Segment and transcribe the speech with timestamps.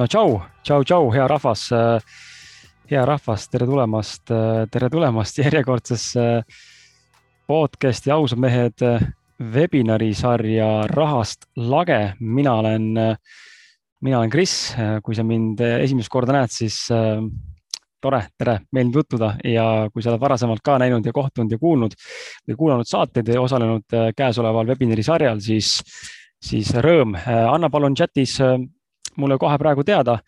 [0.00, 1.66] no tšau, tšau, tšau, hea rahvas.
[2.88, 4.30] hea rahvas, tere tulemast,
[4.72, 6.24] tere tulemast järjekordsesse
[7.50, 8.80] podcast'i Ausad mehed
[9.56, 12.14] webinari sarja Rahast lage.
[12.20, 12.88] mina olen,
[14.00, 14.72] mina olen Kris,
[15.04, 16.80] kui sa mind esimest korda näed, siis
[18.00, 22.00] tore, tere, meeldiv tutvuda ja kui sa oled varasemalt ka näinud ja kohtunud ja kuulnud
[22.48, 25.76] või kuulanud saateid ja osalenud käesoleval webinari sarjal, siis,
[26.40, 27.18] siis rõõm.
[27.28, 28.38] anna palun chatis
[29.20, 30.18] mulle kohe praegu teada,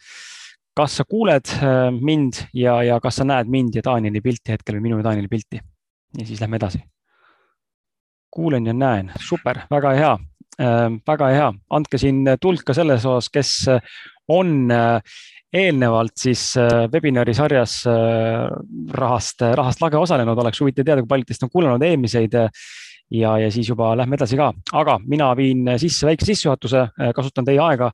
[0.76, 4.78] kas sa kuuled äh, mind ja, ja kas sa näed mind ja Danieli pilti hetkel
[4.78, 5.60] või minu ja Danieli pilti.
[6.18, 6.82] ja siis lähme edasi.
[8.32, 10.12] kuulen ja näen, super, väga hea.
[10.60, 13.52] Äh,, väga hea, andke siin tuld ka selles osas, kes
[14.28, 15.00] on äh,
[15.52, 18.48] eelnevalt siis äh, webinari sarjas äh,
[18.96, 22.36] rahast, rahast lage osalenud, oleks huvitav teada, kui paljud teist on kuulanud eelmiseid
[23.12, 26.84] ja, ja siis juba lähme edasi ka, aga mina viin sisse väikse sissejuhatuse,
[27.16, 27.90] kasutan teie aega,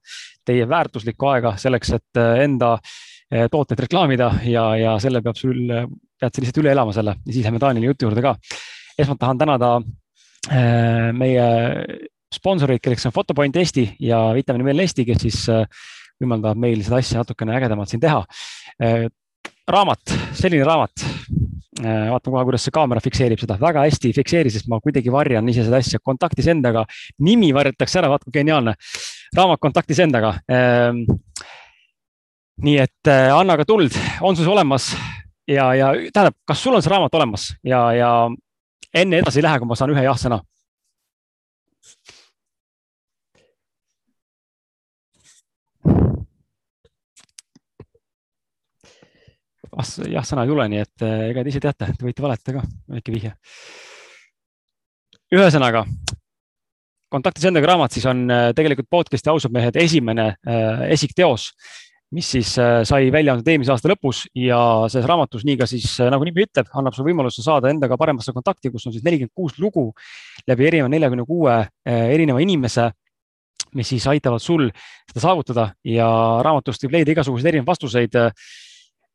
[0.47, 5.59] teie väärtuslikku aega selleks, et enda eh, tooteid reklaamida ja, ja selle peab sul,
[6.19, 8.37] pead sa lihtsalt üle elama selle ja siis lähme Danieli jutu juurde ka.
[8.99, 9.79] esmalt tahan tänada
[11.19, 11.47] meie
[12.33, 15.43] sponsoreid, kelleks on Fotopoint Eesti ja Vitamin Mill Eesti, kes siis
[16.19, 18.23] võimaldavad meil seda asja natukene ägedamalt siin teha.
[19.69, 21.48] raamat, selline raamat Äh,
[21.85, 25.49] vaatame kohe, kuidas see kaamera fikseerib seda, väga hästi ei fikseeri, sest ma kuidagi varjan
[25.51, 26.01] ise seda asja.
[26.05, 26.85] Kontaktis endaga.
[27.25, 28.75] nimi varjatakse ära, vaat kui geniaalne.
[29.37, 30.35] raamat kontaktis endaga.
[30.51, 31.05] Ähm,
[32.65, 34.91] nii et äh, anna ka tuld, on sul see olemas?
[35.49, 37.53] Ja, ja tähendab, kas sul on see raamat olemas?
[37.65, 38.13] Ja, ja
[38.95, 40.43] enne edasi ei lähe, kui ma saan ühe jah-sõna
[49.77, 53.15] jah-sõna ei tule, nii et eh, ega te ise teate, te võite valetada ka, väike
[53.15, 53.33] vihje.
[55.35, 55.85] ühesõnaga,
[57.13, 61.51] kontaktis endaga raamat siis on eh, tegelikult podcast'i ausad mehed esimene äh, esikteos,
[62.17, 65.91] mis siis äh, sai välja antud eelmise aasta lõpus ja selles raamatus, nii ka siis
[66.01, 69.37] äh, nagu nimi ütleb, annab sulle võimaluse saada endaga paremasse kontakti, kus on siis nelikümmend
[69.37, 69.91] kuus lugu
[70.49, 72.89] läbi erineva neljakümne kuue erineva inimese
[73.77, 74.69] mis siis aitavad sul
[75.09, 76.09] seda saavutada ja
[76.45, 78.49] raamatust võib leida igasuguseid erinevaid vastuseid äh,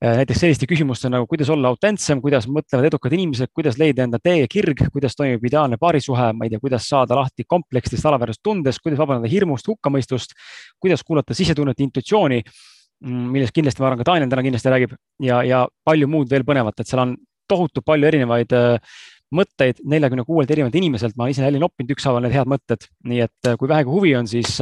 [0.03, 4.41] näiteks selliste küsimuste nagu, kuidas olla autentsem, kuidas mõtlevad edukad inimesed, kuidas leida enda tee
[4.41, 8.81] ja kirg, kuidas toimub ideaalne paarisuhe, ma ei tea, kuidas saada lahti komplekstist, alaväärsest tundest,
[8.83, 10.35] kuidas vabandada hirmust, hukkamõistust,
[10.83, 15.37] kuidas kuulata sisetunnet, intuitsiooni, mm, millest kindlasti ma arvan, ka Daniel täna kindlasti räägib ja,
[15.47, 17.13] ja palju muud veel põnevat, et seal on
[17.47, 18.97] tohutu palju erinevaid äh,
[19.33, 23.47] mõtteid neljakümne kuuelt erinevalt inimeselt, ma ise jälle noppinud ükshaaval need head mõtted, nii et
[23.47, 24.57] äh, kui vähegi huvi on, siis,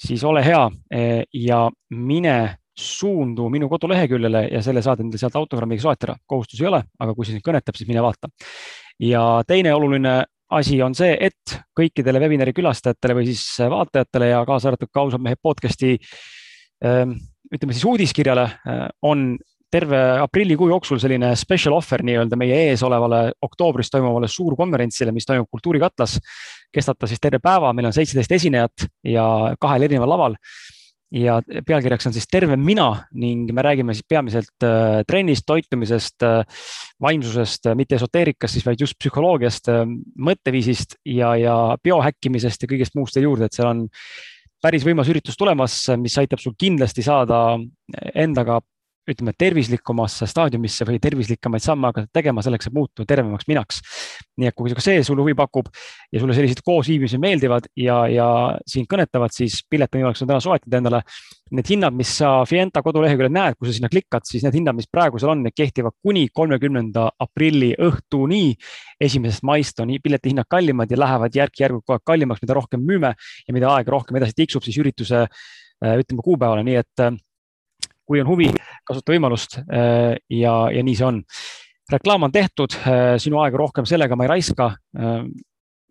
[0.00, 0.64] siis ole hea
[1.34, 1.60] ja
[1.92, 2.38] mine
[2.78, 6.16] suundu minu koduleheküljele ja selle saad endale sealt autogrammiga soetada.
[6.26, 8.30] kohustus ei ole, aga kui see sind kõnetab, siis mine vaata.
[9.02, 14.70] ja teine oluline asi on see, et kõikidele webinari külastajatele või siis vaatajatele ja kaasa
[14.70, 15.98] arvatud ka ausad mehed podcast'i
[16.84, 17.18] ähm,
[17.52, 19.34] ütleme siis uudiskirjale äh, on
[19.70, 25.48] terve aprillikuu jooksul selline special offer nii-öelda meie ees olevale oktoobris toimuvale suurkonverentsile, mis toimub
[25.50, 26.16] Kultuurikatlas.
[26.72, 29.26] kestab ta siis terve päeva, meil on seitseteist esinejat ja
[29.60, 30.38] kahel erineval laval
[31.14, 36.64] ja pealkirjaks on siis Terve mina ning me räägime siis peamiselt äh, trennist, toitumisest äh,,
[37.00, 39.70] vaimsusest äh,, mitte esoteerikast siis, vaid just psühholoogiast
[40.28, 43.86] mõtteviisist ja, ja biohäkkimisest ja kõigest muust veel juurde, et seal on
[44.62, 47.56] päris võimas üritus tulemas, mis aitab sul kindlasti saada
[48.14, 48.60] endaga
[49.08, 53.80] ütleme, tervislikumasse staadiumisse või tervislikemaid samme hakata tegema selleks, et muutuda tervemaks minaks.
[54.38, 55.66] nii et kui see sulle huvi pakub
[56.12, 58.28] ja sulle sellised koosviibimised meeldivad ja, ja
[58.66, 61.02] sind kõnetavad, siis võimalus on täna soetada endale.
[61.50, 64.86] Need hinnad, mis sa Fienta koduleheküljel näed, kui sa sinna klikad, siis need hinnad, mis
[64.86, 68.54] praegu seal on, need kehtivad kuni kolmekümnenda aprilli õhtuni.
[69.00, 73.14] esimesest maist on piletihinnad kallimad ja lähevad järk-järgult kogu aeg kallimaks, mida rohkem müüme
[73.48, 75.26] ja mida aeg rohkem edasi tiksub, siis ürituse
[75.78, 77.08] ütleme kuupäevale, nii et
[78.08, 78.48] kui on huvi,
[78.88, 81.22] kasuta võimalust äh, ja, ja nii see on.
[81.92, 84.72] reklaam on tehtud, äh, sinu aega rohkem sellega ma ei raiska.
[84.98, 85.22] Äh,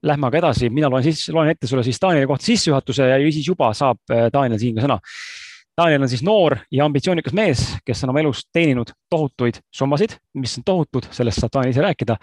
[0.08, 3.48] lähme aga edasi, mina loen siis, loen ette sulle siis Danieli kohta sissejuhatuse ja siis
[3.48, 3.98] juba saab
[4.34, 5.00] Daniel siin ka sõna.
[5.78, 10.54] Daniel on siis noor ja ambitsioonikas mees, kes on oma elus teeninud tohutuid summasid, mis
[10.62, 12.18] on tohutud, sellest saab Daniel ise rääkida.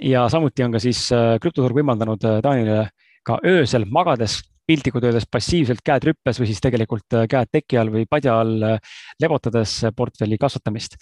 [0.00, 1.04] ja samuti on ka siis
[1.44, 2.88] krüptoturg võimaldanud Danielile
[3.22, 7.92] ka öösel magades piltlikult öeldes passiivselt käed rüppes või siis tegelikult äh, käed teki all
[7.92, 10.98] või padja all äh, lebotades äh, portfelli kasvatamist.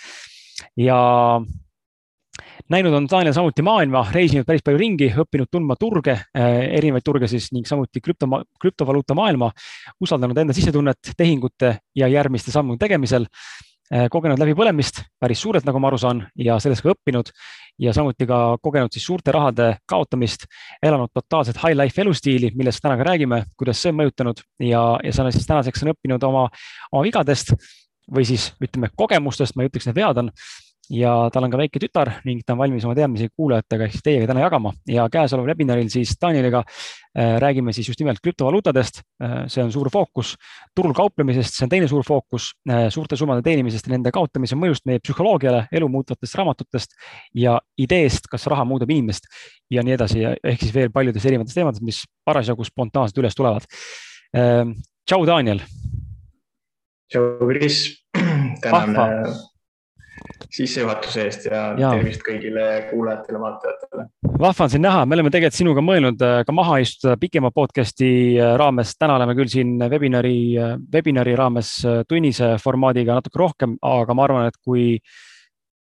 [0.80, 0.98] ja
[2.70, 7.48] näinud on Daniel samuti maailma, reisinud päris palju ringi, õppinud tundma turge, erinevaid turge siis
[7.54, 8.28] ning samuti krüpto,
[8.62, 9.48] krüptovaluuta maailma,
[10.04, 13.26] usaldanud enda sisetunnet tehingute ja järgmiste sammude tegemisel
[14.12, 17.32] kogenud läbipõlemist päris suurelt, nagu ma aru saan, ja sellest ka õppinud.
[17.79, 20.49] Ja samuti ka kogenud siis suurte rahade kaotamist,
[20.82, 24.43] elanud totaalset high life elustiili, millest täna ka räägime, kuidas see on mõjutanud.
[24.67, 26.49] Ja, ja sa siis tänaseks on õppinud oma,
[26.93, 27.55] oma vigadest
[28.11, 30.32] või siis ütleme kogemustest, ma ei ütleks, need vead on
[30.90, 34.05] ja tal on ka väike tütar ning ta on valmis oma teadmisi kuulajatega ehk siis
[34.05, 39.44] teiega täna jagama ja käesoleval webinaril siis Danieliga äh, räägime siis just nimelt krüptovaluutadest äh,.
[39.52, 40.35] see on suur fookus,
[40.76, 44.88] turul kauplemisest, see on teine suur fookus äh,, suurte summade teenimisest ja nende kaotamise mõjust
[44.88, 46.96] meie psühholoogiale, elu muutvatest raamatutest
[47.37, 49.29] ja ideest, kas raha muudab inimest
[49.70, 53.69] ja nii edasi, ehk siis veel paljudest erinevatest teemadest, mis parasjagu spontaanselt üles tulevad
[54.32, 54.64] äh,.
[55.05, 55.61] tšau, Daniel.
[57.12, 57.85] tšau, Kris,
[58.64, 59.37] tänan
[60.48, 64.06] sissejuhatuse eest ja, ja tervist kõigile kuulajatele, vaatajatele.
[64.40, 68.10] vahva on sind näha, me oleme tegelikult sinuga mõelnud äh, ka maha istuda pikema podcast'i
[68.38, 71.72] äh, raames, täna oleme küll siin webinari, äh, webinari raames
[72.08, 74.94] tunnise formaadiga natuke rohkem, aga ma arvan, et kui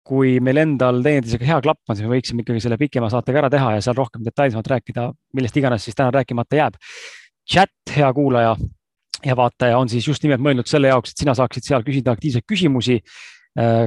[0.08, 3.50] kui meil endal teineteisega hea klapp on, siis me võiksime ikkagi selle pikema saatega ära
[3.52, 6.78] teha ja seal rohkem detailsemalt rääkida, millest iganes siis täna rääkimata jääb.
[7.48, 8.56] chat, hea kuulaja
[9.26, 12.48] ja vaataja on siis just nimelt mõeldud selle jaoks, et sina saaksid seal küsida aktiivseid
[12.48, 13.37] küsimusi Äh,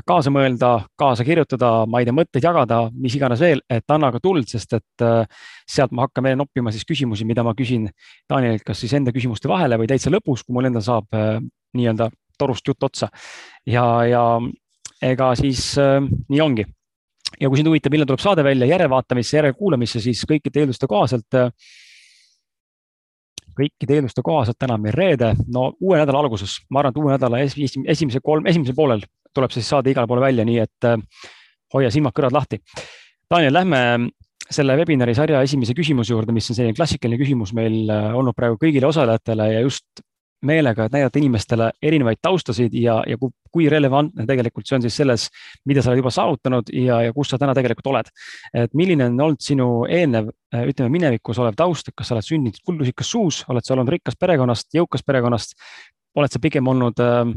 [0.07, 4.19] kaasa mõelda, kaasa kirjutada, ma ei tea, mõtteid jagada, mis iganes veel, et anna ka
[4.23, 7.87] tuld, sest et äh, sealt ma hakkan veel noppima siis küsimusi, mida ma küsin
[8.31, 11.39] Danielilt, kas siis enda küsimuste vahele või täitsa lõpus, kui mul endal saab äh,
[11.79, 13.11] nii-öelda torust jutt otsa.
[13.69, 14.25] ja, ja
[15.07, 16.67] ega siis äh, nii ongi.
[17.41, 21.53] ja kui sind huvitab, millal tuleb saade välja järelevaatamisse, järelkuulamisse, siis kõikide eelduste kohaselt äh,
[23.61, 27.43] kõikide eelduste kohaselt täna meil reede, no uue nädala alguses, ma arvan, et uue nädala
[27.45, 29.05] esimese kolm, esimesel poolel
[29.35, 30.99] tuleb siis saade igale poole välja, nii et äh,
[31.75, 32.61] hoia silmad-kõrvad lahti.
[33.31, 33.83] Daniel, lähme
[34.51, 38.59] selle webinari sarja esimese küsimuse juurde, mis on selline klassikaline küsimus meil äh, olnud praegu
[38.61, 40.03] kõigile osalejatele ja just
[40.47, 44.97] meelega, et näidata inimestele erinevaid taustasid ja, ja kui, kui relevantne tegelikult see on siis
[45.03, 45.27] selles,
[45.69, 48.11] mida sa oled juba saavutanud ja, ja kus sa täna tegelikult oled.
[48.55, 52.65] et milline on olnud sinu eelnev, ütleme minevikus olev taust, et kas sa oled sündinud
[52.67, 55.55] kuldlusikas suus, oled sa olnud rikkast perekonnast, jõukast perekonnast,
[56.17, 57.35] oled sa pigem olnud äh,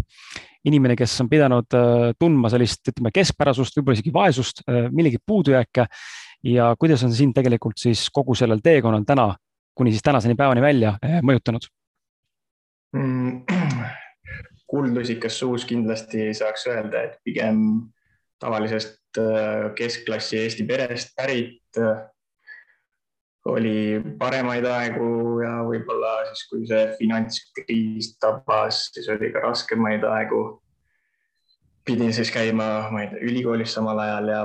[0.68, 5.88] inimene, kes on pidanud äh, tundma sellist, ütleme, keskpärasust, võib-olla isegi vaesust, äh, millegi puudujääke.
[6.44, 9.30] ja kuidas on sind tegelikult siis kogu sellel teekonnal täna,
[9.76, 11.68] kuni siis tänaseni päevani välja äh, mõjutanud?
[14.72, 17.60] kuldlusikas suus kindlasti saaks öelda, et pigem
[18.42, 19.20] tavalisest
[19.78, 21.82] keskklassi Eesti perest pärit
[23.46, 30.44] oli paremaid aegu ja võib-olla siis, kui see finantskriis tabas, siis oli ka raskemaid aegu.
[31.86, 34.44] pidin siis käima, ma ei tea, ülikoolis samal ajal ja,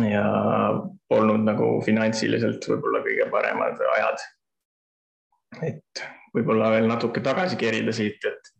[0.00, 0.26] ja
[1.08, 4.24] polnud nagu finantsiliselt võib-olla kõige paremad ajad.
[5.62, 6.06] et
[6.36, 8.52] võib-olla veel natuke tagasi kerida siit, et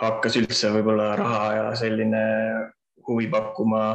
[0.00, 2.22] hakkas üldse võib-olla raha ja selline
[3.06, 3.86] huvi pakkuma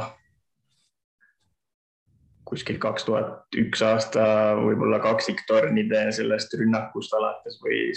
[2.52, 4.24] kuskil kaks tuhat üks aasta
[4.58, 7.92] võib-olla kaksiktornide sellest rünnakust alates või,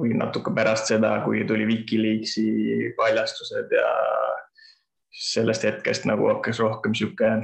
[0.00, 3.88] või natuke pärast seda, kui tuli Wikileaksi paljastused ja
[5.10, 7.34] sellest hetkest nagu hakkas rohkem sihuke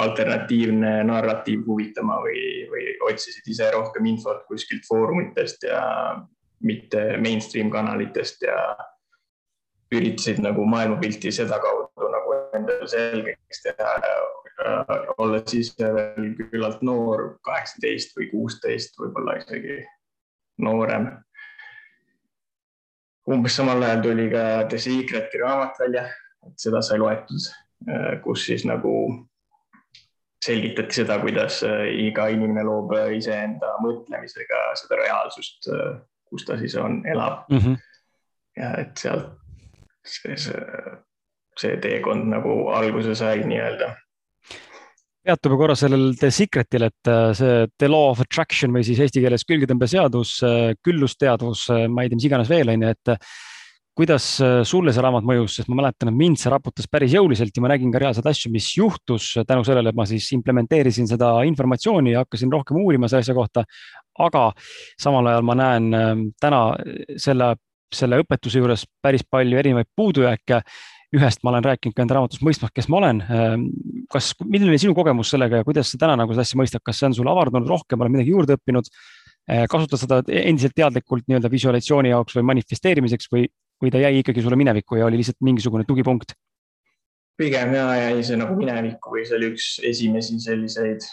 [0.00, 5.82] alternatiivne narratiiv huvitama või, või otsisid ise rohkem infot kuskilt foorumitest ja
[6.64, 8.56] mitte mainstream kanalitest ja
[9.92, 13.90] üritasid nagu maailmapilti sedakaudu nagu endale selgeks teha
[15.18, 19.82] olles siis veel küllalt noor, kaheksateist või kuusteist, võib-olla isegi
[20.62, 21.10] noorem.
[23.28, 26.06] umbes samal ajal tuli ka The Secreti raamat välja,
[26.46, 27.50] et seda sai loetud,
[28.24, 28.92] kus siis nagu
[30.42, 35.70] selgitati seda, kuidas äh, iga inimene loob iseenda mõtlemisega seda reaalsust,
[36.32, 37.58] kus ta siis on, elab mm.
[37.58, 37.76] -hmm.
[38.60, 39.30] ja et sealt
[40.04, 43.92] see, see, teekond nagu alguse sai nii-öelda
[45.22, 49.22] peatume korra sellel The Secretil, et äh, see The Law of Attraction või siis eesti
[49.22, 53.12] keeles külgetõmbeseadus, äh, küllusteadvus, äh, ma ei tea, mis iganes veel on ju, et
[53.96, 54.26] kuidas
[54.68, 57.72] sulle see raamat mõjus, sest ma mäletan, et mind see raputas päris jõuliselt ja ma
[57.74, 62.22] nägin ka reaalseid asju, mis juhtus tänu sellele, et ma siis implementeerisin seda informatsiooni ja
[62.24, 63.66] hakkasin rohkem uurima selle asja kohta.
[64.18, 64.52] aga
[65.00, 66.62] samal ajal ma näen täna
[67.16, 67.54] selle,
[67.92, 70.62] selle õpetuse juures päris palju erinevaid puudujääke
[71.12, 73.18] ühest ma olen rääkinud ka enda raamatus Mõistmaks, kes ma olen.
[73.20, 73.66] Ehm,
[74.12, 77.10] kas, milline sinu kogemus sellega ja kuidas sa täna nagu seda asja mõistad, kas see
[77.10, 78.88] on sulle avardunud rohkem, oled midagi juurde õppinud?
[79.42, 83.48] Kasutad seda endiselt teadlikult nii-öelda visualisatsiooni jaoks või manifesteerimiseks või,
[83.82, 86.36] või ta jäi ikkagi sulle minevikku ja oli lihtsalt mingisugune tugipunkt?
[87.36, 91.06] pigem ja jäi see nagu minevikku või see oli üks esimesi selliseid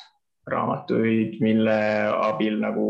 [0.50, 1.80] raamatuid, mille
[2.26, 2.90] abil nagu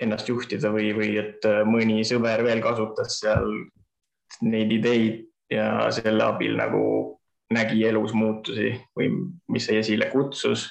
[0.00, 3.46] ennast juhtida või, või et mõni sõber veel kasutas seal
[4.42, 6.84] neid ideid ja selle abil nagu
[7.54, 9.10] nägi elus muutusi või
[9.52, 10.66] mis see esile kutsus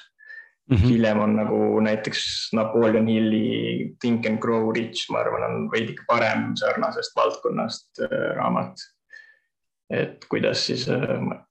[0.70, 0.76] mm.
[0.76, 0.88] -hmm.
[0.88, 6.52] hiljem on nagu näiteks Napoleon Hilli Think and Grow Rich, ma arvan, on veidike parem
[6.56, 8.76] sarnasest valdkonnast äh, raamat.
[9.90, 10.98] et kuidas siis äh,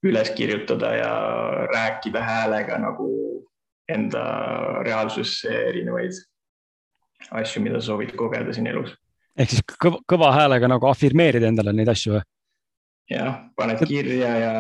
[0.03, 1.13] üles kirjutada ja
[1.73, 3.09] rääkida häälega nagu
[3.89, 4.23] enda
[4.83, 6.11] reaalsusesse erinevaid
[7.31, 8.95] asju, mida soovid kogeda siin elus.
[9.37, 12.23] ehk siis kõva, kõva häälega nagu afirmeerida endale neid asju või?
[13.11, 14.53] jah, paned kirja ja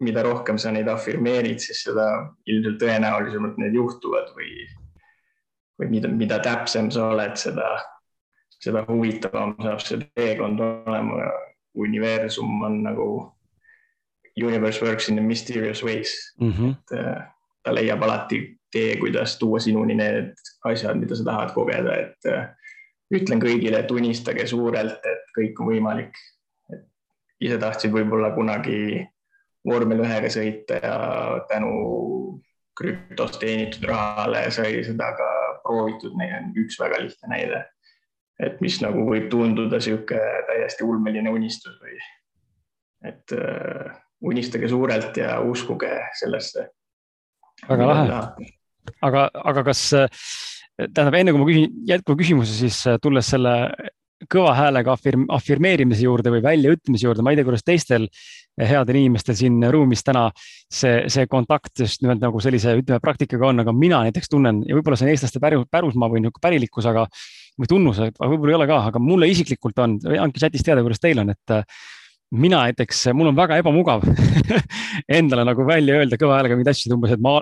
[0.00, 2.06] mida rohkem sa neid afirmeerid, siis seda
[2.50, 4.66] ilmselt tõenäolisemalt need juhtuvad või,
[5.80, 7.68] või mida, mida täpsem sa oled, seda,
[8.58, 11.30] seda huvitavam saab see teekond olema.
[11.74, 13.06] universum on nagu,
[14.38, 16.52] universe works in a mysterious ways mm.
[16.52, 16.70] -hmm.
[16.70, 17.22] et äh,
[17.62, 20.34] ta leiab alati tee, kuidas tuua sinuni need
[20.64, 22.48] asjad, mida sa tahad kogeda, et äh,
[23.14, 26.14] ütlen kõigile, et unistage suurelt, et kõik on võimalik.
[27.40, 29.04] ise tahtsid võib-olla kunagi
[29.64, 30.96] vormel ühega sõita ja
[31.48, 31.72] tänu
[32.78, 35.30] krüptost teenitud rahale sai seda ka
[35.64, 37.64] proovitud, neil on üks väga lihtne näide.
[38.42, 42.00] et mis nagu võib tunduda niisugune täiesti ulmeline unistus või
[43.06, 43.92] et uh,
[44.26, 46.68] unistage suurelt ja uskuge sellesse.
[47.68, 48.48] väga lahe.
[49.00, 49.84] aga, aga kas,
[50.76, 53.54] tähendab, enne kui ma küsin jätkuva küsimuse, siis tulles selle
[54.30, 58.08] kõva häälega afirm, afirmeerimise juurde või väljaütlemise juurde, ma ei tea, kuidas teistel
[58.60, 63.64] headel inimestel siin ruumis täna see, see kontakt just nimelt nagu sellise, ütleme, praktikaga on,
[63.64, 67.08] aga mina näiteks tunnen ja võib-olla see on eestlaste päru, pärusmaa või nagu pärilikkus, aga
[67.60, 71.02] või tunnus, aga võib-olla ei ole ka, aga mulle isiklikult on, andke chatis teada, kuidas
[71.02, 71.58] teil on, et
[72.34, 74.06] mina näiteks, mul on väga ebamugav
[75.18, 77.36] endale nagu välja öelda kõva häälega mingeid asju, umbes, et ma,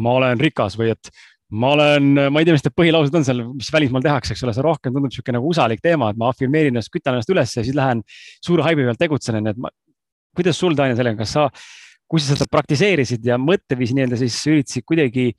[0.00, 1.12] ma olen rikas või et
[1.48, 4.52] ma olen, ma ei tea, mis need põhilaused on seal, mis välismaal tehakse, eks ole,
[4.56, 7.64] see rohkem tundub niisugune nagu usalik teema, et ma afirmeerin ennast, kütan ennast üles ja
[7.64, 8.02] siis lähen
[8.44, 9.72] suure haibi pealt tegutsen, onju, et ma.
[10.36, 11.46] kuidas sul, Daniel, sellega, kas sa,
[12.08, 15.30] kui sa seda praktiseerisid ja mõtteviisi nii-öelda siis üritasid kuidagi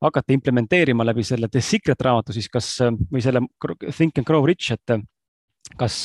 [0.00, 2.70] hakata implementeerima läbi selle The Secret raamatu, siis kas
[3.10, 3.44] või selle
[3.90, 4.96] Think and Grow Rich, et
[5.76, 6.00] kas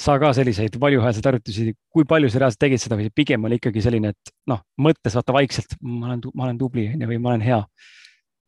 [0.00, 3.82] sa ka selliseid valjuhäälseid harjutusi, kui palju sa reaalselt tegid seda või pigem oli ikkagi
[3.84, 7.44] selline, et noh, mõttes vaata vaikselt, ma olen, ma olen tubli onju või ma olen
[7.44, 7.60] hea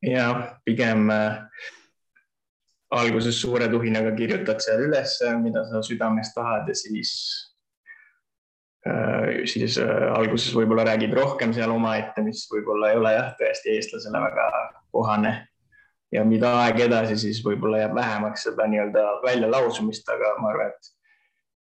[0.02, 0.26] ja
[0.64, 1.38] pigem äh,
[2.92, 7.12] alguses suure tuhinaga kirjutad seal üles, mida sa südames tahad ja siis
[8.86, 13.76] äh,, siis äh, alguses võib-olla räägid rohkem seal omaette, mis võib-olla ei ole jah, tõesti
[13.76, 14.48] eestlasele väga
[14.92, 15.34] kohane.
[16.12, 20.90] ja mida aeg edasi, siis võib-olla jääb vähemaks seda nii-öelda väljalausumist, aga ma arvan, et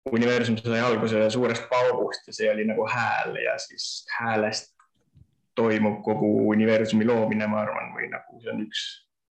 [0.08, 4.72] universum sai alguse suurest paugust ja see oli nagu hääl ja siis häälest
[5.60, 8.84] toimub kogu universumi loomine, ma arvan, või nagu see on üks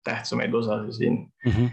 [0.06, 1.52] tähtsamaid osasid siin mm.
[1.52, 1.70] -hmm.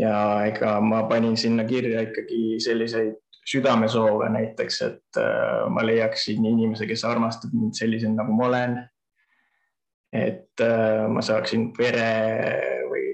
[0.00, 6.86] ja ega ma panin sinna kirja ikkagi selliseid südamesoove näiteks, et äh, ma leiaksin inimese,
[6.86, 8.78] kes armastab mind sellisena, nagu ma olen.
[10.12, 12.10] et äh, ma saaksin pere
[12.90, 13.04] või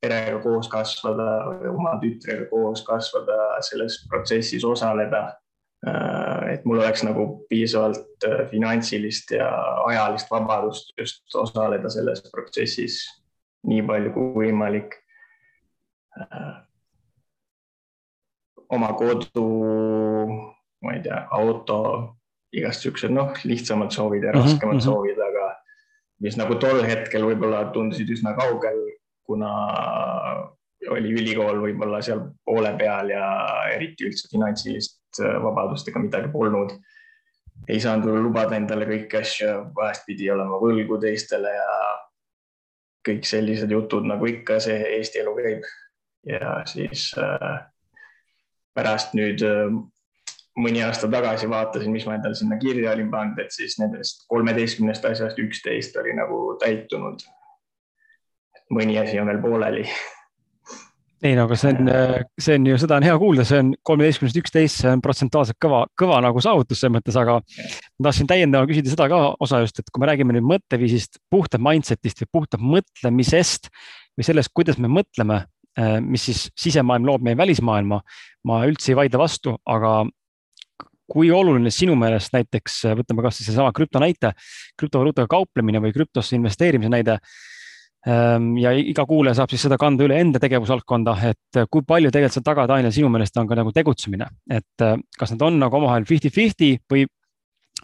[0.00, 1.26] perega koos kasvada,
[1.70, 5.39] oma tütrega koos kasvada, selles protsessis osaleda
[6.52, 9.48] et mul oleks nagu piisavalt äh, finantsilist ja
[9.88, 13.00] ajalist vabadust just osaleda selles protsessis
[13.68, 14.98] nii palju kui võimalik.
[16.20, 16.52] Äh,
[18.76, 19.46] oma kodu,
[20.84, 21.80] ma ei tea, auto,
[22.52, 24.84] igast siuksed noh, lihtsamad soovid ja mhm, raskemad mm -hmm.
[24.84, 25.48] soovid, aga
[26.20, 28.78] mis nagu tol hetkel võib-olla tundusid üsna kaugel,
[29.24, 29.50] kuna
[30.88, 33.24] oli ülikool võib-olla seal poole peal ja
[33.74, 36.72] eriti üldse finantsilist äh, vabadust ega midagi polnud.
[37.68, 41.72] ei saanud lubada endale kõiki asju, vahest pidi olema võlgu teistele ja
[43.06, 45.66] kõik sellised jutud, nagu ikka see Eesti elu käib.
[46.26, 47.64] ja siis äh,
[48.74, 49.68] pärast nüüd äh,
[50.60, 55.04] mõni aasta tagasi vaatasin, mis ma endale sinna kirja olin pannud, et siis nendest kolmeteistkümnest
[55.04, 57.20] asjast üksteist oli nagu täitunud.
[58.70, 59.84] mõni asi on veel pooleli
[61.22, 63.72] ei no aga see on, äh, see on ju, seda on hea kuulda, see on
[63.86, 68.72] kolmeteistkümnest üksteist, see on protsentuaalselt kõva, kõva nagu saavutus selles mõttes, aga ma tahtsin täiendavalt
[68.72, 72.64] küsida seda ka osa just, et kui me räägime nüüd mõtteviisist, puhtalt mindset'ist või puhtalt
[72.76, 73.68] mõtlemisest
[74.16, 75.42] või sellest, kuidas me mõtleme,
[75.76, 78.00] äh, mis siis sisemaailm loob meie välismaailma,
[78.48, 80.00] ma üldse ei vaidle vastu, aga
[81.10, 84.32] kui oluline sinu meelest näiteks, võtame kasvõi seesama krüpto näite,
[84.78, 87.18] krüptovaluutaga kauplemine või krüptosse investeerimise näide
[88.06, 92.38] ja iga kuulaja saab siis seda kanda üle enda tegevusvaldkonda, et äh, kui palju tegelikult
[92.38, 95.76] seal taga, Daniel, sinu meelest on ka nagu tegutsemine, et äh, kas need on nagu
[95.76, 97.04] omavahel fifty-fifty või,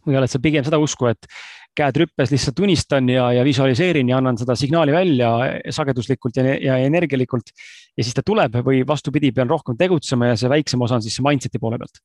[0.07, 1.29] või oled sa pigem seda usku, et
[1.77, 5.31] käed rüppes lihtsalt unistan ja, ja visualiseerin ja annan seda signaali välja
[5.77, 7.53] sageduslikult ja, ja energialikult.
[7.93, 11.19] ja siis ta tuleb või vastupidi, pean rohkem tegutsema ja see väiksem osa on siis
[11.19, 12.01] see mindset'i poole pealt.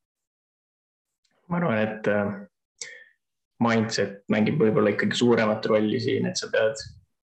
[1.48, 2.34] ma arvan, et äh,
[3.64, 6.84] mindset mängib võib-olla ikkagi suuremat rolli siin, et sa pead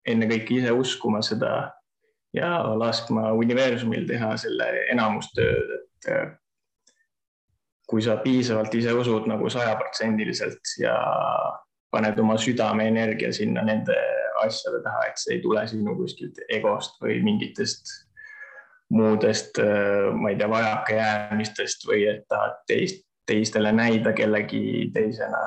[0.09, 1.73] ennekõike ise uskuma seda
[2.35, 6.31] ja laskma universumil teha selle enamustööd, et äh,
[7.89, 10.95] kui sa piisavalt ise usud nagu sajaprotsendiliselt ja
[11.93, 13.97] paned oma südameenergia sinna nende
[14.43, 17.93] asjade taha, et see ei tule sinu kuskilt egost või mingitest
[18.93, 25.41] muudest, ma ei tea, vajakajäämistest või et tahad teist, teistele näida kellegi teisena.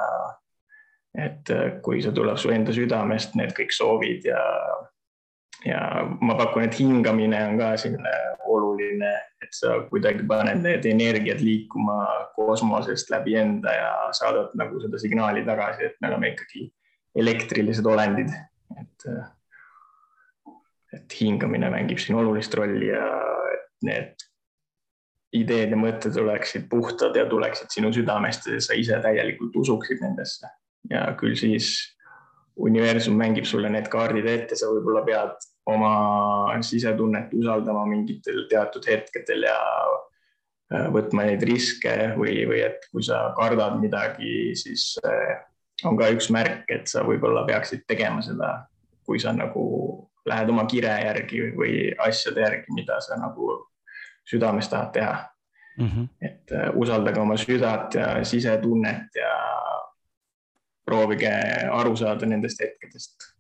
[1.22, 1.52] Et
[1.84, 4.42] kui see tuleb su enda südamest, need kõik soovid ja
[5.66, 5.80] ja
[6.22, 8.12] ma pakun, et hingamine on ka selline
[8.52, 11.98] oluline, et sa kuidagi paned need energiat liikuma
[12.36, 16.68] kosmosest läbi enda ja saadad nagu seda signaali tagasi, et me oleme ikkagi
[17.16, 18.30] elektrilised olendid,
[18.82, 19.10] et.
[20.96, 23.04] et hingamine mängib siin olulist rolli ja
[23.84, 24.22] need
[25.36, 30.48] ideed ja mõtted oleksid puhtad ja tuleksid sinu südamest ja sa ise täielikult usuksid nendesse
[30.90, 31.74] ja küll siis
[32.56, 35.92] universum mängib sulle need kaardid ette, sa võib-olla pead oma
[36.64, 39.58] sisetunnet usaldama mingitel teatud hetkedel ja
[40.74, 45.42] äh, võtma neid riske või, või et kui sa kardad midagi, siis äh,
[45.84, 48.58] on ka üks märk, et sa võib-olla peaksid tegema seda,
[49.06, 49.66] kui sa nagu
[50.26, 53.60] lähed oma kire järgi või asjade järgi, mida sa nagu
[54.26, 55.18] südames tahad teha
[55.78, 55.88] mm.
[55.88, 56.08] -hmm.
[56.22, 59.34] et uh, usaldage oma südant ja sisetunnet ja
[60.86, 61.32] proovige
[61.74, 63.36] aru saada nendest hetkedest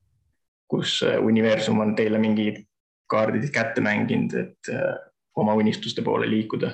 [0.67, 2.63] kus äh, universum on teile mingid
[3.07, 4.95] kaardid kätte mänginud, et äh,
[5.35, 6.71] oma unistuste poole liikuda.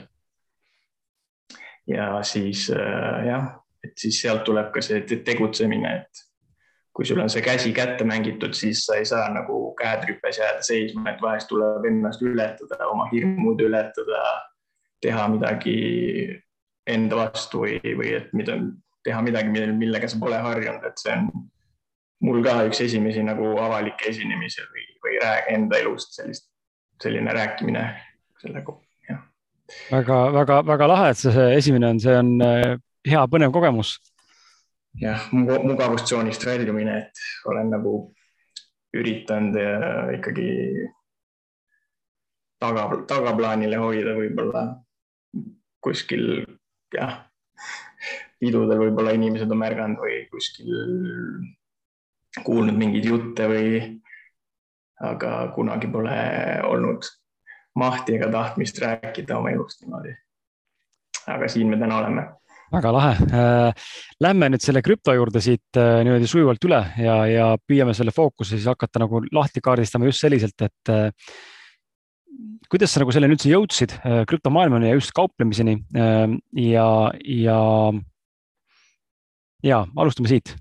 [1.88, 3.48] ja siis äh, jah,
[3.84, 6.28] et siis sealt tuleb ka see tegutsemine, et
[6.94, 10.62] kui sul on see käsi kätte mängitud, siis sa ei saa nagu käed rüpes jääda
[10.64, 14.22] seisma, et vahest tuleb ennast ületada, oma hirmud ületada,
[15.02, 15.76] teha midagi
[16.88, 18.60] enda vastu või, või et mida,
[19.06, 21.28] teha midagi, millega sa pole harjunud, et see on
[22.26, 26.48] mul ka üks esimesi nagu avalikke esinemisi või, või rääg, enda elust sellist,
[27.02, 27.84] selline rääkimine
[28.42, 29.26] selle kohta, jah.
[29.90, 32.72] väga, väga, väga lahe, et see esimene on, see on äh,
[33.10, 33.98] hea põnev kogemus.
[35.02, 37.96] jah, mugavustsoonist väljumine, et olen nagu
[38.98, 39.56] üritanud
[40.18, 40.50] ikkagi
[42.60, 44.66] taga, tagaplaanile hoida võib-olla
[45.82, 46.44] kuskil
[46.94, 47.22] jah,
[48.42, 50.72] pidudel võib-olla inimesed on märganud või kuskil
[52.46, 53.72] kuulnud mingeid jutte või,
[55.02, 56.20] aga kunagi pole
[56.68, 57.08] olnud
[57.80, 60.14] mahti ega tahtmist rääkida oma elust niimoodi.
[61.32, 62.26] aga siin me täna oleme.
[62.72, 63.16] väga lahe.
[63.36, 63.88] Äh,
[64.24, 68.56] lähme nüüd selle krüpto juurde siit äh, niimoodi sujuvalt üle ja, ja püüame selle fookuse
[68.56, 71.10] siis hakata nagu lahti kaardistama just selliselt, et äh,
[72.72, 76.86] kuidas sa nagu selleni üldse jõudsid krüptomaailmani ja just kauplemiseni ja,
[77.20, 77.58] ja,
[79.64, 80.56] ja alustame siit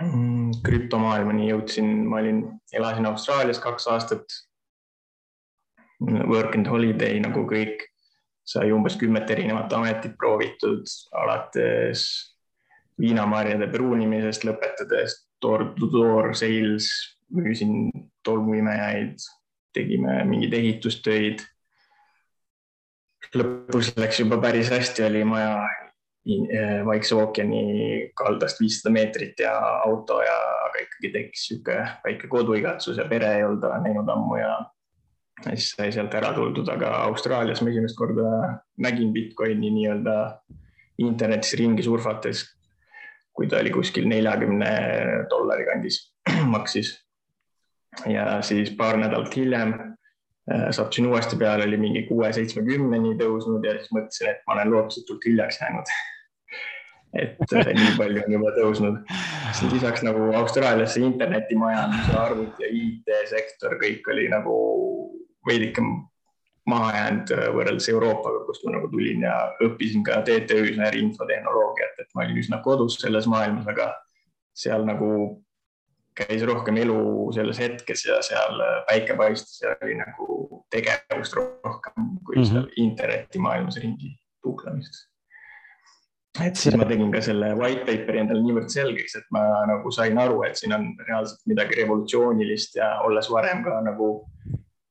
[0.00, 2.42] Mm, krüptomaailmani jõudsin, ma olin,
[2.74, 4.38] elasin Austraalias kaks aastat.
[6.02, 7.84] Work and holiday nagu kõik,
[8.48, 12.06] sai umbes kümmet erinevat ametit proovitud, alates
[12.98, 16.88] viinamarjade pruunimisest, lõpetades door-to-door sales,
[17.30, 17.92] müüsin
[18.26, 19.22] tolmuimejaid,
[19.76, 21.46] tegime mingeid ehitustöid.
[23.32, 25.54] lõpus läks juba päris hästi, oli maja
[26.86, 30.36] Vaikse ookeani kaldast viissada meetrit ja auto ja,
[30.68, 34.52] aga ikkagi tekkis sihuke väike koduigatsus ja pere ei olnud näinud ammu ja
[35.42, 38.26] siis sai sealt ära tuldud, aga Austraalias ma esimest korda
[38.82, 40.16] nägin Bitcoini nii-öelda
[41.02, 42.44] internetis ringi surfates,
[43.32, 44.72] kui ta oli kuskil neljakümne
[45.30, 46.04] dollari kandis
[46.54, 46.98] maksis.
[48.06, 53.92] ja siis paar nädalat hiljem eh, sattusin uuesti peale, oli mingi kuue-seitsmekümneni tõusnud ja siis
[53.92, 55.92] mõtlesin, et ma olen lootusetult hiljaks jäänud
[57.12, 59.02] et äh, nii palju on juba tõusnud.
[59.52, 64.56] siis lisaks nagu Austraalias see internetimajandus ja arvuti ja IT-sektor, kõik oli nagu
[65.48, 65.84] veidike
[66.66, 72.10] maha jäänud äh, võrreldes Euroopaga, kust ma nagu tulin ja õppisin ka TTÜ-s infotehnoloogiat, et
[72.14, 73.92] ma olin üsna kodus selles maailmas, aga
[74.56, 75.12] seal nagu
[76.16, 76.98] käis rohkem elu
[77.34, 82.52] selles hetkes ja seal äh, päike paistis ja oli nagu tegevust rohkem kui mm -hmm.
[82.52, 85.11] seal internetimaailmas ringi tuklemist
[86.40, 90.18] et siis ma tegin ka selle white paper'i endale niivõrd selgeks, et ma nagu sain
[90.18, 94.12] aru, et siin on reaalselt midagi revolutsioonilist ja olles varem ka nagu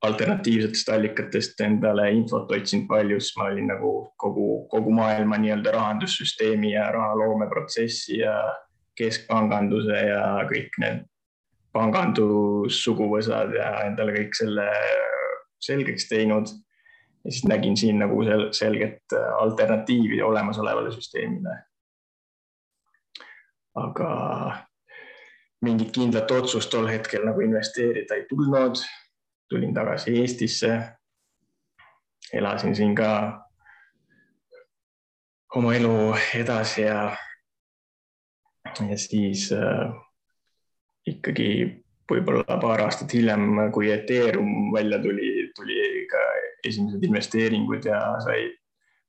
[0.05, 6.73] alternatiivsetest allikatest endale infot otsinud palju, siis ma olin nagu kogu, kogu maailma nii-öelda rahandussüsteemi
[6.73, 8.35] ja rahaloomeprotsessi ja
[8.97, 11.05] keskpanganduse ja kõik need
[11.73, 14.67] pangandussuguvõsad ja endale kõik selle
[15.63, 16.49] selgeks teinud.
[17.25, 21.57] Ja siis nägin siin nagu sel selget alternatiivi olemasolevale süsteemile.
[23.75, 24.11] aga
[25.61, 28.75] mingit kindlat otsust tol hetkel nagu investeerida ei tulnud.
[29.49, 30.81] tulin tagasi Eestisse.
[32.33, 33.41] elasin siin ka
[35.55, 37.17] oma elu edasi ja,
[38.89, 39.91] ja siis äh,
[41.07, 41.49] ikkagi
[42.11, 46.21] võib-olla paar aastat hiljem, kui Ethereum välja tuli, tuli ka
[46.67, 48.49] esimesed investeeringud ja sai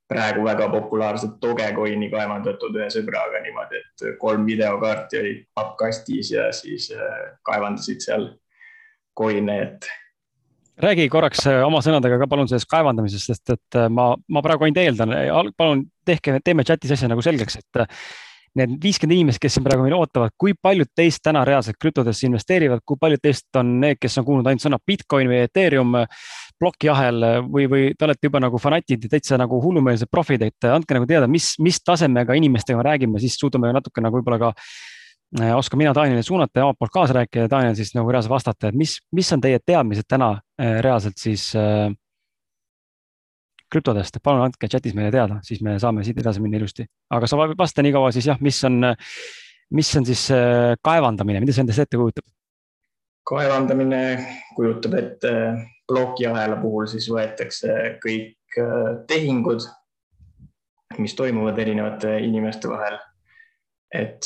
[0.09, 6.89] praegu väga populaarset Dogecoini kaevandatud ühe sõbraga niimoodi, et kolm videokaarti olid pappkastis ja siis
[6.93, 8.27] äh, kaevandasid seal
[9.17, 9.87] coin'e, et.
[10.83, 14.67] räägi korraks äh, oma sõnadega ka palun sellest kaevandamisest, sest et äh, ma, ma praegu
[14.67, 15.15] ainult eeldan,
[15.57, 17.83] palun tehke, teeme chatis asja nagu selgeks, et
[18.59, 22.83] need viiskümmend inimest, kes siin praegu meil ootavad, kui paljud teist täna reaalselt krüptodesse investeerivad,
[22.85, 25.97] kui paljud teist on need, kes on kuulnud ainult sõna Bitcoin või Ethereum,
[26.61, 30.97] plokiahel või, või te olete juba nagu fanatid ja täitsa nagu hullumeelsed profid, et andke
[30.97, 35.51] nagu teada, mis, mis tasemega inimestega me räägime, siis suudame natuke nagu võib-olla ka äh,
[35.57, 38.69] oskan mina Danielile suunata ja omalt poolt kaasa rääkida ja Daniel siis nagu reaalselt vastata,
[38.69, 41.89] et mis, mis on teie teadmised täna äh, reaalselt siis äh,
[43.73, 46.85] krüptodest, palun andke chat'is meile teada, siis me saame siit edasi minna ilusti.
[47.13, 48.93] aga sa vasta nii kaua siis jah, mis on,
[49.73, 52.25] mis on siis äh, kaevandamine, mida see endast ette kujutab?
[53.29, 54.01] kaevandamine
[54.55, 55.33] kujutab ette
[55.87, 59.65] plokiahela puhul siis võetakse kõik äh, tehingud,
[61.01, 63.01] mis toimuvad erinevate inimeste vahel.
[63.93, 64.25] et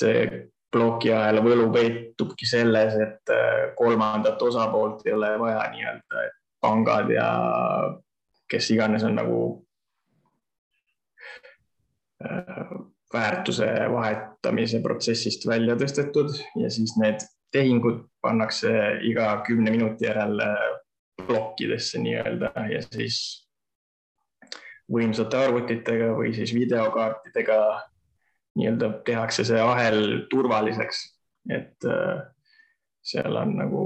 [0.71, 7.29] plokiahela võlu peitubki selles, et äh, kolmandat osapoolt ei ole vaja nii-öelda, et pangad ja
[8.49, 9.39] kes iganes on nagu
[12.25, 12.77] äh,
[13.13, 18.71] väärtuse vahetamise protsessist välja tõstetud ja siis need tehingud pannakse
[19.07, 20.41] iga kümne minuti järel
[21.25, 23.19] plokkidesse nii-öelda ja siis
[24.91, 27.59] võimsate arvutitega või siis videokaartidega
[28.57, 31.03] nii-öelda tehakse see ahel turvaliseks,
[31.53, 32.23] et äh,
[33.05, 33.83] seal on nagu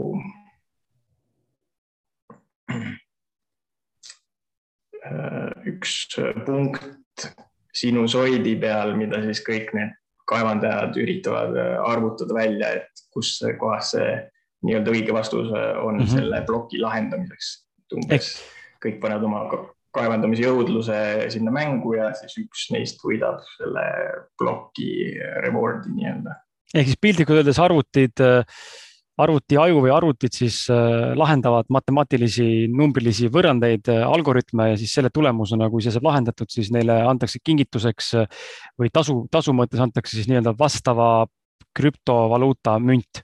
[2.72, 3.01] äh,
[5.72, 5.96] üks
[6.46, 7.26] punkt
[7.74, 9.98] sinusoidi peal, mida siis kõik need
[10.32, 14.14] kaevandajad üritavad äh, arvutada välja, et kus kohas see
[14.68, 16.12] nii-öelda õige vastus on mm -hmm.
[16.14, 17.54] selle ploki lahendamiseks.
[17.92, 18.28] umbes
[18.84, 19.42] kõik panevad oma
[19.92, 20.98] kaevandamise jõudluse
[21.34, 23.84] sinna mängu ja siis üks neist võidab selle
[24.40, 26.38] ploki reward'i nii-öelda.
[26.76, 33.90] ehk siis piltlikult öeldes arvutid, arvuti aju või arvutid siis äh, lahendavad matemaatilisi numbrilisi võrrandeid,
[33.92, 38.28] äh, algoritme ja siis selle tulemusena, kui see saab lahendatud, siis neile antakse kingituseks äh,
[38.80, 41.28] või tasu, tasu mõttes antakse siis nii-öelda vastava
[41.78, 43.24] krüptovaluuta münt.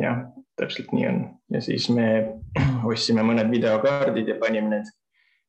[0.00, 0.24] Jah,
[0.56, 1.22] täpselt nii on.
[1.52, 2.08] Ja siis me
[2.90, 4.90] ostsime mõned videokaardid ja panime need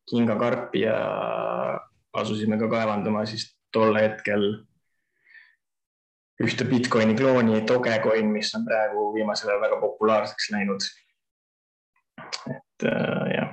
[0.10, 0.98] kingakarpi ja
[2.14, 4.66] asusime ka kaevandama siis tol hetkel
[6.42, 10.88] ühte Bitcoini klooni, Dogecoin, mis on praegu viimasel ajal väga populaarseks läinud.
[12.50, 13.52] et äh, jah,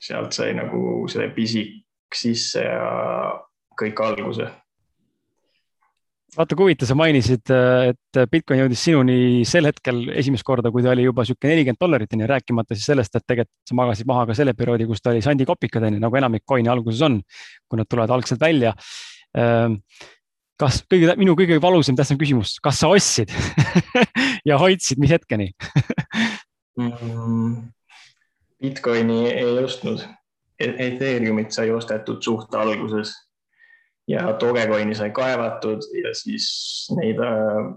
[0.00, 1.82] sealt sai nagu see pisik
[2.14, 2.86] sisse ja
[3.76, 4.48] kõik alguse
[6.36, 7.52] vaata, kui huvitav, sa mainisid,
[7.90, 12.12] et Bitcoin jõudis sinuni sel hetkel esimest korda, kui ta oli juba sihuke nelikümmend dollarit,
[12.12, 15.24] onju, rääkimata siis sellest, et tegelikult sa magasid maha ka selle perioodi, kus ta oli
[15.24, 17.20] sandikopikad, onju, nagu enamik coin'i alguses on,
[17.68, 18.74] kui nad tulevad algselt välja.
[19.36, 19.80] Ehm,
[20.60, 23.32] kas kõige, minu kõige valusam, tähtsam küsimus, kas sa ostsid
[24.48, 25.52] ja hoidsid, mis hetkeni
[26.80, 27.56] mm,?
[28.62, 30.00] Bitcoini ei ostnud,
[30.56, 33.12] e-, Ethereumit sai ostetud suht alguses
[34.08, 36.48] ja Dogecoini sai kaevatud ja siis
[36.96, 37.68] neid äh,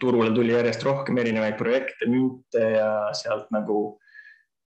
[0.00, 3.98] turule tuli järjest rohkem erinevaid projekte, münte ja sealt nagu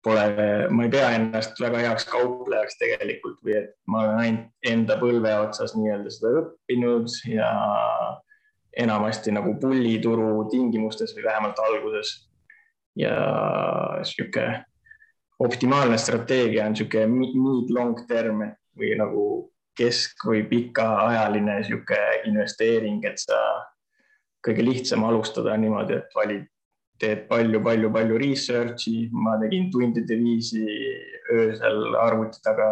[0.03, 0.25] pole,
[0.69, 5.35] ma ei pea ennast väga heaks kauplejaks tegelikult või et ma olen ainult enda põlve
[5.43, 7.51] otsas nii-öelda seda õppinud ja
[8.81, 12.27] enamasti nagu pullituru tingimustes või vähemalt alguses.
[12.95, 13.15] ja
[14.03, 14.43] sihuke
[15.39, 18.41] optimaalne strateegia on sihuke mid long term
[18.77, 19.23] või nagu
[19.79, 23.37] kesk- või pikaajaline niisugune investeering, et sa
[24.45, 26.45] kõige lihtsam alustada niimoodi, et valid,
[27.01, 30.65] teed palju-palju-palju research'i, ma tegin tundide viisi.
[31.31, 32.67] Öösel arvuti taga,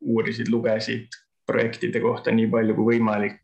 [0.00, 1.14] uurisid, lugesid
[1.48, 3.40] projektide kohta nii palju kui võimalik.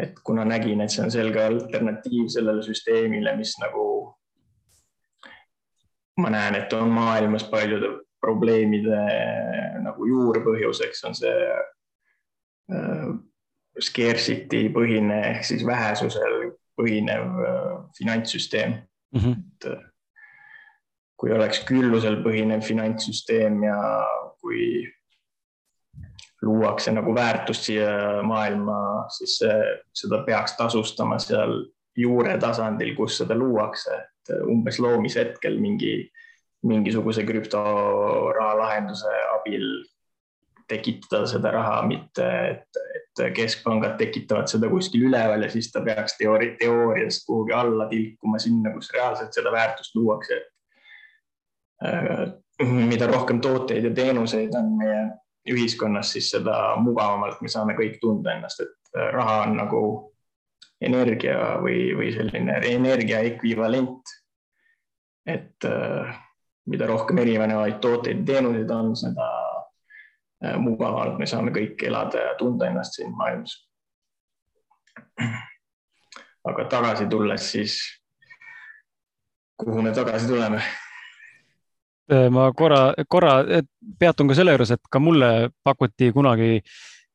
[0.00, 3.82] et kuna nägin, et see on selge alternatiiv sellele süsteemile, mis nagu
[6.22, 7.90] ma näen, et on maailmas paljude
[8.22, 9.02] probleemide
[9.84, 11.50] nagu juurpõhjuseks on see
[12.70, 13.10] Äh,
[13.80, 17.38] scarcity põhine ehk siis vähesusel põhinev
[17.96, 18.76] finantssüsteem
[19.14, 19.20] mm.
[19.20, 19.36] -hmm.
[19.36, 19.90] et
[21.20, 23.80] kui oleks küllusel põhinev finantssüsteem ja
[24.40, 24.88] kui
[26.42, 29.36] luuakse nagu väärtust siia maailma, siis
[29.92, 35.94] seda peaks tasustama seal juure tasandil, kus seda luuakse, et umbes loomishetkel mingi,
[36.64, 39.66] mingisuguse krüptoraha lahenduse abil
[40.70, 46.16] tekitada seda raha, mitte et, et keskpangad tekitavad seda kuskil üleval ja siis ta peaks
[46.18, 50.40] teoori, teoorias kuhugi alla tilkuma sinna, kus reaalselt seda väärtust luuakse.
[51.84, 52.28] Äh,
[52.66, 55.02] mida rohkem tooteid ja teenuseid on meie
[55.50, 59.82] ühiskonnas, siis seda mugavamalt me saame kõik tunda ennast, et äh, raha on nagu
[60.80, 64.16] energia või, või selline energia ekvivalent.
[65.26, 66.16] et äh,
[66.66, 69.26] mida rohkem erinevaid tooteid teenuseid on, seda
[70.44, 73.56] äh, mugavamalt me saame kõik elada ja tunda ennast siin maailmas.
[76.50, 77.80] aga tagasi tulles, siis
[79.60, 80.62] kuhu me tagasi tuleme?
[82.30, 83.34] ma korra, korra
[83.98, 86.58] peatun ka selle juures, et ka mulle pakuti kunagi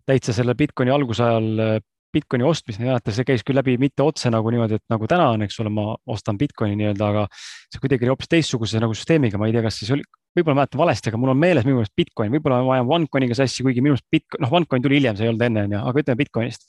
[0.08, 1.82] täitsa selle Bitcoini algusajal
[2.15, 5.43] Bitcoini ostmist, mäletan, see käis küll läbi mitte otse nagu niimoodi, et nagu täna on,
[5.45, 9.49] eks ole, ma ostan Bitcoini nii-öelda, aga see kuidagi oli hoopis teistsuguse nagu süsteemiga, ma
[9.49, 12.32] ei tea, kas siis oli, võib-olla mäletan valesti, aga mul on meeles minu meelest Bitcoin,
[12.36, 15.34] võib-olla ma ajan OneCoiniga sassi, kuigi minu meelest Bitcoin, noh, OneCoin tuli hiljem, see ei
[15.34, 16.67] olnud enne, onju, aga ütleme Bitcoinist.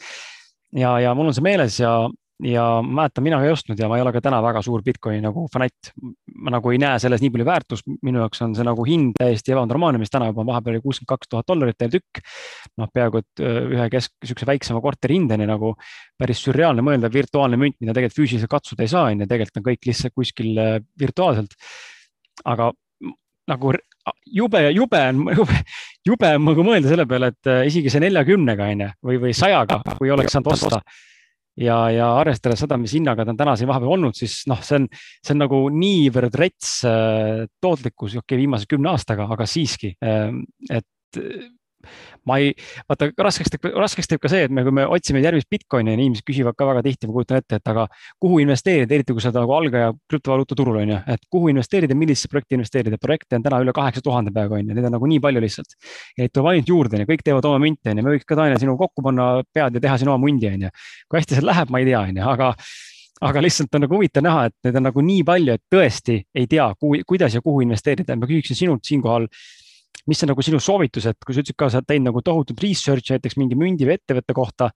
[0.76, 1.94] ja, ja mul on see meeles ja,
[2.44, 5.22] ja ma mäletan, mina ei ostnud ja ma ei ole ka täna väga suur Bitcoini
[5.25, 5.92] nagu fanatt.
[6.37, 9.55] ma nagu ei näe selles nii palju väärtust, minu jaoks on see nagu hind täiesti
[9.55, 12.20] ebanormaalne, mis täna juba on vahepeal kuuskümmend kaks tuhat dollarit teil tükk.
[12.77, 15.72] noh, peaaegu et ühe kesk, sihukese väiksema korteri hindeni nagu
[16.18, 19.68] päris sürreaalne mõelda, virtuaalne münt, mida tegelikult füüsiliselt katsuda ei saa, on ju, tegelikult on
[19.70, 20.62] kõik lihtsalt kuskil
[21.01, 21.57] virtuaalselt.
[22.44, 22.70] aga
[23.49, 23.72] nagu
[24.27, 25.61] jube, jube on, jube,
[26.05, 29.81] jube on nagu mõelda selle peale, et isegi see neljakümnega on ju, või, või sajaga,
[29.96, 30.85] kui oleks saanud osta
[31.61, 34.88] ja, ja arvestades seda, mis hinnaga ta on tänaseni vahepeal olnud, siis noh, see on,
[35.25, 40.45] see on nagu niivõrd rets äh, tootlikkus, okei okay,, viimase kümne aastaga, aga siiski, ähm,
[40.71, 40.87] et
[42.27, 42.53] ma ei,
[42.88, 46.27] vaata raskeks teeb, raskeks teeb ka see, et me, kui me otsime järgmist Bitcoini inimesed
[46.27, 47.87] küsivad ka väga tihti, ma kujutan ette, et aga
[48.22, 51.99] kuhu investeerida, eriti kui sa oled nagu algaja krüptovaluuta turul on ju, et kuhu investeerida,
[51.99, 55.12] millisesse projekti investeerida, projekte on täna üle kaheksa tuhande peaaegu on ju, neid on nagu
[55.12, 55.79] nii palju lihtsalt.
[56.16, 58.29] ja neid tuleb ainult juurde, on ju, kõik teevad oma münte on ju, me võiks
[58.29, 60.75] ka Taine sinu kokku panna pead ja teha siin oma mundi on ju.
[61.09, 62.53] kui hästi see läheb, ma ei tea, on ju, aga
[63.25, 66.49] aga lihtsalt on nagu huvitav näha, et neid on nagu nii palju, et tõesti ei
[66.51, 68.16] tea, kuidas ja kuhu investeerida.
[68.16, 69.29] ma küsiksin sinult siinkohal
[70.07, 72.61] mis on nagu sinu soovitus, et kui sa ütlesid ka, sa oled teinud nagu tohutut
[72.62, 74.70] research'i näiteks mingi mündi või ettevõtte kohta.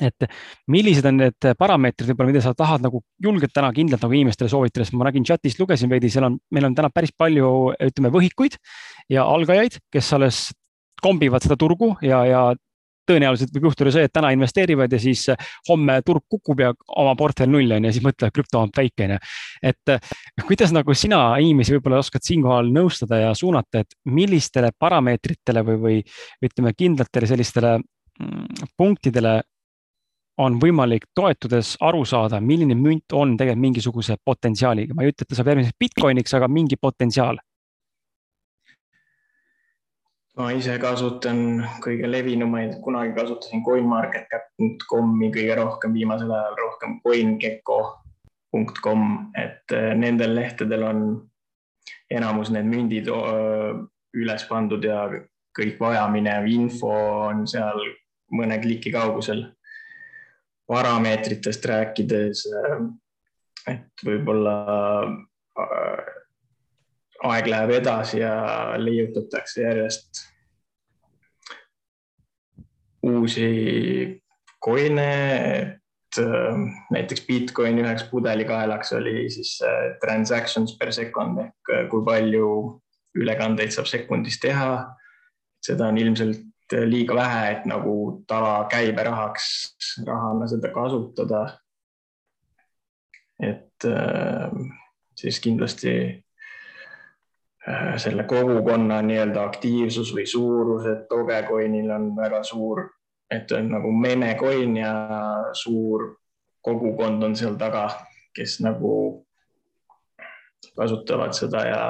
[0.00, 0.22] et
[0.70, 4.84] millised on need parameetrid võib-olla, mida sa tahad nagu julgelt täna kindlalt nagu inimestele soovitada,
[4.86, 8.54] sest ma nägin chat'ist, lugesin veidi, seal on, meil on täna päris palju, ütleme, võhikuid
[9.10, 10.38] ja algajaid, kes alles
[11.02, 12.42] kombivad seda turgu ja, ja
[13.10, 17.14] tõenäoliselt võib juhtuda see, et täna investeerivad ja siis eh, homme turg kukub ja oma
[17.18, 19.20] portfell null on ja siis mõtlevad, krüpto on fake on ju.
[19.72, 25.64] et eh, kuidas nagu sina inimesi võib-olla oskad siinkohal nõustada ja suunata, et millistele parameetritele
[25.66, 26.02] või, või
[26.46, 29.40] ütleme kindlatele sellistele mm, punktidele
[30.40, 35.28] on võimalik toetudes aru saada, milline münt on tegelikult mingisuguse potentsiaaliga, ma ei ütle, et
[35.28, 37.40] ta saab järgmiseks Bitcoiniks, aga mingi potentsiaal
[40.40, 49.02] ma ise kasutan kõige levinumaid, kunagi kasutasin coinmarketcap.com'i kõige rohkem, viimasel ajal rohkem coingecko.com,
[49.36, 51.00] et äh, nendel lehtedel on
[52.10, 53.06] enamus need mündid
[54.16, 55.08] üles pandud ja
[55.56, 56.92] kõik vajaminev info
[57.28, 57.78] on seal
[58.34, 59.40] mõne kliki kaugusel.
[60.70, 62.78] parameetritest rääkides, äh,
[63.74, 64.56] et võib-olla
[65.58, 66.04] äh,
[67.26, 68.34] aeg läheb edasi ja
[68.78, 70.29] leiutatakse järjest
[73.18, 74.20] uusi
[74.64, 81.86] coin'e, et äh, näiteks Bitcoini üheks pudelikaelaks oli siis äh, transactions per second ehk äh,
[81.90, 82.46] kui palju
[83.18, 84.96] ülekandeid saab sekundis teha.
[85.60, 89.46] seda on ilmselt liiga vähe, et nagu tavakäiberahaks,
[90.06, 91.58] rahana seda kasutada.
[93.42, 93.86] et
[95.16, 95.92] siis kindlasti
[97.96, 102.84] selle kogukonna nii-öelda aktiivsus või suurus, et Dogecoinil on väga suur,
[103.30, 104.92] et on nagu memecoin ja
[105.52, 106.16] suur
[106.62, 107.88] kogukond on seal taga,
[108.36, 109.24] kes nagu
[110.76, 111.82] kasutavad seda ja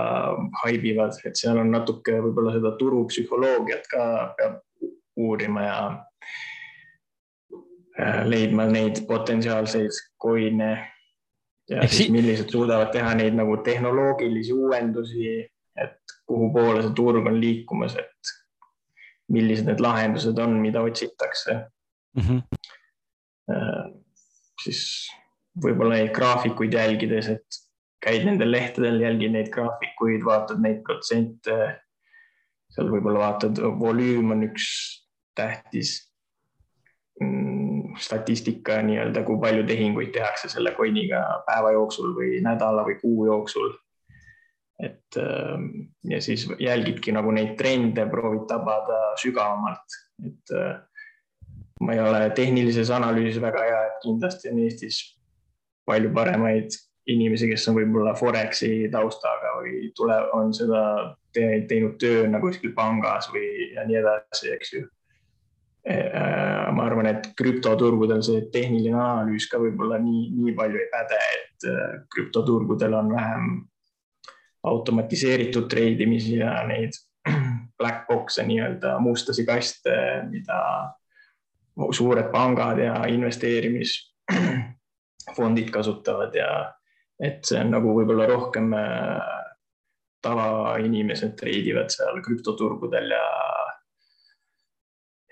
[0.62, 4.02] haibivad, et seal on natuke võib-olla seda turupsühholoogiat ka
[4.38, 4.54] peab
[5.20, 5.80] uurima ja
[8.24, 10.72] leidma neid potentsiaalseid coin'e
[11.70, 17.26] ja Eks siis millised suudavad teha neid nagu tehnoloogilisi uuendusi et kuhu poole see turg
[17.26, 18.34] on liikumas, et
[19.30, 21.56] millised need lahendused on, mida otsitakse.
[22.18, 22.22] mm.
[22.22, 22.42] -hmm.
[24.64, 24.80] siis
[25.64, 27.60] võib-olla neid graafikuid jälgides, et
[28.04, 31.56] käid nendel lehtedel, jälgid neid graafikuid, vaatad neid protsente.
[32.70, 34.66] seal võib-olla vaatad, volüüm on üks
[35.34, 35.96] tähtis
[37.20, 43.26] mm, statistika nii-öelda, kui palju tehinguid tehakse selle coin'iga päeva jooksul või nädala või kuu
[43.26, 43.72] jooksul.
[44.80, 45.66] Et ähm,
[46.08, 50.76] ja siis jälgidki nagu neid trende, proovid tabada sügavamalt, et äh,
[51.80, 55.00] ma ei ole tehnilises analüüsis väga hea, et kindlasti on Eestis
[55.88, 56.76] palju paremaid
[57.10, 60.82] inimesi, kes on võib-olla Foreksi taustaga või tule, on seda
[61.34, 64.86] te, teinud tööna kuskil pangas või ja nii edasi, eks ju.
[65.80, 70.90] E, äh, ma arvan, et krüptoturgudel see tehniline analüüs ka võib-olla nii, nii palju ei
[70.92, 73.46] päde, et äh, krüptoturgudel on vähem
[74.62, 76.90] automatiseeritud treidimisi ja neid
[77.78, 80.90] black box'e nii-öelda mustasi kaste, mida
[81.96, 86.74] suured pangad ja investeerimisfondid kasutavad ja
[87.20, 89.20] et see on nagu võib-olla rohkem äh,
[90.24, 93.26] tavainimesed treidivad seal krüptoturgudel ja,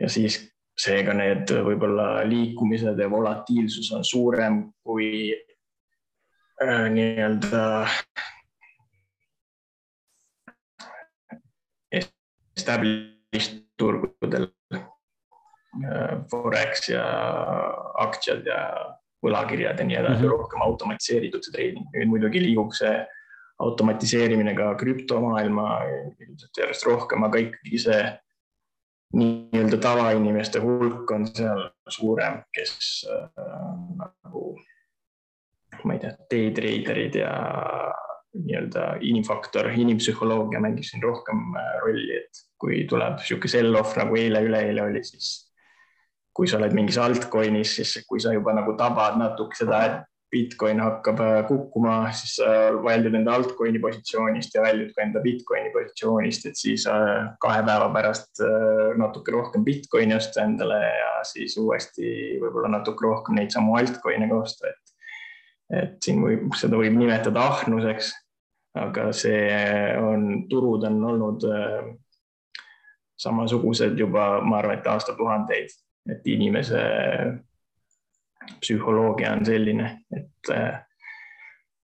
[0.01, 5.33] ja siis seega need võib-olla liikumised ja volatiilsus on suurem kui
[6.63, 7.63] äh, nii-öelda
[12.69, 14.85] established turgudel äh,.
[16.31, 17.05] Forex ja
[18.01, 18.61] aktsiad ja
[19.25, 20.31] võlakirjad ja nii edasi mm, -hmm.
[20.31, 21.87] rohkem automatiseeritud see trading.
[21.95, 22.95] nüüd muidugi liigub see
[23.59, 25.67] automatiseerimine ka krüptomaailma
[26.23, 28.03] ilmselt järjest rohkem, aga ikkagi see
[29.19, 32.75] nii-öelda tavainimeste hulk on seal suurem, kes
[33.11, 33.29] äh,
[33.99, 34.45] nagu
[35.85, 37.33] ma ei tea, day-traderid ja
[38.45, 44.85] nii-öelda inimfaktor, inimpsühholoogia mängib siin rohkem äh, rolli, et kui tuleb niisugune sell-off nagu eile-üleeile
[44.85, 45.33] oli, siis
[46.35, 50.83] kui sa oled mingis altcoin'is, siis kui sa juba nagu tabad natuke seda, et Bitcoin
[50.85, 52.49] hakkab äh, kukkuma, siis sa
[52.85, 57.89] väljud enda altcoin'i positsioonist ja väljud ka enda Bitcoini positsioonist, et siis äh, kahe päeva
[57.95, 58.45] pärast
[59.01, 64.43] natuke rohkem Bitcoini osta endale ja siis uuesti võib-olla natuke rohkem neid samu altcoin'e ka
[64.45, 64.89] osta, et
[65.69, 68.13] et siin võib, seda võib nimetada ahnuseks,
[68.75, 69.49] aga see
[69.99, 71.47] on, turud on olnud
[73.19, 75.73] samasugused juba, ma arvan, et aastatuhandeid
[76.09, 76.83] et inimese
[78.61, 80.53] psühholoogia on selline, et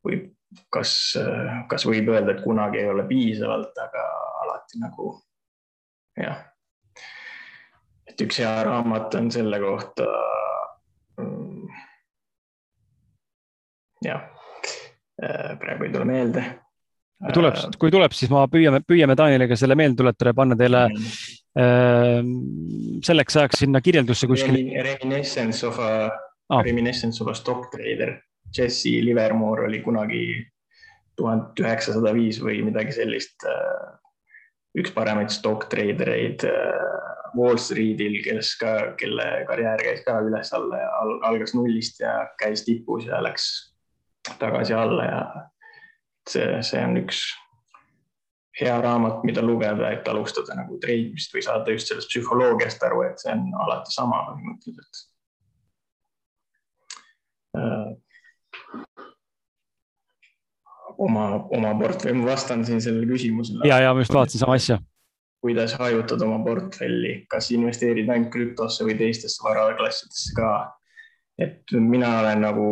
[0.04, 0.30] võib,
[0.72, 0.94] kas,
[1.68, 4.04] kas võib öelda, et kunagi ei ole piisavalt, aga
[4.44, 5.10] alati nagu
[6.20, 6.40] jah.
[8.08, 10.08] et üks hea raamat on selle kohta.
[11.20, 11.68] Mm,
[14.04, 14.28] jah,
[15.60, 16.46] praegu ei tule meelde
[17.24, 20.86] kui tuleb, kui tuleb, siis ma püüame, püüame Taaniliga selle meelde tuletada ja panna teile
[20.90, 22.30] mm Ehm,
[23.06, 24.56] selleks ajaks sinna kirjeldusse kuskil.
[24.82, 25.90] Reminiscence of a
[26.50, 28.16] ah., Reminiscence of a stock trader.
[28.56, 30.24] Jesse Livermore oli kunagi
[31.18, 33.46] tuhat üheksasada viis või midagi sellist.
[33.46, 33.94] Äh,
[34.82, 40.82] üks paremaid stock trader eid äh, Wall Streetil, kes ka, kelle karjäär käis ka üles-alla
[40.82, 40.90] ja
[41.30, 43.46] algas nullist ja käis tipus ja läks
[44.42, 45.22] tagasi alla ja
[46.30, 47.24] see, see on üks
[48.60, 53.22] hea raamat, mida lugeda, et alustada nagu treidmist või saada just sellest psühholoogiast aru, et
[53.22, 55.10] see on alati sama põhimõtteliselt.
[60.98, 63.66] oma, oma portfelli, ma vastan siin sellele küsimusele.
[63.66, 64.78] ja, ja ma just vaatasin sama asja.
[65.42, 70.52] kuidas hajutada oma portfelli, kas investeerida ainult krüptosse või teistesse varaklassidesse ka?
[71.38, 72.66] et mina olen nagu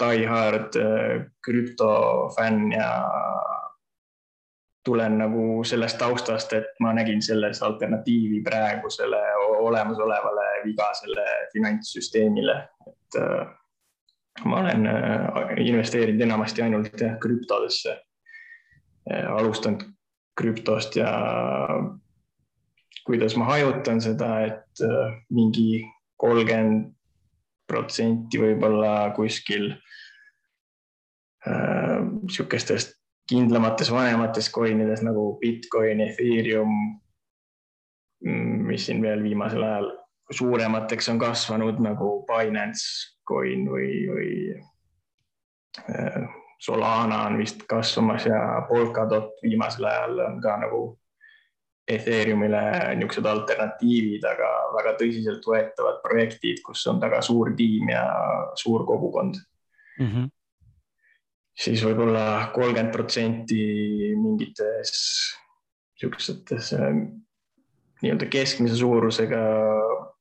[0.00, 2.90] die hard äh, krüptofänn ja
[4.84, 9.20] tulen nagu sellest taustast, et ma nägin selles alternatiivi praegusele
[9.60, 12.56] olemasolevale vigasele finantssüsteemile,
[12.88, 13.46] et äh,
[14.44, 17.98] ma olen äh, investeerinud enamasti ainult jah, krüptodesse.
[19.10, 19.80] Alustanud
[20.38, 21.08] krüptost ja
[23.06, 24.82] kuidas ma hajutan seda, et
[25.32, 25.80] mingi
[26.20, 26.92] kolmkümmend
[27.70, 29.70] protsenti võib-olla kuskil
[31.40, 32.98] niisugustest
[33.30, 36.72] kindlamates vanemates coinides nagu Bitcoin, Ethereum,
[38.26, 39.88] mm, mis siin veel viimasel ajal
[40.30, 44.32] suuremateks on kasvanud nagu Binance coin või, või
[45.88, 46.22] äh,
[46.60, 50.82] Solana on vist kasvamas ja Polkadot viimasel ajal on ka nagu
[51.90, 52.60] Ethereumile
[52.98, 58.04] niisugused alternatiivid, aga väga tõsiseltvõetavad projektid, kus on taga suur tiim ja
[58.58, 59.40] suur kogukond
[59.98, 60.06] mm.
[60.06, 60.28] -hmm
[61.60, 63.60] siis võib-olla kolmkümmend protsenti
[64.16, 64.92] mingites
[65.98, 66.94] niisugusetes äh,
[68.00, 69.40] nii-öelda keskmise suurusega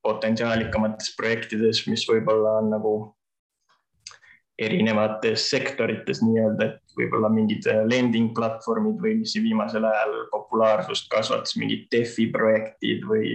[0.03, 2.93] potentsiaalikamates projektides, mis võib-olla on nagu
[4.59, 11.87] erinevates sektorites nii-öelda, et võib-olla mingid lending platvormid või mis viimasel ajal populaarsust kasvatas, mingid
[11.93, 13.31] DeFi projektid või,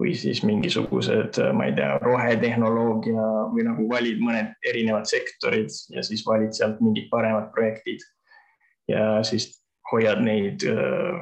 [0.00, 6.24] või siis mingisugused, ma ei tea, rohetehnoloogia või nagu valid mõned erinevad sektorid ja siis
[6.26, 8.00] valid sealt mingid paremad projektid.
[8.88, 9.52] ja siis
[9.92, 11.20] hoiad neid äh,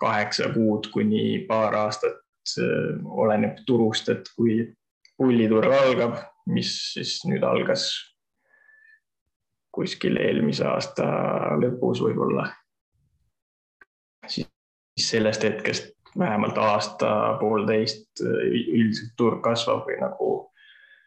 [0.00, 2.20] kaheksa kuud kuni paar aastat,
[2.60, 4.60] äh, oleneb turust, et kui
[5.16, 8.11] pulliturg algab, mis siis nüüd algas
[9.72, 11.06] kuskil eelmise aasta
[11.60, 12.50] lõpus võib-olla.
[14.26, 14.48] siis
[15.00, 20.28] sellest hetkest vähemalt aasta-poolteist üldiselt turg kasvab või nagu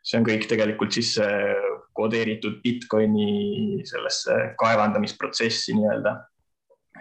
[0.05, 1.25] see on kõik tegelikult sisse
[1.97, 6.15] kodeeritud Bitcoini sellesse kaevandamisprotsessi nii-öelda.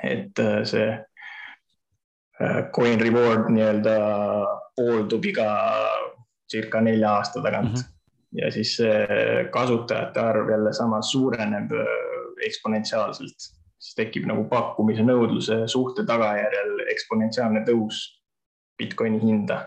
[0.03, 3.97] et äh, see äh, coin reward nii-öelda
[4.77, 5.49] pooldub iga
[6.51, 7.75] circa nelja aasta tagant mm.
[7.75, 7.94] -hmm
[8.35, 11.93] ja siis see kasutajate arv jälle samas suureneb äh,
[12.47, 13.47] eksponentsiaalselt,
[13.79, 18.03] siis tekib nagu pakkumise nõudluse suhte tagajärjel eksponentsiaalne tõus
[18.79, 19.61] Bitcoini hinda.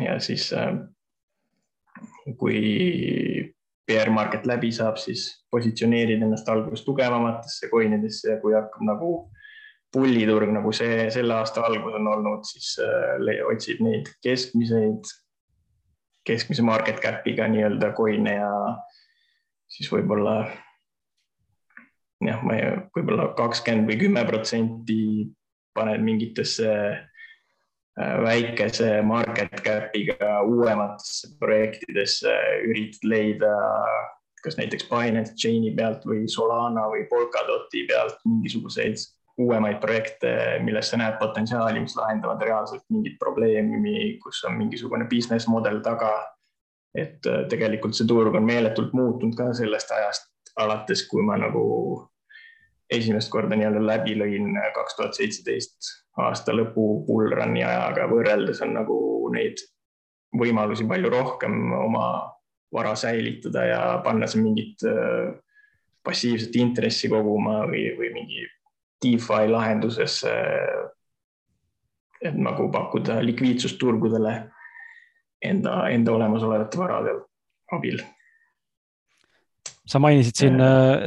[0.00, 0.72] ja siis äh,
[2.38, 3.50] kui
[3.86, 9.10] bear market läbi saab, siis positsioneerid ennast alguses tugevamatesse coinidesse ja kui hakkab nagu
[9.92, 15.10] pulliturg, nagu see selle aasta algus on olnud, siis äh, otsid neid keskmiseid
[16.30, 18.50] keskmise market cap'iga nii-öelda coin'e ja
[19.70, 20.36] siis võib-olla
[22.24, 25.02] jah, ma ei, võib-olla kakskümmend või kümme protsenti
[25.76, 32.34] paned mingitesse äh, väikese market cap'iga uuematesse projektidesse,
[32.68, 33.54] üritad leida
[34.44, 39.00] kas näiteks Binance Chain'i pealt või Solana või Polkadoti pealt mingisuguseid
[39.40, 40.32] uuemaid projekte,
[40.64, 46.12] milles sa näed potentsiaali, mis lahendavad reaalselt mingit probleemi, kus on mingisugune business model taga.
[46.90, 50.24] et äh, tegelikult see turg on meeletult muutunud ka sellest ajast
[50.58, 51.60] alates, kui ma nagu
[52.90, 58.74] esimest korda nii-öelda läbi lõin äh, kaks tuhat seitseteist aasta lõpu bullrun'i ajaga võrreldes on
[58.74, 58.98] nagu
[59.30, 59.62] neid
[60.34, 62.06] võimalusi palju rohkem oma
[62.74, 65.30] vara säilitada ja panna see mingit äh,
[66.02, 68.48] passiivset intressi koguma või, või mingi
[69.02, 70.32] DeFi lahendusesse,
[72.20, 74.34] et nagu pakkuda likviidsust turgudele
[75.44, 77.14] enda, enda olemasolevate varade
[77.72, 78.00] abil.
[79.90, 80.60] Sa mainisid siin,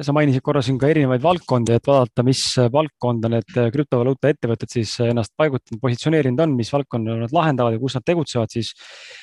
[0.04, 2.42] sa mainisid korra siin ka erinevaid valdkondi, et vaadata, mis
[2.74, 7.96] valdkonda need krüptovaluuta ettevõtted siis ennast paigutanud, positsioneerinud on, mis valdkonda nad lahendavad ja kus
[7.96, 8.74] nad tegutsevad, siis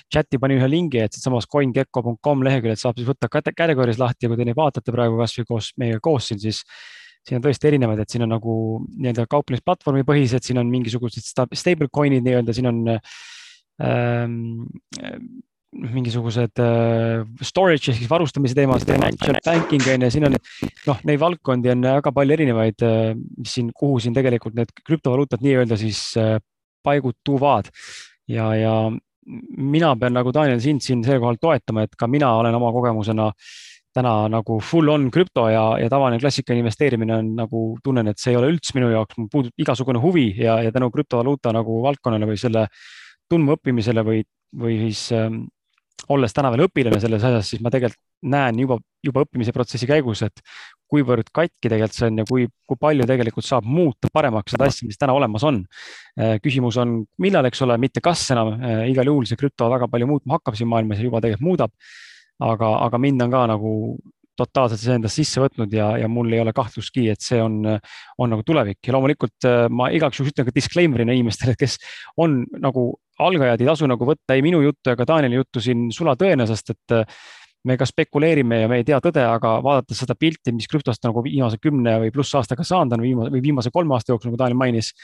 [0.08, 4.40] chati pani ühe lingi, et siitsamas coingecko.com leheküljelt saab siis võtta categories lahti ja kui
[4.40, 6.62] te neid vaatate praegu kasvõi koos meiega koos siin, siis
[7.26, 8.54] siin on tõesti erinevad, et siin on nagu
[8.96, 12.80] nii-öelda kauplemisplatvormi põhised, siin on mingisugused stable coin'id nii-öelda, siin on
[13.84, 14.34] ähm,
[15.70, 18.86] mingisugused äh, storage ehk siis varustamise teemad,
[19.44, 23.70] banking on ju, siin on noh, neid valdkondi on väga palju erinevaid, äh, mis siin,
[23.76, 26.38] kuhu siin tegelikult need krüptovaluutad nii-öelda siis äh,
[26.86, 27.70] paigutuvad.
[28.30, 28.74] Ja, ja
[29.58, 33.69] mina pean nagu Daniel sind siin siinkohal toetama, et ka mina olen oma kogemusena äh,
[33.94, 38.34] täna nagu full on krüpto ja, ja tavaline klassikaline investeerimine on nagu tunnen, et see
[38.34, 42.28] ei ole üldse minu jaoks, mul puudub igasugune huvi ja, ja tänu krüptovaluuta nagu valdkonnale
[42.30, 42.66] või selle
[43.30, 44.22] tundmaõppimisele või,
[44.62, 45.42] või siis ähm,
[46.10, 50.20] olles täna veel õpilane selles asjas, siis ma tegelikult näen juba, juba õppimise protsessi käigus,
[50.26, 50.42] et
[50.90, 54.88] kuivõrd katki tegelikult see on ja kui, kui palju tegelikult saab muuta paremaks seda asja,
[54.88, 55.62] mis täna olemas on.
[56.20, 59.88] Äh, küsimus on, millal, eks ole, mitte kas enam, äh, igal juhul see krüpto väga
[59.90, 61.74] palju muutma hakkab siin maailmas ja juba tegelikult muudab
[62.40, 63.74] aga, aga mind on ka nagu
[64.40, 68.32] totaalselt see endas sisse võtnud ja, ja mul ei ole kahtlustki, et see on, on
[68.32, 68.80] nagu tulevik.
[68.86, 71.76] Ja loomulikult äh, ma igaks juhuks ütlen ka disclaimer'ina inimestele, kes
[72.20, 76.46] on nagu algajad, ei tasu nagu võtta ei minu juttu ega Danieli juttu siin sulatõena,
[76.48, 77.18] sest et äh,
[77.68, 81.20] me ka spekuleerime ja me ei tea tõde, aga vaadates seda pilti, mis krüptost nagu
[81.26, 84.56] viimase kümne või pluss aastaga saanud on viimase või viimase kolme aasta jooksul, nagu Daniel
[84.56, 84.94] mainis,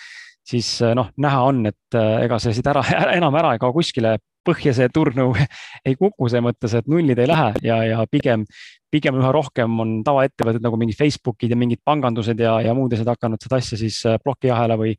[0.46, 2.80] siis noh, näha on, et ega see siit ära,
[3.18, 4.14] enam ära ei kao kuskile
[4.46, 5.28] põhja see turnu
[5.88, 8.46] ei kuku selles mõttes, et nullid ei lähe ja, ja pigem,
[8.92, 13.12] pigem üha rohkem on tavaettevõtted nagu mingid Facebookid ja mingid pangandused ja, ja muud asjad
[13.14, 14.96] hakanud seda asja siis äh, plokiahela või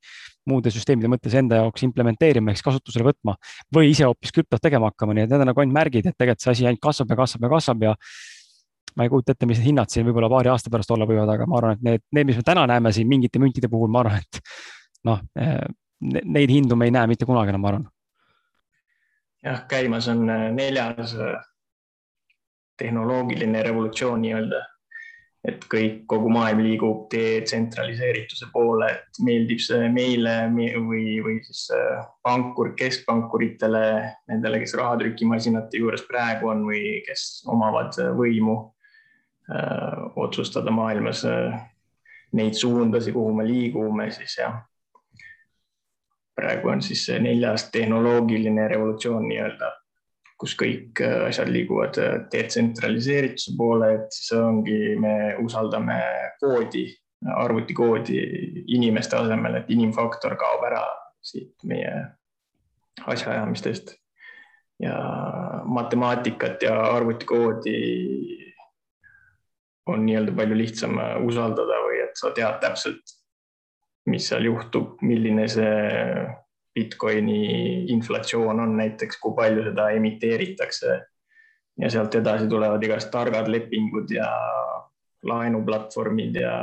[0.47, 3.35] muude süsteemide mõttes enda jaoks implementeerima ehk kasutusele võtma
[3.75, 6.45] või ise hoopis krüptot tegema hakkama, nii et need on nagu ainult märgid, et tegelikult
[6.45, 7.95] see asi ainult kasvab ja kasvab ja kasvab ja
[8.97, 11.45] ma ei kujuta ette, mis need hinnad siin võib-olla paari aasta pärast olla võivad, aga
[11.49, 14.23] ma arvan, et need, need, mis me täna näeme siin mingite müntide puhul, ma arvan,
[14.23, 14.39] et
[15.05, 15.67] noh, äh,
[16.23, 17.85] neid hindu me ei näe mitte kunagi enam, ma arvan
[19.47, 21.37] jah, käimas on äh, neljas äh,
[22.77, 24.65] tehnoloogiline revolutsioon nii-öelda.
[25.47, 32.01] et kõik, kogu maailm liigub detsentraliseerituse poole, et meeldib see meile või, või siis äh,
[32.25, 33.83] pankur, keskpankuritele,
[34.27, 38.57] nendele, kes rahatrükimasinate juures praegu on või kes omavad võimu
[39.47, 41.53] öö, otsustada maailmas öö,
[42.35, 44.59] neid suundasi, kuhu me liigume, siis jah.
[46.37, 49.71] Praegu on siis see neljas tehnoloogiline revolutsioon nii-öelda
[50.37, 55.97] kus kõik äh, asjad liiguvad äh, detsentraliseerituse poole, et siis ongi, me usaldame
[56.41, 56.85] koodi,
[57.33, 58.19] arvutikoodi
[58.77, 60.83] inimeste asemel, et inimfaktor kaob ära
[61.25, 61.93] siit meie
[63.05, 63.95] asjaajamistest.
[64.79, 64.93] ja
[65.65, 67.77] matemaatikat ja arvutikoodi
[69.89, 73.15] on nii-öelda palju lihtsam usaldada või et sa tead täpselt,
[74.07, 76.27] mis seal juhtub, milline see
[76.77, 81.01] Bitcoini inflatsioon on näiteks, kui palju seda emiteeritakse.
[81.77, 84.25] ja sealt edasi tulevad igast targad lepingud ja
[85.29, 86.53] laenuplatvormid ja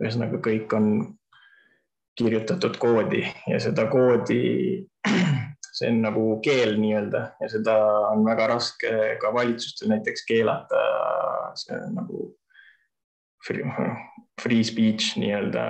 [0.00, 0.86] ühesõnaga kõik on
[2.16, 4.40] kirjutatud koodi ja seda koodi,
[5.76, 7.76] see on nagu keel nii-öelda ja seda
[8.12, 10.82] on väga raske ka valitsustel näiteks keelata.
[11.60, 12.26] see on nagu
[13.46, 13.64] free,
[14.40, 15.64] free speech nii-öelda,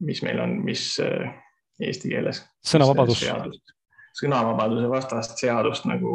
[0.00, 2.42] mis meil on, mis eesti keeles.
[2.66, 3.22] sõnavabadus.
[4.18, 6.12] sõnavabaduse vastast seadust nagu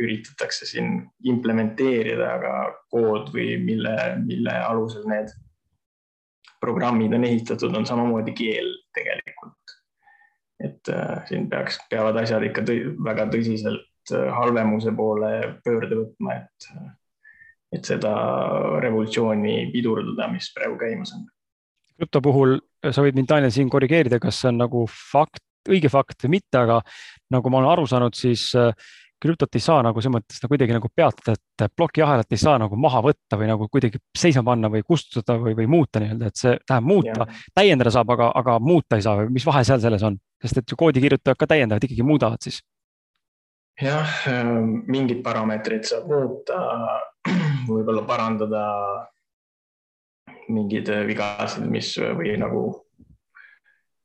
[0.00, 0.96] üritatakse siin
[1.30, 2.54] implementeerida, aga
[2.90, 3.94] kood või mille,
[4.24, 5.30] mille alusel need
[6.64, 9.60] programmid on ehitatud, on samamoodi keel tegelikult.
[10.64, 15.30] et äh, siin peaks, peavad asjad ikka tõ väga tõsiselt äh, halvemuse poole
[15.66, 16.68] pöörde võtma, et,
[17.74, 18.12] et seda
[18.80, 21.26] revolutsiooni pidurdada, mis praegu käimas on
[21.98, 22.58] krüpto puhul
[22.90, 26.60] sa võid mind, Daniel, siin korrigeerida, kas see on nagu fakt, õige fakt või mitte,
[26.60, 26.80] aga
[27.32, 28.74] nagu ma olen aru saanud, siis äh,
[29.24, 32.76] krüptot ei saa nagu selles mõttes nagu kuidagi nagu peatada, et plokiahelat ei saa nagu
[32.80, 36.52] maha võtta või nagu kuidagi seisma panna või kustutada või, või muuta nii-öelda, et see
[36.66, 37.26] tähendab muuta,
[37.56, 40.78] täiendada saab, aga, aga muuta ei saa mis vahe seal selles on, sest et ju
[40.80, 42.60] koodikirjutajad ka täiendavad ikkagi muudavad siis.
[43.80, 44.20] jah,
[44.92, 46.60] mingid parameetrid saab muuta,
[47.70, 48.68] võib-olla parandada
[50.48, 52.64] mingeid äh, vigasid, mis äh, või nagu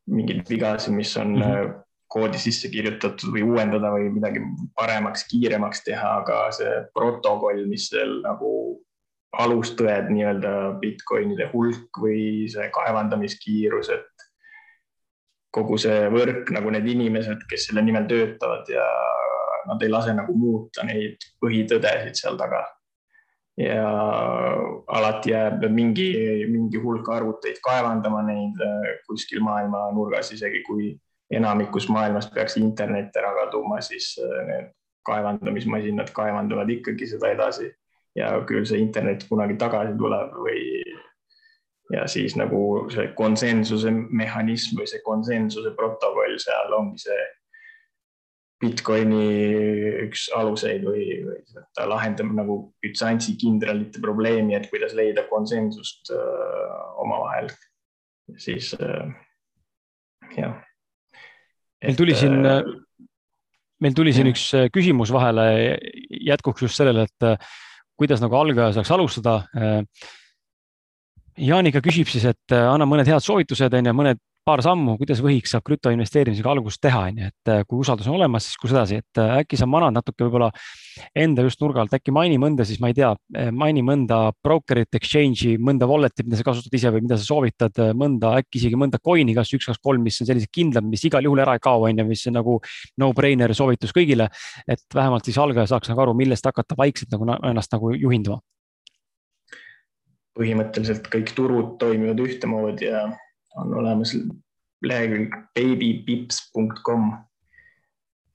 [0.09, 1.73] mingeid vigasid, mis on mm -hmm.
[2.09, 4.41] koodi sisse kirjutatud või uuendada või midagi
[4.75, 8.81] paremaks, kiiremaks teha, aga see protokoll, mis seal nagu
[9.37, 14.25] alustõed nii-öelda Bitcoinide hulk või see kaevandamiskiirus, et
[15.53, 18.85] kogu see võrk nagu need inimesed, kes selle nimel töötavad ja
[19.69, 22.63] nad ei lase nagu muuta neid põhitõdesid seal taga
[23.59, 23.89] ja
[24.87, 26.09] alati jääb mingi,
[26.47, 30.93] mingi hulk arvuteid kaevandama neid äh, kuskil maailma nurgas, isegi kui
[31.31, 34.71] enamikus maailmas peaks internet ära kaduma, siis äh, need
[35.09, 37.69] kaevandamismasinad kaevandavad ikkagi seda edasi.
[38.17, 40.63] Ja küll see internet kunagi tagasi tuleb või
[41.93, 47.21] ja siis nagu see konsensuse mehhanism või see konsensuse protokoll seal ongi see
[48.59, 49.23] Bitcoini
[50.05, 56.75] üks aluseid või, või ta lahendab nagu Byzantsi kindralite probleemi, et kuidas leida konsensust äh,
[56.99, 57.47] omavahel.
[58.37, 59.07] siis äh,
[60.37, 60.59] jah.
[61.83, 62.61] meil tuli siin äh,,
[63.83, 65.49] meil tuli siin üks äh, küsimus vahele
[66.27, 67.51] jätkuks just sellele, et äh,
[67.99, 69.83] kuidas nagu algaja saaks alustada äh,
[71.39, 74.17] Jaanika küsib siis, et anna mõned head soovitused, on ju, mõned
[74.49, 78.07] paar sammu, kuidas võhiks saab krüpto investeerimisega algust teha, on ju, et äh, kui usaldus
[78.09, 80.49] on olemas, siis kus edasi, et äh, äkki sa manad natuke võib-olla
[81.17, 84.89] enda just nurga alt, äkki maini mõnda siis, ma ei tea, äh, maini mõnda brokerit,
[84.97, 89.01] exchange'i, mõnda wallet'i, mida sa kasutad ise või mida sa soovitad, mõnda äkki isegi mõnda
[89.05, 91.85] coin'i, kas üks, kaks, kolm, mis on sellised kindlad, mis igal juhul ära ei kao,
[91.85, 92.57] on ju, mis on nagu
[93.01, 94.29] no-brainer soovitus kõigile.
[94.67, 98.41] et vähemalt siis algaja saaks nagu aru, millest hakata vaikselt nagu ennast nagu juhinduma.
[100.39, 103.09] põhimõtteliselt kõik turud toimivad ühtemoodi ja
[103.61, 104.13] on olemas
[104.85, 107.11] lehekülg babypips.com.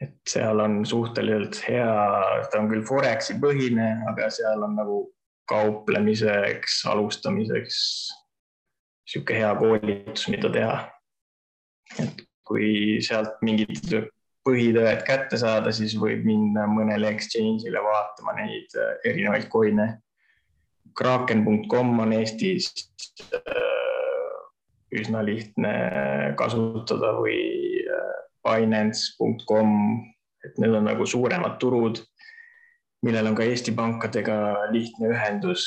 [0.01, 1.93] et seal on suhteliselt hea,
[2.51, 4.99] ta on küll Foreksi põhine, aga seal on nagu
[5.49, 7.79] kauplemiseks, alustamiseks
[9.05, 10.77] niisugune hea koolitus, mida teha.
[12.01, 14.09] et kui sealt mingid
[14.45, 19.89] põhitõed kätte saada, siis võib minna mõnele exchange'ile vaatama neid erinevaid coin'e.
[20.95, 22.69] Kraken.com on Eestis
[24.95, 25.75] üsna lihtne
[26.39, 27.39] kasutada või
[27.83, 29.71] äh, Binance.com,
[30.45, 32.01] et need on nagu suuremad turud,
[33.05, 35.67] millel on ka Eesti pankadega lihtne ühendus.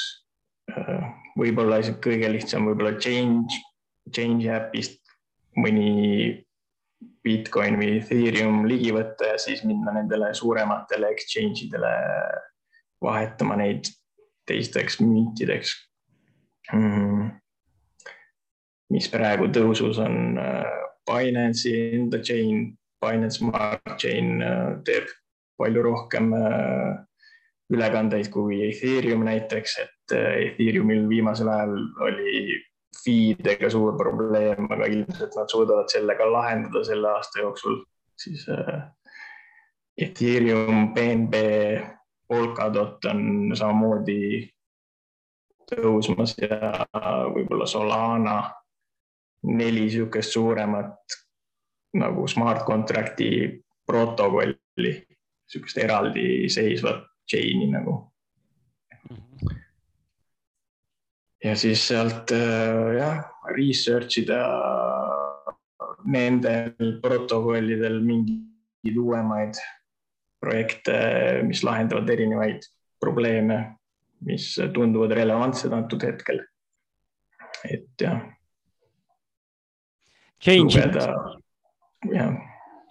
[0.72, 1.08] Äh,
[1.40, 3.62] võib-olla isegi kõige lihtsam võib-olla Change,
[4.14, 5.02] Change äpist
[5.58, 6.44] mõni
[7.28, 11.92] Bitcoin või Ethereum ligi võtta ja siis minna nendele suurematele exchange idele
[13.04, 13.90] vahetama neid
[14.48, 15.74] teisteks müntideks
[16.72, 17.28] mm,,
[18.94, 20.38] mis praegu tõusus on
[21.08, 22.72] Binance'i enda chain,
[23.04, 24.42] Binance Smart Chain
[24.88, 25.10] teeb
[25.58, 26.32] palju rohkem
[27.74, 31.76] ülekandeid kui Ethereum näiteks, et Ethereumil viimasel ajal
[32.08, 32.58] oli
[32.98, 37.82] feed'ega suur probleem, aga ilmselt nad suudavad selle ka lahendada selle aasta jooksul,
[38.18, 38.48] siis
[39.98, 41.36] Ethereum, BNB,
[42.28, 44.44] Polkadot on samamoodi
[45.68, 46.58] tõusmas ja
[47.32, 48.38] võib-olla Solana,
[49.44, 51.18] neli niisugust suuremat
[51.98, 54.94] nagu smart contract'i protokolli,
[55.48, 57.98] niisugust eraldiseisvat chain'i nagu.
[61.44, 62.32] ja siis sealt
[62.98, 63.22] jah,
[63.56, 64.42] research ida
[66.08, 69.60] nendel protokollidel mingeid uuemaid
[70.42, 70.96] projekte,
[71.48, 72.66] mis lahendavad erinevaid
[73.02, 73.60] probleeme,
[74.26, 76.42] mis tunduvad relevantsed antud hetkel.
[77.66, 78.22] et jah.
[80.40, 80.84] Change.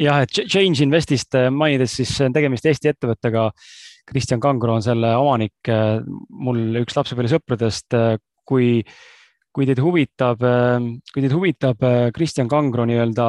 [0.03, 3.51] jah et Change Investist äh, mainides, siis on tegemist Eesti ettevõttega.
[4.07, 5.99] Kristjan Kangro on selle omanik, äh,
[6.31, 8.17] mul üks lapsepõlvesõpradest, äh,
[8.47, 8.81] kui
[9.57, 10.43] kui teid huvitab,
[11.15, 11.81] kui teid huvitab
[12.13, 13.29] Kristjan Kangro nii-öelda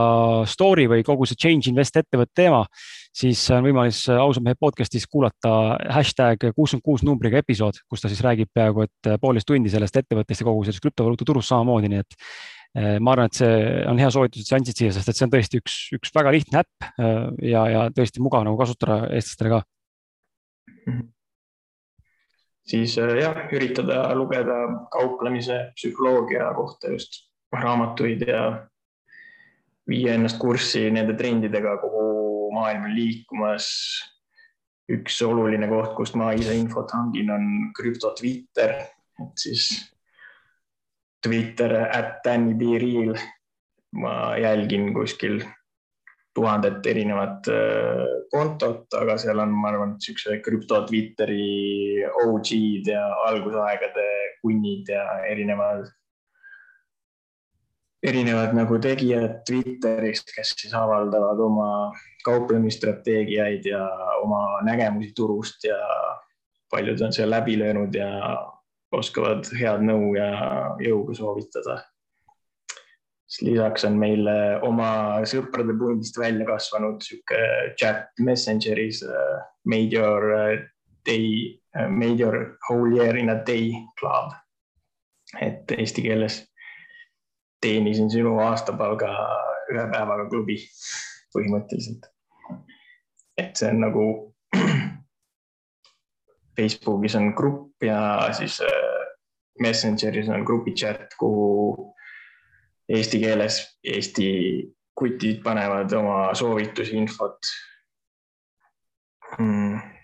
[0.51, 2.65] story või kogu see Change Invest ettevõtte teema,
[3.15, 8.19] siis on võimalus ausad mehed podcast'is kuulata hashtag kuuskümmend kuus numbriga episood, kus ta siis
[8.27, 12.19] räägib peaaegu et poolteist tundi sellest ettevõttest ja kogu sellest krüptovaluuta turust samamoodi, nii et
[12.77, 13.59] ma arvan, et see
[13.89, 16.33] on hea soovitus, et sa andsid siia, sest et see on tõesti üks, üks väga
[16.35, 16.89] lihtne äpp
[17.41, 19.61] ja, ja tõesti mugav nagu kasutada eestlastele ka.
[20.87, 21.05] -hmm
[22.67, 24.57] siis äh, jah, üritada lugeda
[24.91, 27.23] kauplemise psühholoogia kohta just
[27.55, 28.41] raamatuid ja
[29.87, 33.71] viia ennast kurssi nende trendidega, kuhu maailm on liikumas.
[34.87, 38.71] üks oluline koht, kust ma ise infot hangin, on krüpto Twitter,
[39.19, 39.65] et siis
[41.23, 43.17] Twitter at Danny B Real.
[43.97, 45.39] ma jälgin kuskil
[46.37, 54.05] tuhandet erinevat äh, kontot, aga seal on, ma arvan, niisuguse krüpto Twitteri OG-d ja algusaegade
[54.43, 55.87] kunnid ja erinevad,
[58.05, 61.71] erinevad nagu tegijad Twitteris, kes siis avaldavad oma
[62.27, 63.81] kauplemisstrateegiaid ja
[64.21, 65.79] oma nägemusi turust ja
[66.69, 68.11] paljud on seal läbi löönud ja
[68.97, 70.31] oskavad head nõu ja
[70.83, 71.81] jõuga soovitada
[73.41, 74.27] lisaks on meil
[74.63, 74.89] oma
[75.27, 77.39] sõprade pundist välja kasvanud sihuke
[77.79, 80.53] chat Messengeris uh, major uh,
[81.05, 84.31] day uh,, major whole year in a day club.
[85.43, 86.37] et eesti keeles
[87.61, 89.09] teenisin sinu aastapalga
[89.73, 90.55] ühe päevaga klubi
[91.35, 92.07] põhimõtteliselt.
[93.37, 94.05] et see on nagu
[96.57, 98.61] Facebookis on grupp ja siis
[99.59, 101.93] Messengeris on grupi chat, kuhu
[102.89, 104.27] eesti keeles Eesti
[104.97, 107.37] kutid panevad oma soovitusi, infot.
[109.37, 109.96] Hmm..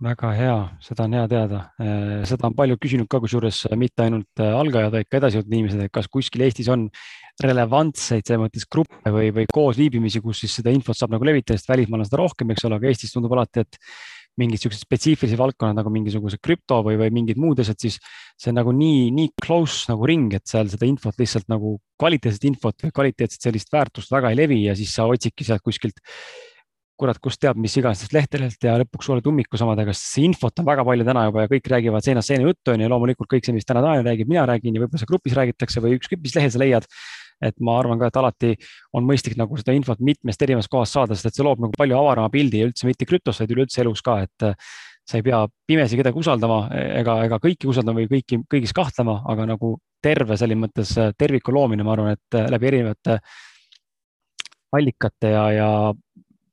[0.00, 4.40] Väga hea, seda on hea teada, äh, seda on palju küsinud ka, kusjuures mitte ainult
[4.40, 6.86] äh, algajad, vaid ka edasiõudnud inimesed, et kas kuskil Eestis on
[7.44, 11.68] relevantseid selles mõttes gruppe või, või koosviibimisi, kus siis seda infot saab nagu levitada, sest
[11.72, 13.80] välismaal on seda rohkem, eks ole, aga Eestis tundub alati, et
[14.40, 17.98] mingid siuksed spetsiifilised valdkonnad nagu mingisugused krüpto või, või mingid muud asjad, siis
[18.40, 22.46] see on nagu nii, nii close nagu ring, et seal seda infot lihtsalt nagu kvaliteetset
[22.48, 26.00] infot või kvaliteetset sellist väärtust väga ei levi ja siis sa otsidki sealt kuskilt
[27.00, 30.84] kurat, kust teab, mis iganes lehtedelt ja lõpuks oled ummikus omadega, sest infot on väga
[30.86, 33.68] palju täna juba ja kõik räägivad seinast seina juttu on ju, loomulikult kõik see, mis
[33.68, 36.62] täna Tanel räägib, mina räägin ja võib-olla seal grupis räägitakse või ükskõik, mis lehel sa
[36.62, 36.88] leiad.
[37.40, 38.50] Et ma arvan ka, et alati
[38.96, 41.96] on mõistlik nagu seda infot mitmest erinevast kohast saada, sest et see loob nagu palju
[41.96, 44.74] avarama pildi ja üldse mitte krüptos, vaid üleüldse elus ka, et äh,
[45.08, 46.66] sa ei pea pimesi kedagi usaldama
[47.00, 51.56] ega, ega kõiki usaldama või kõiki, kõigis kahtlema, aga nagu terve selles mõttes äh, terviku
[51.56, 53.22] loomine, ma arvan, et äh, läbi erinevate
[54.76, 55.70] allikate ja, ja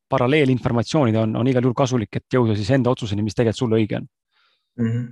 [0.09, 3.99] paralleelinformatsioonide on, on igal juhul kasulik, et jõuda siis enda otsuseni, mis tegelikult sulle õige
[3.99, 4.07] on
[4.77, 4.89] mm.
[4.91, 5.07] -hmm.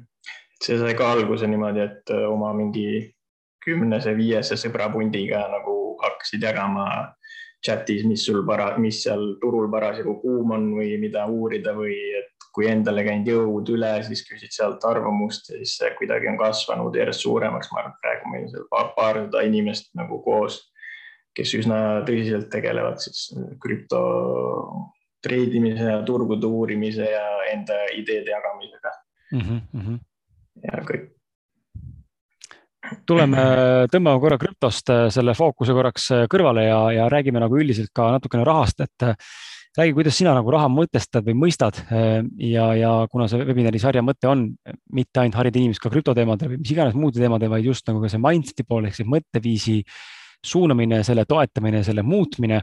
[0.64, 2.88] see sai ka alguse niimoodi, et oma mingi
[3.66, 6.88] kümnese, viiese sõbrapundiga nagu hakkasid jagama
[7.66, 12.32] chat'is, mis sul para-, mis seal turul parasjagu kuum on või mida uurida või et
[12.56, 16.96] kui endale käinud jõud üle, siis küsid sealt arvamust ja siis see kuidagi on kasvanud
[16.96, 17.72] järjest suuremaks.
[17.72, 20.62] ma arvan, et praegu meil seal paar, paarsada inimest nagu koos,
[21.36, 23.28] kes üsna tõsiselt tegelevad siis
[23.62, 24.02] krüpto
[25.26, 28.94] treidimise ja turgude uurimise ja enda ideede jagamisega
[29.34, 29.60] mm.
[29.74, 30.00] -hmm.
[30.64, 31.12] ja kõik
[33.10, 33.42] tuleme,
[33.92, 38.12] tõmbame korra krüptost äh, selle fookuse korraks äh, kõrvale ja, ja räägime nagu üldiselt ka
[38.16, 39.08] natukene rahast, et
[39.76, 41.82] räägi, kuidas sina nagu raha mõtestad või mõistad
[42.40, 44.46] ja, ja kuna see webinari sarja mõte on
[44.96, 48.12] mitte ainult harida inimest ka krüptoteemadel või mis iganes muude teemadel, vaid just nagu ka
[48.12, 49.82] see mindset'i pool ehk see mõtteviisi
[50.44, 52.62] suunamine, selle toetamine, selle muutmine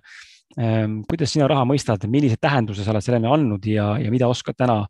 [0.53, 4.83] kuidas sina raha mõistad, millise tähenduse sa oled sellele andnud ja, ja mida oskad täna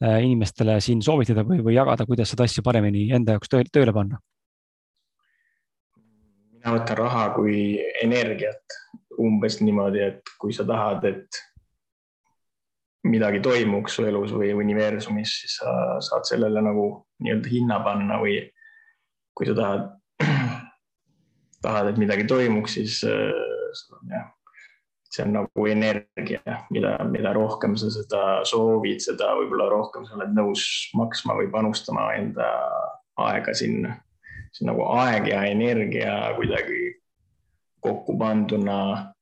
[0.00, 4.16] inimestele siin soovitada või, või jagada, kuidas seda asja paremini enda jaoks tööle panna?
[6.60, 7.60] mina võtan raha kui
[8.02, 8.80] energiat
[9.20, 11.40] umbes niimoodi, et kui sa tahad, et
[13.08, 15.72] midagi toimuks su elus või universumis, siis sa
[16.04, 16.86] saad sellele nagu
[17.24, 18.36] nii-öelda hinna panna või
[19.36, 19.88] kui sa tahad,
[21.62, 23.32] tahad, et midagi toimuks, siis äh,
[24.10, 24.28] jah,
[25.10, 30.36] see on nagu energia, mida, mida rohkem sa seda soovid, seda võib-olla rohkem sa oled
[30.36, 30.64] nõus
[30.98, 32.46] maksma või panustama enda
[33.20, 33.98] aega sinna
[34.54, 36.96] see nagu aeg ja energia kuidagi
[37.80, 39.12] kokku panduna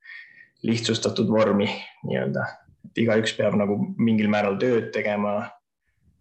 [0.66, 1.68] lihtsustatud vormi
[2.08, 2.44] nii-öelda,
[2.88, 5.52] et igaüks peab nagu mingil määral tööd tegema.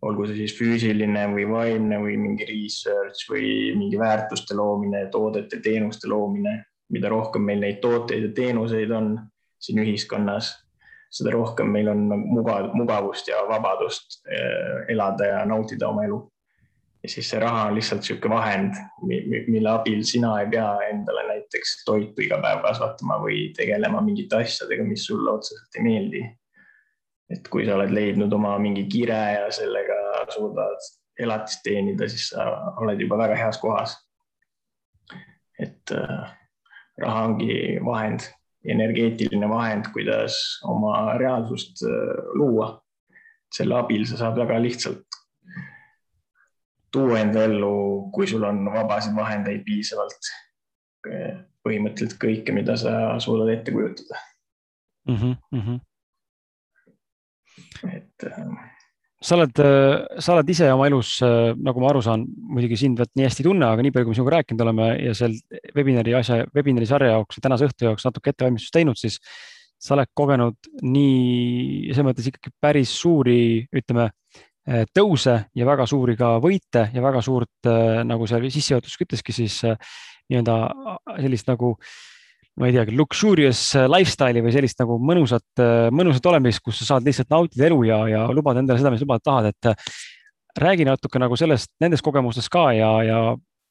[0.02, 6.10] Olgu see siis füüsiline või vaimne või mingi research või mingi väärtuste loomine, toodete, teenuste
[6.12, 6.64] loomine.
[6.90, 9.18] mida rohkem meil neid tooteid ja teenuseid on
[9.60, 10.54] siin ühiskonnas,
[11.12, 16.22] seda rohkem meil on mugav, mugavust ja vabadust eh, elada ja nautida oma elu
[17.04, 18.80] ja siis see raha on lihtsalt niisugune vahend,
[19.48, 24.84] mille abil sina ei pea endale näiteks toitu iga päev kasvatama või tegelema mingite asjadega,
[24.88, 26.24] mis sulle otseselt ei meeldi.
[27.30, 29.98] Et kui sa oled leidnud oma mingi kire ja sellega
[30.32, 32.46] suudad elatist teenida, siis sa
[32.82, 33.98] oled juba väga heas kohas.
[35.60, 36.34] et äh,
[37.02, 38.28] raha ongi vahend,
[38.66, 42.82] energeetiline vahend, kuidas oma reaalsust äh, luua.
[43.54, 45.08] selle abil sa saad väga lihtsalt
[46.92, 50.32] tuua enda ellu, kui sul on vabasid vahendeid piisavalt,
[51.64, 52.92] põhimõtteliselt kõike, mida sa
[53.24, 54.20] suudad ette kujutada
[55.08, 55.18] mm.
[55.18, 55.80] -hmm.
[57.88, 58.56] Et ähm,
[59.22, 63.02] sa oled, äh, sa oled ise oma elus, äh, nagu ma aru saan, muidugi sind
[63.02, 65.38] nii hästi ei tunne, aga nii palju, kui me sinuga rääkinud oleme ja seal
[65.76, 69.18] webinari asja, webinari sarja jaoks, tänase õhtu jaoks natuke ettevalmistust teinud, siis
[69.78, 73.40] sa oled kogenud nii, selles mõttes ikkagi päris suuri,
[73.78, 74.10] ütleme
[74.68, 77.70] tõuse ja väga suuri ka võite ja väga suurt,
[78.10, 80.58] nagu seal sissejuhatus ütleski, siis nii-öelda
[81.22, 81.78] sellist nagu
[82.58, 85.62] ma ei teagi, luxurious lifestyle'i või sellist nagu mõnusat,
[85.94, 89.22] mõnusat olemist, kus sa saad lihtsalt nautida elu ja, ja lubada endale seda, mis lubada
[89.24, 93.20] tahad, et räägi natuke nagu sellest, nendest kogemustest ka ja, ja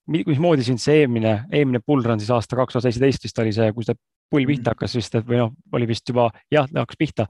[0.07, 3.87] mismoodi sind see eelmine, eelmine bullrun siis aasta kaks tuhat seitseteist vist oli see, kui
[3.87, 3.99] see
[4.31, 7.27] pull pihta hakkas vist, või noh, oli vist juba jah, hakkas pihta.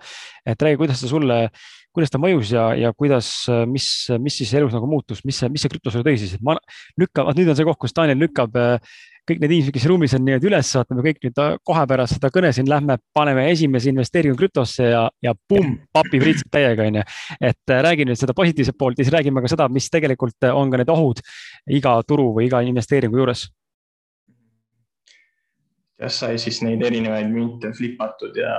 [0.48, 1.38] et räägi, kuidas ta sulle,
[1.92, 3.28] kuidas ta mõjus ja, ja kuidas,
[3.68, 3.88] mis,
[4.20, 6.56] mis siis elus nagu muutus, mis see, mis see krüpto sulle tõi siis, et ma
[7.00, 8.56] lükkan, nüüd on see koht, kus Daniel lükkab
[9.26, 12.52] kõik need inimesed, kes ruumis on nii-öelda üles, vaatame kõik nüüd kohe pärast seda kõne
[12.54, 17.04] siin lähme, paneme esimese investeeringu krüptosse ja, ja pumm, papi pritsib täiega, onju.
[17.50, 20.82] et räägi nüüd seda positiivset poolt ja siis räägime ka seda, mis tegelikult on ka
[20.82, 21.22] need ohud
[21.78, 23.48] iga turu või iga investeeringu juures
[26.00, 28.52] jah, sai siis neid erinevaid münte flipatud ja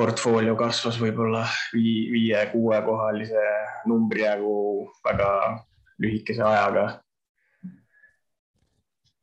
[0.00, 1.44] portfoolio kasvas võib-olla
[1.74, 3.44] viie-kuuekohalise
[3.90, 5.30] numbri jagu väga
[6.00, 6.86] lühikese ajaga.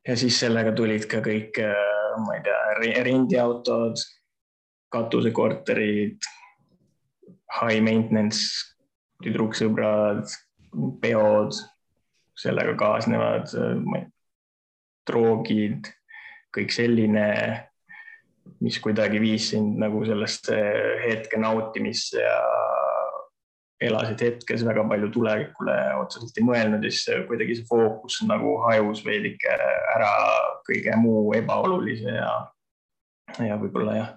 [0.07, 1.59] Ja siis sellega tulid ka kõik,
[2.23, 3.99] ma ei tea, rendiautod,
[4.93, 6.27] katusekorterid,
[7.59, 8.39] high maintenance,
[9.23, 10.27] tüdruksõbrad,
[11.01, 11.57] peod,
[12.37, 13.49] sellega kaasnevad
[15.07, 15.89] droogid
[16.53, 17.27] kõik selline,
[18.63, 20.57] mis kuidagi viis sind nagu sellesse
[21.03, 22.37] hetke nautimisse ja
[23.81, 29.57] elasid hetkes väga palju tulevikule otseselt ei mõelnud siis kuidagi see fookus nagu hajus veidike
[29.93, 30.11] ära
[30.67, 32.31] kõige muu ebaolulise ja,
[33.45, 34.09] ja võib-olla jah,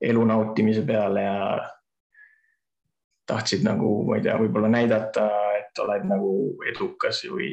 [0.00, 1.40] elu nautimise peale ja
[3.26, 5.26] tahtsid nagu, ma ei tea, võib-olla näidata,
[5.58, 6.32] et oled nagu
[6.70, 7.50] edukas või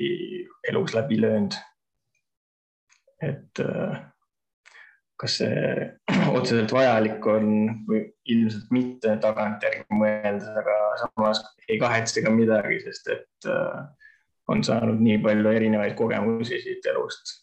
[0.70, 1.58] elus läbi löönud.
[3.24, 4.12] et äh,
[5.24, 5.86] kas see
[6.38, 7.49] otseselt vajalik on
[7.88, 8.03] või
[8.34, 13.86] ilmselt mitte tagantjärgi mõeldes, aga samas ei kahetse ka midagi, sest et äh,
[14.51, 17.38] on saanud nii palju erinevaid kogemusi siit elust.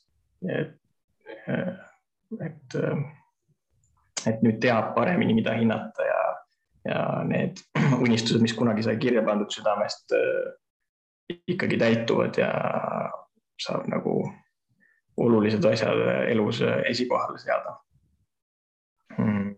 [0.48, 0.76] et,
[1.48, 1.72] äh,
[2.46, 2.78] et,
[4.28, 6.20] et nüüd teab paremini, mida hinnata ja,
[6.92, 7.64] ja need
[8.04, 10.12] unistused, mis kunagi sai kirja pandud südamest,
[11.48, 12.50] ikkagi täituvad ja
[13.60, 14.24] saab nagu
[15.20, 16.00] olulised asjad
[16.32, 17.76] elus esikohale seada
[19.18, 19.50] hmm..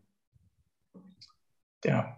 [1.86, 2.08] jah.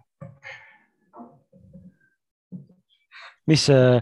[3.45, 3.99] mis see,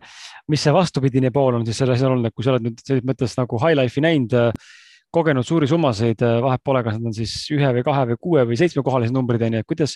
[0.48, 3.36] mis see vastupidine pool on siis selles olnud, et kui sa oled nüüd selles mõttes
[3.40, 4.56] nagu high life'i näinud,
[5.14, 8.60] kogenud suuri summasid, vahet pole, kas need on siis ühe või kahe või kuue või
[8.60, 9.96] seitsmekohalised numbrid on ju, et kuidas,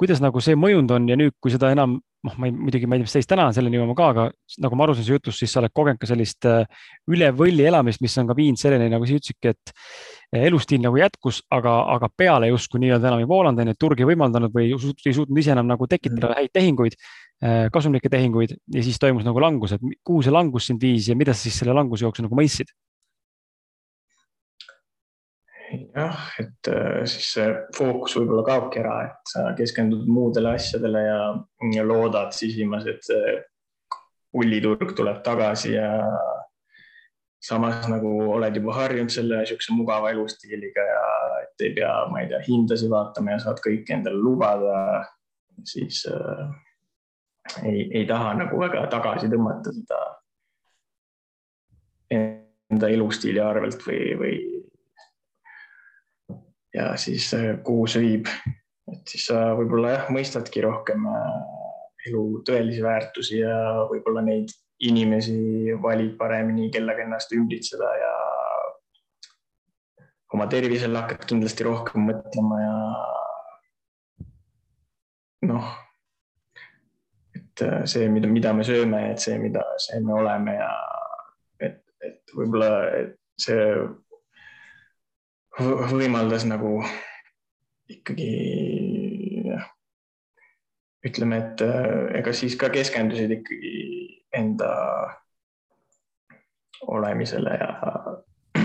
[0.00, 2.96] kuidas nagu see mõjunud on ja nüüd, kui seda enam, noh, ma ei, muidugi ma
[2.96, 4.26] ei tea, mis seis täna on, selleni jõuame ka, aga
[4.64, 6.48] nagu ma aru saan su jutust, siis sa oled kogenud ka sellist
[7.12, 9.74] üle võlli elamist, mis on ka viinud selleni, nagu sa ütlesidki, et
[10.48, 14.00] elustiil nagu jätkus, aga, aga peale justkui nii-öelda enam ei voolanud, on ju, et turg
[14.00, 16.38] ei võimaldanud või ei suutnud ise enam nagu tekitada mm.
[16.40, 16.96] häid tehinguid,
[17.44, 21.18] äh, kasumlikke tehinguid ja siis toimus nagu langus, et kuhu see langus sind viis ja
[21.18, 22.72] mida sa siis selle languse jooksul nagu mõistsid?
[25.94, 31.18] Jah, et äh, siis see fookus võib-olla kaobki ära, et sa keskendud muudele asjadele ja,
[31.74, 33.36] ja loodad sisimas, et see
[34.34, 35.88] pulliturg tuleb tagasi ja
[37.44, 41.04] samas nagu oled juba harjunud selle niisuguse mugava elustiiliga ja
[41.42, 44.78] et ei pea, ma ei tea, hindasid vaatama ja saad kõike endale lubada,
[45.68, 46.48] siis äh,
[47.62, 50.00] ei, ei taha nagu väga tagasi tõmmata seda
[52.14, 54.34] enda elustiili arvelt või, või
[56.74, 58.30] ja siis äh, kuhu see viib,
[58.92, 61.32] et siis sa võib-olla jah, mõistadki rohkem äh,
[62.08, 63.56] elu tõelisi väärtusi ja
[63.90, 64.52] võib-olla neid
[64.84, 68.12] inimesi valid paremini, kellega ennast ümbritseda ja
[70.34, 72.76] oma tervisele hakkad kindlasti rohkem mõtlema ja
[75.52, 75.68] noh,
[77.38, 80.70] et see, mida, mida me sööme, et see, mida see me oleme ja
[81.62, 82.70] et, et võib-olla
[83.40, 83.60] see
[85.58, 86.78] võimaldas nagu
[87.90, 88.30] ikkagi
[89.50, 89.66] jah,
[91.06, 91.64] ütleme, et
[92.20, 93.74] ega siis ka keskendusid ikkagi
[94.34, 94.70] enda
[96.90, 97.70] olemisele ja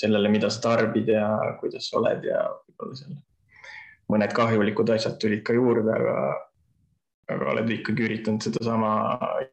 [0.00, 1.28] sellele, mida sa tarbid ja
[1.60, 3.14] kuidas sa oled ja võib-olla seal
[4.10, 6.16] mõned kahjulikud asjad tulid ka juurde, aga,
[7.32, 8.92] aga oled ikkagi üritanud sedasama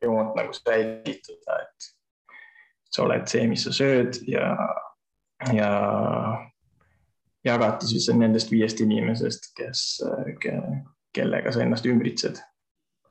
[0.03, 1.91] joont nagu säilitada, et
[2.91, 4.51] sa oled see, mis sa sööd ja,
[5.55, 5.69] ja
[7.45, 9.85] jagati siis nendest viiest inimesest, kes
[10.41, 10.53] ke,,
[11.13, 12.37] kellega sa ennast ümbritsed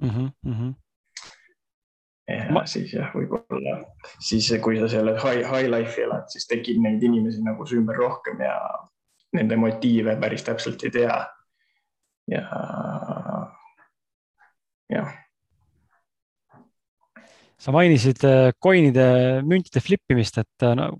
[0.00, 0.10] mm.
[0.44, 0.74] -hmm
[2.30, 2.62] ja ma...
[2.66, 3.76] siis jah, võib-olla
[4.22, 7.98] siis, kui sa seal high, high life'i elad, siis tekib neid inimesi nagu su ümber
[7.98, 8.56] rohkem ja
[9.36, 11.16] nende motiive päris täpselt ei tea.
[12.30, 12.44] ja,
[14.90, 15.16] jah.
[17.60, 18.24] Sa mainisid
[18.62, 20.94] coin'ide, äh, müntide flip imist, et äh, no,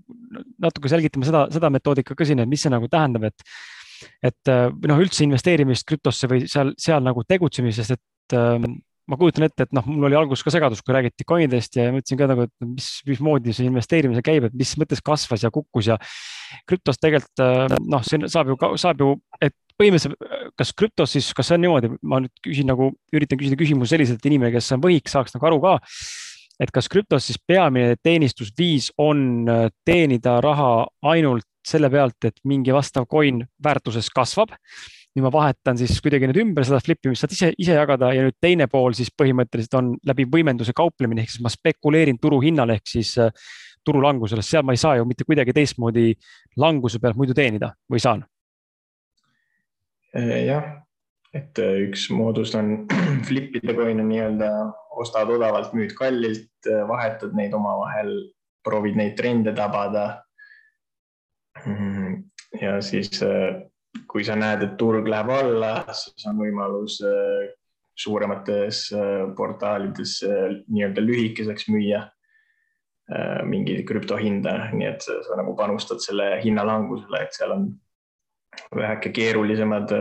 [0.61, 3.47] natuke selgitame seda, seda metoodika ka siin, et mis see nagu tähendab, et
[4.25, 9.45] et äh, noh, üldse investeerimist krüptosse või seal, seal nagu tegutsemisest, et ähm, ma kujutan
[9.45, 12.47] ette, et noh, mul oli alguses ka segadus, kui räägiti coin'idest ja mõtlesin ka nagu,
[12.47, 15.99] et mis, mismoodi see investeerimine käib, et mis mõttes kasvas ja kukkus ja
[16.69, 21.57] krüptos tegelikult noh, see saab ju, saab ju, et põhimõtteliselt, kas krüptos siis, kas see
[21.57, 25.09] on niimoodi, ma nüüd küsin nagu, üritan küsida küsimuse selliselt, et inimene, kes on võhik,
[25.11, 25.77] saaks nagu aru ka.
[26.61, 32.73] Et kas krüptos siis peamine teenistusviis on äh, teenida raha ainult selle pealt, et mingi
[32.73, 34.53] vastav coin väärtuses kasvab.
[35.11, 38.23] Nüüd ma vahetan siis kuidagi nüüd ümber seda flip imist, saad ise, ise jagada ja
[38.23, 42.87] nüüd teine pool siis põhimõtteliselt on läbi võimenduse kauplemine, ehk siis ma spekuleerin turuhinnal ehk
[42.87, 43.33] siis äh,
[43.85, 46.13] turulangusele, seal ma ei saa ju mitte kuidagi teistmoodi
[46.61, 48.23] languse pealt muidu teenida või saan?
[50.15, 50.71] Äh, jah,
[51.37, 52.87] et äh, üks moodus on
[53.27, 54.51] flip'ide coin'e nii-öelda
[55.01, 56.51] ostad odavalt, müüd kallilt,
[56.87, 58.11] vahetad neid omavahel,
[58.61, 60.21] proovid neid trende tabada.
[61.65, 62.19] Mm,
[62.59, 63.21] ja siis
[64.11, 67.51] kui sa näed, et turg läheb alla, siis on võimalus äh,
[67.97, 72.07] suuremates äh, portaalides äh, nii-öelda lühikeseks müüa
[73.43, 77.65] mingi krüptohinda, nii et sa, sa nagu panustad selle hinnalangusele, et seal on
[78.77, 79.91] väheke keerulisemad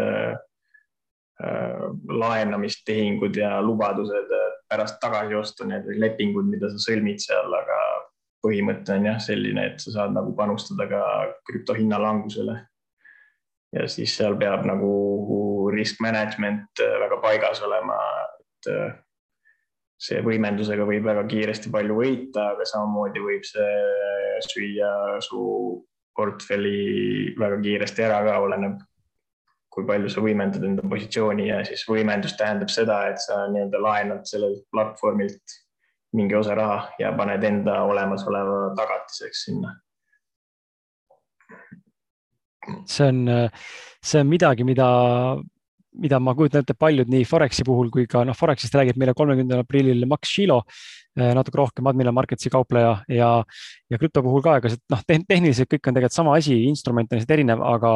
[2.20, 4.32] laenamistehingud ja lubadused
[4.70, 7.78] pärast tagasi osta, need lepingud, mida sa sõlmid seal, aga
[8.44, 11.02] põhimõte on jah selline, et sa saad nagu panustada ka
[11.48, 12.56] krüptohinna langusele
[13.74, 14.90] ja siis seal peab nagu
[15.74, 17.98] risk management äh, väga paigas olema,
[18.40, 18.90] et äh,
[20.00, 25.42] see võimendusega võib väga kiiresti palju võita, aga samamoodi võib see süüa su
[26.16, 28.80] portfelli väga kiiresti ära ka, oleneb,
[29.70, 34.24] kui palju sa võimendad enda positsiooni ja siis võimendus tähendab seda, et sa nii-öelda laenad
[34.26, 35.58] sellelt platvormilt
[36.18, 39.76] mingi osa raha ja paned enda olemasoleva tagatiseks sinna.
[42.90, 43.22] See on,
[44.04, 44.88] see on midagi, mida,
[46.02, 49.62] mida ma kujutan ette, paljud nii Foreksi puhul kui ka noh, Forexist räägib meile kolmekümnendal
[49.64, 50.60] aprillil Max Shilo,
[51.14, 53.30] eh, natuke rohkem Admiral Marketsi kaupleja ja,
[53.90, 57.20] ja krüpto puhul ka, ega see noh, tehniliselt kõik on tegelikult sama asi, instrument on
[57.20, 57.94] lihtsalt erinev, aga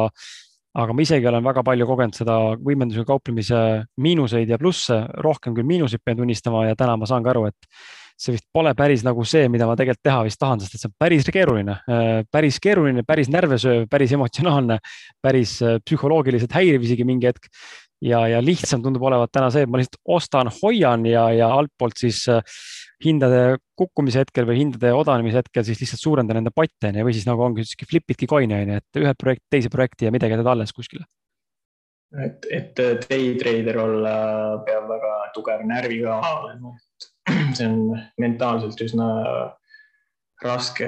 [0.75, 3.59] aga ma isegi olen väga palju kogenud seda võimendusega kauplemise
[4.01, 7.69] miinuseid ja plusse, rohkem küll miinuseid pean tunnistama ja täna ma saan ka aru, et
[8.19, 10.91] see vist pole päris nagu see, mida ma tegelikult teha vist tahan, sest et see
[10.91, 11.75] on päris keeruline,
[12.31, 14.79] päris keeruline, päris närvesööv, päris emotsionaalne,
[15.23, 17.49] päris psühholoogiliselt häiriv isegi mingi hetk
[18.03, 21.99] ja, ja lihtsam tundub olevat täna see, et ma lihtsalt ostan, hoian ja, ja altpoolt
[21.99, 22.41] siis äh,
[23.03, 27.27] hindade kukkumise hetkel või hindade odanemise hetkel siis lihtsalt suurendan enda potte onju või siis
[27.29, 30.73] nagu ongi sihuke flip'idki coin'i onju, et ühe projekti, teise projekti ja midagi jätad alles
[30.75, 31.05] kuskile.
[32.23, 32.79] et, et
[33.09, 34.15] day trader olla
[34.65, 37.11] peab väga tugev närvikava olema, et
[37.57, 39.09] see on mentaalselt üsna
[40.43, 40.87] raske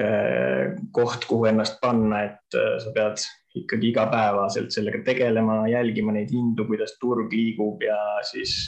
[0.92, 3.24] koht, kuhu ennast panna, et äh, sa pead
[3.54, 7.96] ikkagi igapäevaselt sellega tegelema, jälgima neid hindu, kuidas turg liigub ja
[8.28, 8.58] siis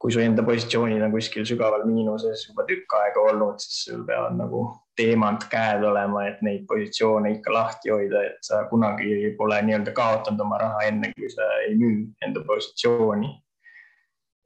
[0.00, 4.38] kui su enda positsioonid on kuskil sügaval miinuses juba tükk aega olnud, siis sul peavad
[4.38, 4.62] nagu
[4.96, 10.40] teemant käed olema, et neid positsioone ikka lahti hoida, et sa kunagi pole nii-öelda kaotanud
[10.46, 13.34] oma raha enne, kui sa ei müü enda positsiooni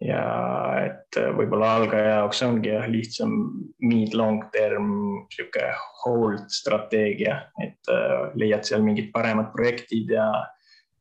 [0.03, 0.23] ja
[0.83, 3.35] et võib-olla algaja jaoks ongi jah, lihtsam
[3.87, 4.89] mid long term
[5.33, 5.71] sihuke
[6.03, 10.27] hold strateegia, et äh, leiad seal mingid paremad projektid ja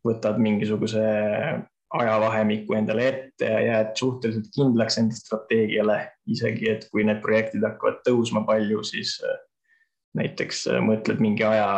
[0.05, 1.03] võtad mingisuguse
[1.93, 8.01] ajavahemiku endale ette ja jääd suhteliselt kindlaks enda strateegiale, isegi et kui need projektid hakkavad
[8.07, 9.37] tõusma palju, siis äh,
[10.19, 11.69] näiteks äh, mõtled mingi aja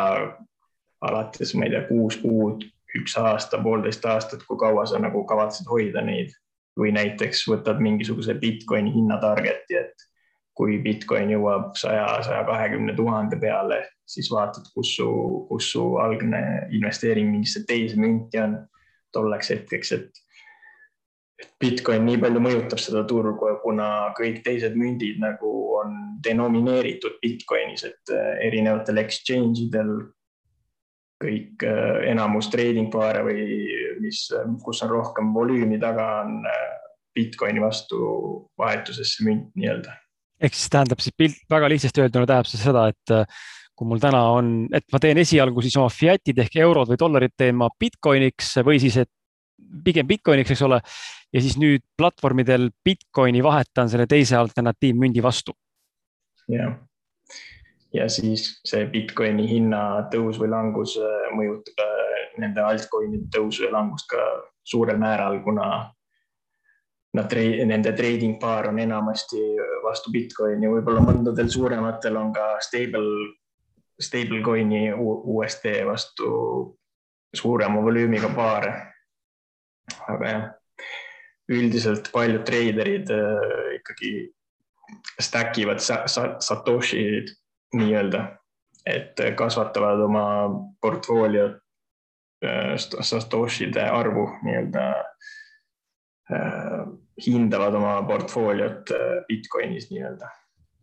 [1.06, 2.64] alates, ma ei tea, kuus kuud,
[2.96, 6.32] üks aasta, poolteist aastat, kui kaua sa nagu kavatsed hoida neid
[6.76, 10.06] või näiteks võtad mingisuguse Bitcoini hinna target'i, et
[10.56, 15.08] kui Bitcoin jõuab saja, saja kahekümne tuhande peale, siis vaatad, kus su,
[15.50, 16.42] kus su algne
[16.76, 18.58] investeering mingisse teise münti on.
[19.14, 20.18] Tolleks hetkeks, et
[21.60, 28.12] Bitcoin nii palju mõjutab seda turgu, kuna kõik teised mündid nagu on denomineeritud Bitcoinis, et
[28.12, 29.92] eh, erinevatel exchange idel
[31.22, 33.44] kõik eh, enamus trading paare või
[34.00, 34.26] mis,
[34.64, 36.64] kus on rohkem volüümi taga, on äh,
[37.16, 37.98] Bitcoini vastu
[38.58, 39.94] vahetusesse münt nii-öelda.
[40.40, 43.44] ehk siis tähendab siis pilt väga lihtsasti öelduna tähendab see seda, et äh,
[43.76, 47.34] kui mul täna on, et ma teen esialgu siis oma fiat'id ehk eurod või dollarid
[47.36, 49.12] teen ma Bitcoiniks või siis, et
[49.84, 50.80] pigem Bitcoiniks, eks ole.
[51.32, 55.56] ja siis nüüd platvormidel Bitcoini vahetan selle teise alternatiivmündi vastu.
[56.52, 56.76] jah,
[57.92, 59.82] ja siis see Bitcoini hinna
[60.12, 61.80] tõus või langus äh, mõjutab
[62.42, 64.22] nende altcoin'ide tõusu ja langust ka
[64.66, 65.66] suurel määral, kuna
[67.16, 67.32] nad,
[67.70, 69.40] nende trading paar on enamasti
[69.84, 73.32] vastu Bitcoini, võib-olla mõndadel suurematel on ka stable,
[74.02, 76.28] stablecoin'i USD vastu
[77.36, 78.74] suurema volüümiga paare.
[80.10, 80.46] aga jah,
[81.54, 84.10] üldiselt paljud treiderid äh, ikkagi
[85.22, 87.30] stack ivad sa, sa, satoshid
[87.76, 88.22] nii-öelda,
[88.86, 90.26] et kasvatavad oma
[90.82, 91.60] portfooliot
[92.76, 94.82] Satoshide arvu nii-öelda
[96.32, 96.82] äh,
[97.26, 100.32] hindavad oma portfooliot äh, Bitcoinis nii-öelda.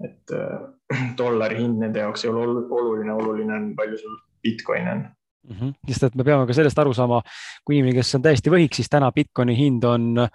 [0.04, 0.32] et
[1.20, 5.04] dollari hind nende jaoks ei ole oluline, oluline on, palju sul Bitcoin on
[5.50, 5.56] mm.
[5.60, 5.74] -hmm.
[5.88, 7.22] sest et me peame ka sellest aru saama,
[7.66, 10.28] kui inimene, kes on täiesti võhik, siis täna Bitcoini hind on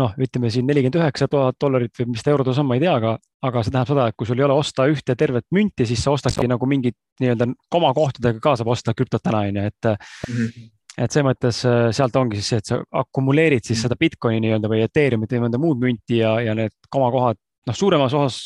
[0.00, 2.94] noh, ütleme siin nelikümmend üheksa tuhat dollarit või mis ta eurodes on, ma ei tea,
[2.98, 3.14] aga,
[3.46, 6.14] aga see tähendab seda, et kui sul ei ole osta ühte tervet münti, siis sa
[6.14, 10.40] ostadki nagu mingit nii-öelda komakohtadega ka saab osta krüptot täna on ju, et mm.
[10.40, 14.38] -hmm et selles mõttes äh, sealt ongi siis see, et sa akumuleerid siis seda Bitcoini
[14.44, 18.36] nii-öelda või Ethereumit või mõnda muud münti ja, ja need komakohad, noh, suuremas osas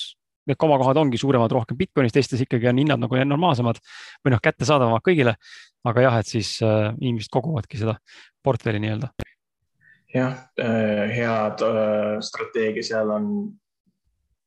[0.48, 3.82] need komakohad ongi suuremad rohkem Bitcoinis, teistes ikkagi on hinnad nagu normaalsemad
[4.24, 5.36] või noh, kättesaadavamad kõigile.
[5.84, 7.98] aga jah, et siis äh, inimesed koguvadki seda
[8.44, 9.12] portfelli nii-öelda
[10.14, 13.52] jah, äh, head äh, strateegia seal on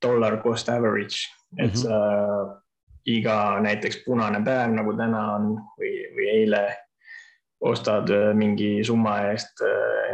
[0.02, 1.82] dollar cost average, et mm -hmm.
[1.82, 2.62] sa
[3.06, 6.78] iga näiteks punane päev nagu täna on või, või eile
[7.62, 9.62] ostad äh, mingi summa eest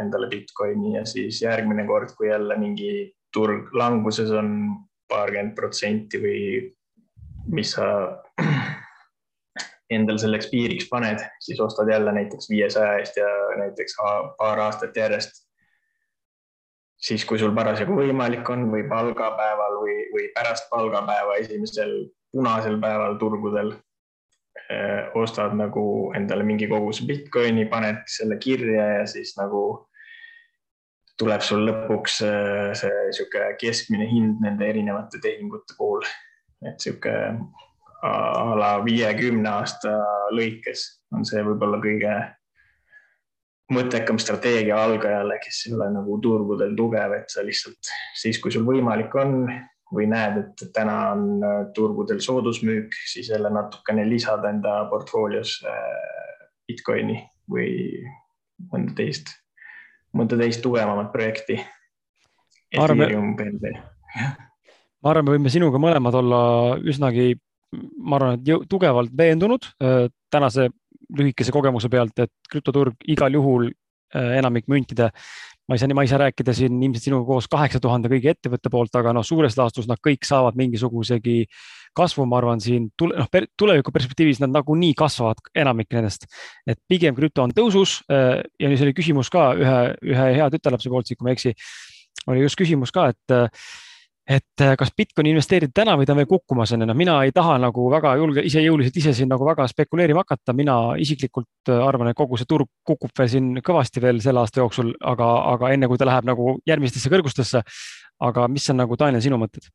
[0.00, 4.68] endale Bitcoini ja siis järgmine kord, kui jälle mingi turg languses on
[5.08, 6.74] paarkümmend protsenti või
[7.48, 7.86] mis sa
[9.90, 13.96] endal selleks piiriks paned, siis ostad jälle näiteks viiesaja eest ja näiteks
[14.38, 15.44] paar aastat järjest.
[16.98, 21.92] siis, kui sul parasjagu võimalik on või palgapäeval või, või pärast palgapäeva esimesel
[22.32, 23.70] punasel päeval turgudel
[24.68, 29.62] eh, ostad nagu endale mingi koguse Bitcoini, paned selle kirja ja siis nagu
[31.18, 36.04] tuleb sul lõpuks eh, see niisugune keskmine hind nende erinevate tehingute puhul.
[36.66, 37.67] et niisugune
[38.02, 39.90] a la viiekümne aasta
[40.34, 40.84] lõikes
[41.16, 42.12] on see võib-olla kõige
[43.74, 48.64] mõttekam strateegia algajale, kes ei ole nagu turgudel tugev, et sa lihtsalt siis, kui sul
[48.68, 49.42] võimalik on
[49.92, 56.46] või näed, et täna on äh, turgudel soodusmüük, siis jälle natukene lisada enda portfoolios äh,
[56.68, 57.18] Bitcoini
[57.48, 57.70] või
[58.72, 59.32] mõnda teist,
[60.16, 61.60] mõnda teist tugevamat projekti.
[64.98, 66.40] Ma arvan, me võime sinuga mõlemad olla
[66.84, 67.32] üsnagi,
[67.76, 70.68] ma arvan, et tugevalt veendunud äh, tänase
[71.18, 75.10] lühikese kogemuse pealt, et krüptoturg igal juhul äh, enamik müntide
[75.68, 78.70] ma ei saa, ma ei saa rääkida siin ilmselt sinuga koos kaheksa tuhande kõigi ettevõtte
[78.72, 81.42] poolt, aga noh, suures laastus nad kõik saavad mingisugusegi
[81.96, 86.24] kasvu, ma arvan, siin tule, noh, tuleviku perspektiivis nad nagunii kasvavad, enamik nendest.
[86.66, 90.88] et pigem krüpto on tõusus äh, ja see oli küsimus ka ühe, ühe hea tütarlapse
[90.92, 91.52] poolt, kui ma ei eksi,
[92.32, 93.36] oli just küsimus ka, et
[94.28, 97.14] et äh, kas Bitcoini investeerida täna või ta on veel kukkumas, on ju, noh, mina
[97.24, 101.80] ei taha nagu väga julge, isejõuliselt ise siin nagu väga spekuleerima hakata, mina isiklikult äh,
[101.80, 105.72] arvan, et kogu see turg kukub veel siin kõvasti veel selle aasta jooksul, aga, aga
[105.72, 107.64] enne kui ta läheb nagu järgmistesse kõrgustesse.
[108.20, 109.70] aga mis on nagu, Daniel, sinu mõtted?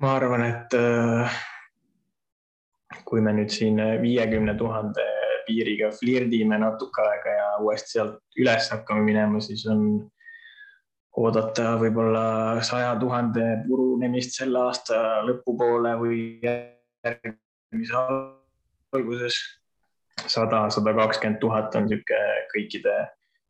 [0.00, 1.36] ma arvan, et äh,
[3.04, 5.04] kui me nüüd siin viiekümne tuhande
[5.44, 9.84] piiriga flirdime natuke aega ja uuesti sealt üles hakkame minema, siis on
[11.20, 18.00] oodata võib-olla saja tuhande purunemist selle aasta lõpupoole või järgmise
[18.94, 19.38] alguses.
[20.26, 22.94] sada, sada kakskümmend tuhat on niisugune kõikide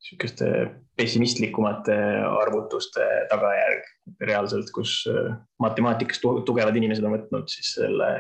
[0.05, 0.49] niisuguste
[0.97, 1.97] pessimistlikumate
[2.43, 3.85] arvutuste tagajärg
[4.21, 8.11] reaalselt, kus äh, matemaatikas tugevad inimesed on võtnud siis selle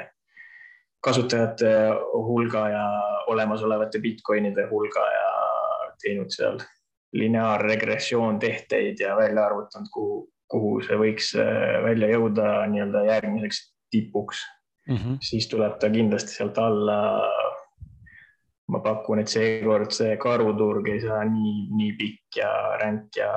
[1.04, 1.72] kasutajate
[2.14, 2.84] hulga ja
[3.28, 5.28] olemasolevate Bitcoinide hulga ja
[6.00, 6.56] teinud seal
[7.14, 10.18] lineaarregressioon tehteid ja välja arvutanud, kuhu,
[10.50, 13.60] kuhu see võiks äh, välja jõuda nii-öelda järgmiseks
[13.94, 14.42] tipuks
[14.88, 14.96] mm.
[14.96, 15.16] -hmm.
[15.22, 16.98] siis tuleb ta kindlasti sealt alla.
[18.68, 22.50] ma pakun, et seekord see karuturg ei saa nii, nii pikk ja
[22.80, 23.28] ränk ja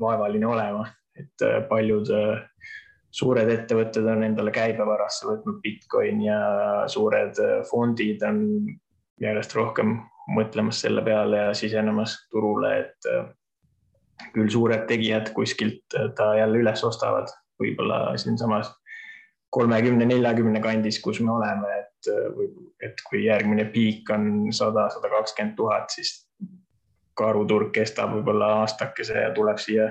[0.00, 0.86] vaevaline olema,
[1.20, 2.40] et äh, paljud äh,
[3.10, 6.40] suured ettevõtted on endale käibevarasse võtnud Bitcoini ja
[6.88, 7.36] suured
[7.70, 8.40] fondid on
[9.20, 9.98] järjest rohkem
[10.28, 13.28] mõtlemas selle peale ja sisenemas turule, et äh,
[14.34, 18.72] küll suured tegijad kuskilt äh, ta jälle üles ostavad, võib-olla siinsamas
[19.50, 22.42] kolmekümne, neljakümne kandis, kus me oleme, et, äh,
[22.90, 26.28] et kui järgmine piik on sada, sada kakskümmend tuhat, siis
[27.18, 29.88] karuturg kestab võib-olla aastakese ja tuleb siia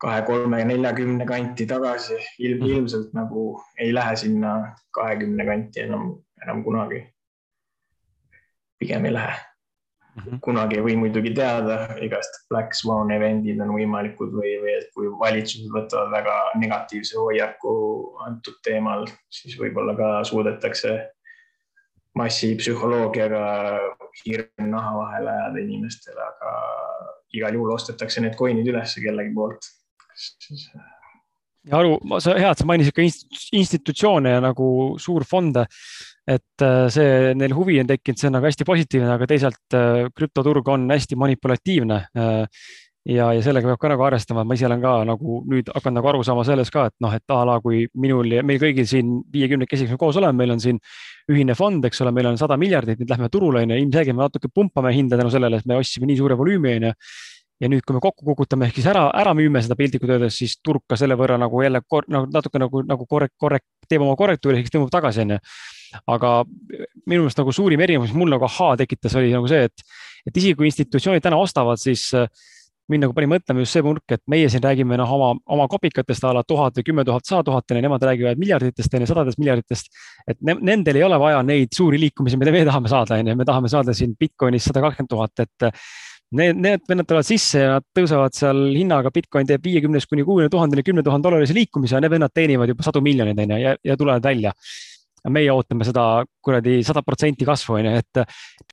[0.00, 2.16] kahe, kolme, neljakümne kanti tagasi.
[2.38, 2.70] ilm, mhm.
[2.70, 4.54] ilmselt nagu ei lähe sinna
[4.94, 7.04] kahekümne kanti enam, enam kunagi.
[8.78, 9.47] pigem ei lähe.
[10.44, 15.10] Kunagi ei või muidugi teada, igast Black Swan event'id on võimalikud või, või et kui
[15.20, 17.74] valitsused võtavad väga negatiivse hoiaku
[18.26, 20.96] antud teemal, siis võib-olla ka suudetakse
[22.18, 23.44] massipsühholoogiaga
[24.24, 26.54] hirm naha vahele ajada inimestele, aga
[27.36, 29.68] igal juhul ostetakse need coin'id üles kellegi poolt.
[31.68, 34.68] ja aru, sa hea, et sa mainisid ka institutsioone ja nagu
[35.00, 35.66] suurfonde
[36.28, 40.08] et äh, see, neil huvi on tekkinud, see on nagu hästi positiivne, aga teisalt äh,
[40.12, 42.02] krüptoturg on hästi manipulatiivne.
[42.18, 42.66] Äh,
[43.08, 46.10] ja, ja sellega peab ka nagu arvestama, ma ise olen ka nagu nüüd hakanud nagu
[46.10, 49.14] aru saama sellest ka, et noh, et a la kui minul ja meil kõigil siin
[49.32, 50.82] viiekümnekesi, kes me koos oleme, meil on siin
[51.32, 54.26] ühine fond, eks ole, meil on sada miljardit, nüüd lähme turule on ju, ilmselgelt me
[54.26, 56.94] natuke pumpame hinda tänu sellele, et me ostsime nii suure volüümi on ju
[57.60, 60.58] ja nüüd, kui me kokku kukutame ehk siis ära, ära müüme seda piltlikku töödes, siis
[60.62, 64.14] turg ka selle võrra nagu jälle kor, nagu natuke nagu, nagu korrekt, korrekt, teeb oma
[64.18, 65.40] korrektuuri, siis tõmbab tagasi, onju
[66.08, 66.42] aga
[67.08, 69.88] minu meelest nagu suurim erinevus, mis mul nagu ahaa tekitas, oli nagu see, et,
[70.28, 72.28] et isegi kui institutsioonid täna ostavad, siis äh,
[72.92, 76.24] mind nagu pani mõtlema just see nurk, et meie siin räägime noh, oma, oma kopikatest
[76.24, 79.92] a la tuhat või kümme tuhat, sada tuhat ja nemad räägivad miljarditest ja sadadest miljarditest.
[80.28, 83.36] et ne, nendel ei ole vaja neid suuri liikumisi, mida me tahame saada, on ju,
[83.36, 85.68] me tahame saada siin Bitcoinis sada kakskümmend tuhat, et
[86.28, 90.52] Need, need vennad tulevad sisse ja nad tõusevad seal hinnaga, Bitcoin teeb viiekümnest kuni kuuekümne
[90.52, 93.72] tuhandeni, kümne tuhande dollarise liikumise ja need vennad teenivad juba sadu miljoneid, on ju, ja,
[93.88, 94.52] ja tulevad välja.
[95.32, 96.02] Meie ootame seda
[96.44, 98.20] kuradi sada protsenti kasvu, on ju, et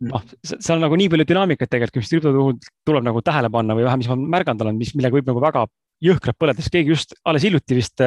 [0.10, 3.88] noh, seal nagu nii palju dünaamikat tegelikult, mis krüpto puhul tuleb nagu tähele panna või
[3.88, 5.64] vähemalt, mis ma märganud olen, mis, millega võib nagu väga
[6.06, 8.03] jõhkralt põleda, sest keegi just alles hiljuti vist,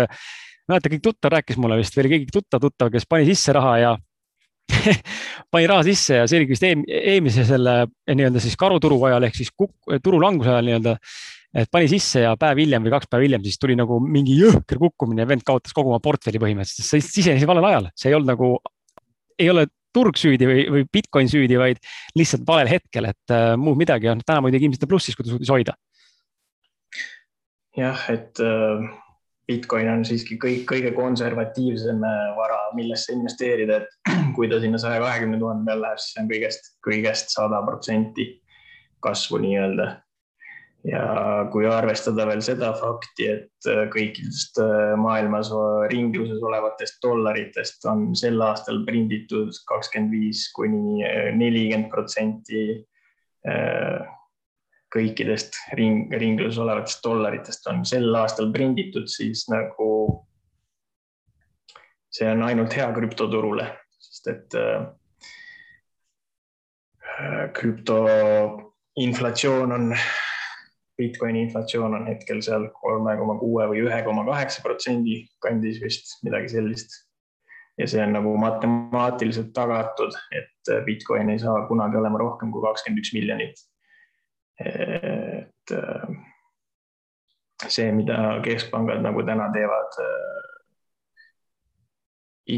[0.69, 3.97] mäletan, kõik tuttav rääkis mulle vist või keegi tuttav, tuttav, kes pani sisse raha ja
[5.53, 7.81] pani raha sisse ja see oli vist eelmise selle
[8.11, 9.53] nii-öelda siis karuturu ajal ehk siis
[10.05, 10.97] turu languse ajal nii-öelda
[11.57, 14.81] et pani sisse ja päev hiljem või kaks päeva hiljem siis tuli nagu mingi jõhker
[14.81, 18.19] kukkumine ja vend kaotas kogu oma portfelli põhimõtteliselt, sest sa sisenesid valel ajal, see ei
[18.19, 18.51] olnud nagu,
[19.41, 19.65] ei ole
[19.95, 21.81] turg süüdi või, või Bitcoin süüdi, vaid
[22.19, 25.33] lihtsalt valel hetkel, et äh, muud midagi on, täna muidugi ilmselt on plussis, kui ta
[25.33, 25.77] suutis hoida.
[27.79, 28.85] jah, et äh,
[29.49, 35.01] Bitcoin on siiski kõik, kõige konservatiivsem äh, vara, millesse investeerida, et kui ta sinna saja
[35.01, 38.29] kahekümne tuhande peale läheb, siis on kõigest, kõigest sada protsenti
[39.05, 39.89] kasvu nii-öelda.
[40.87, 41.01] Ja
[41.53, 45.49] kui arvestada veel seda fakti, et äh, kõikidest äh, maailmas
[45.95, 51.01] ringluses olevatest dollaritest on sel aastal prinditud kakskümmend viis kuni
[51.41, 52.69] nelikümmend protsenti
[54.95, 59.89] kõikidest ring, ringluses olevatest dollaritest on sel aastal prinditud, siis nagu
[62.15, 63.67] see on ainult hea krüptoturule,
[64.01, 64.87] sest et äh,
[67.59, 69.85] krüptoinflatsioon on,
[70.99, 76.05] Bitcoini inflatsioon on hetkel seal kolme koma kuue või ühe koma kaheksa protsendi kandis vist,
[76.27, 76.91] midagi sellist.
[77.79, 83.01] ja see on nagu matemaatiliselt tagatud, et Bitcoin ei saa kunagi olema rohkem kui kakskümmend
[83.05, 83.57] üks miljonit
[84.59, 86.09] et äh,
[87.69, 90.47] see, mida keskpangad nagu täna teevad äh,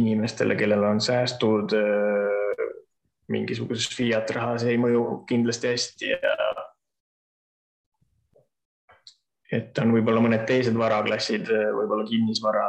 [0.00, 2.64] inimestele, kellel on säästud äh,
[3.30, 6.36] mingisuguses fiat rahas, ei mõju kindlasti hästi ja
[9.50, 12.64] et on võib-olla mõned teised varaklassid, võib-olla kinnisvara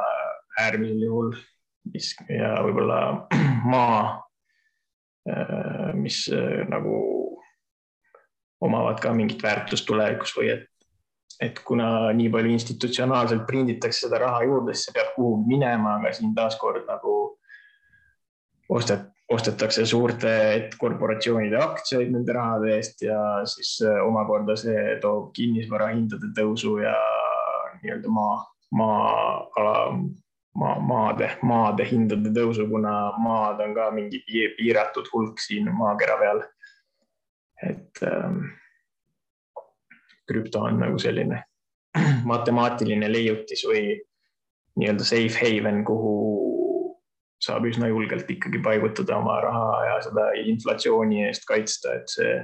[0.62, 1.32] äärmisel juhul,
[2.30, 3.00] ja võib-olla
[3.74, 4.02] maa,
[5.94, 6.24] mis
[6.70, 7.21] nagu
[8.62, 10.68] omavad ka mingit väärtust tulevikus või et,
[11.42, 16.14] et kuna nii palju institutsionaalselt prinditakse seda raha juurde, siis see peab kuhugi minema, aga
[16.14, 17.16] siin taaskord nagu
[18.70, 20.34] ostet, ostetakse suurte
[20.80, 23.20] korporatsioonide aktsiaid nende rahade eest ja
[23.50, 26.96] siis äh, omakorda see toob kinnisvara hindade tõusu ja
[27.82, 28.36] nii-öelda maa,
[28.78, 29.92] maa,
[30.54, 34.22] maa, maade, maade hindade tõusu, kuna maad on ka mingi
[34.58, 36.44] piiratud hulk siin maakera peal
[37.68, 38.44] et ähm,
[40.30, 41.44] krüpto on nagu selline
[42.32, 43.84] matemaatiline leiutis või
[44.80, 46.16] nii-öelda safe haven, kuhu
[47.42, 52.36] saab üsna julgelt ikkagi paigutada oma raha ja seda inflatsiooni eest kaitsta, et see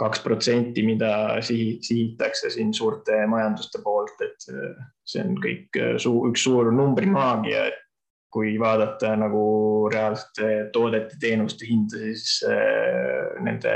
[0.00, 1.12] kaks protsenti, mida
[1.44, 7.66] sihi, sihitakse siin suurte majanduste poolt, et see on kõik suu, üks suur numbrimaagia,
[8.32, 9.42] kui vaadata nagu
[9.92, 13.09] reaalsete toodete, teenuste hinda, siis äh,
[13.44, 13.74] nende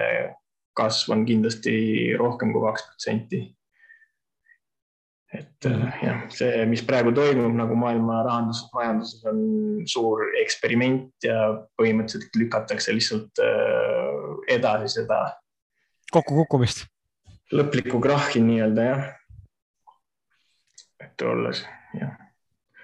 [0.75, 1.75] kasv on kindlasti
[2.19, 3.43] rohkem kui kaks protsenti.
[5.35, 6.07] et mm -hmm.
[6.07, 9.39] jah, see, mis praegu toimub nagu maailma rahanduses, majanduses on
[9.87, 11.39] suur eksperiment ja
[11.81, 15.35] põhimõtteliselt lükatakse lihtsalt äh, edasi seda.
[16.13, 16.87] kokkukukkumist.
[17.53, 19.03] lõplikku krahhi nii-öelda jah.
[21.01, 21.67] et olles
[22.01, 22.25] jah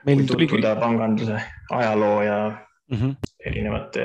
[0.06, 2.38] meil tuli tutvuda panganduse ajaloo ja
[2.90, 3.14] mm -hmm.
[3.46, 4.04] erinevate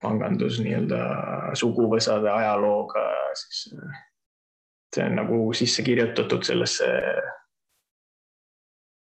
[0.00, 1.00] pangandus nii-öelda
[1.58, 3.04] suguvõsade ajalooga,
[3.36, 3.66] siis
[4.94, 6.88] see on nagu sisse kirjutatud sellesse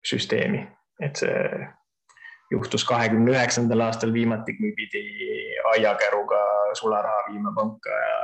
[0.08, 0.64] süsteemi,
[1.04, 1.68] et see
[2.52, 5.04] juhtus kahekümne üheksandal aastal viimati, kui pidi
[5.76, 6.42] aiakäruga
[6.80, 8.18] sularaha viima panka ja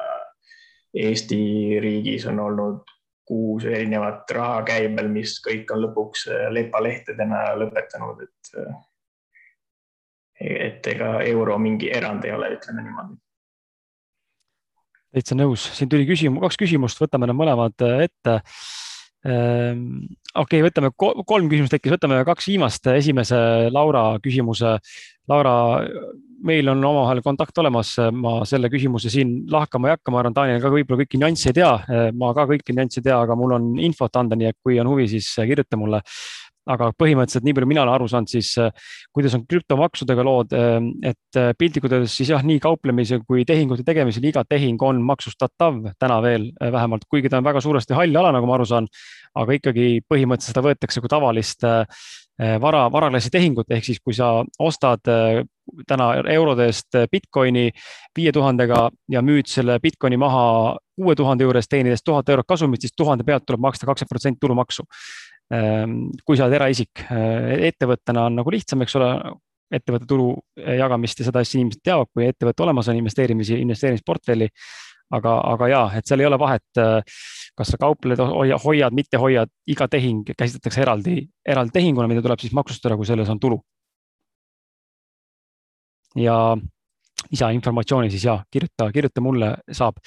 [0.94, 1.38] Eesti
[1.82, 2.92] riigis on olnud
[3.26, 8.52] kuus erinevat raha käibel, mis kõik on lõpuks äh, lepalehtedena lõpetanud, et.
[10.42, 13.20] Et ega euro mingi erand ei ole, ütleme niimoodi.
[15.14, 18.40] täitsa nõus, siin tuli küsimus, kaks küsimust, võtame need mõlemad äh, ette.
[19.24, 19.84] Ehm,
[20.34, 23.38] okei okay,, võtame kolm küsimust tekkis, võtame kaks viimast, esimese
[23.72, 24.74] Laura küsimuse.
[25.32, 25.54] Laura,
[26.44, 30.60] meil on omavahel kontakt olemas, ma selle küsimuse siin lahkama ei hakka, ma arvan, Daniel
[30.60, 31.72] ka võib-olla kõiki nüansse ei tea,
[32.20, 34.90] ma ka kõiki nüansse ei tea, aga mul on infot anda, nii et kui on
[34.92, 36.02] huvi, siis kirjuta mulle
[36.70, 38.54] aga põhimõtteliselt nii palju mina olen aru saanud, siis
[39.16, 40.56] kuidas on krüptomaksudega lood,
[41.04, 46.22] et piltlikult öeldes siis jah, nii kauplemise kui tehingute tegemisel iga tehing on maksustatav täna
[46.24, 48.88] veel vähemalt, kuigi ta on väga suuresti hall ala, nagu ma aru saan.
[49.34, 51.64] aga ikkagi põhimõtteliselt seda võetakse kui tavalist
[52.62, 55.02] vara, varaklassi tehingut, ehk siis kui sa ostad
[55.88, 57.70] täna eurode eest Bitcoini
[58.18, 62.94] viie tuhandega ja müüd selle Bitcoini maha kuue tuhande juures, teenides tuhat eurot kasumit, siis
[62.98, 64.86] tuhande pealt tuleb maksta kakskümmend protsenti tulumaksu.
[65.52, 69.10] Ehm, kui sa oled eraisik, eh, ettevõttena on nagu lihtsam, eks ole,
[69.74, 74.50] ettevõtte tulu jagamist ja seda asja inimesed teavad, kui ettevõtte olemas on investeerimisi, investeerimisportfelli.
[75.14, 77.04] aga, aga ja, et seal ei ole vahet, eh,
[77.54, 78.18] kas sa kaupled,
[78.64, 83.30] hoiad, mitte hoiad, iga tehing käsitletakse eraldi, eraldi tehinguna, mida tuleb siis maksustada, kui selles
[83.30, 83.60] on tulu.
[86.16, 86.56] ja
[87.32, 89.98] lisainformatsiooni siis ja kirjuta, kirjuta mulle, saab.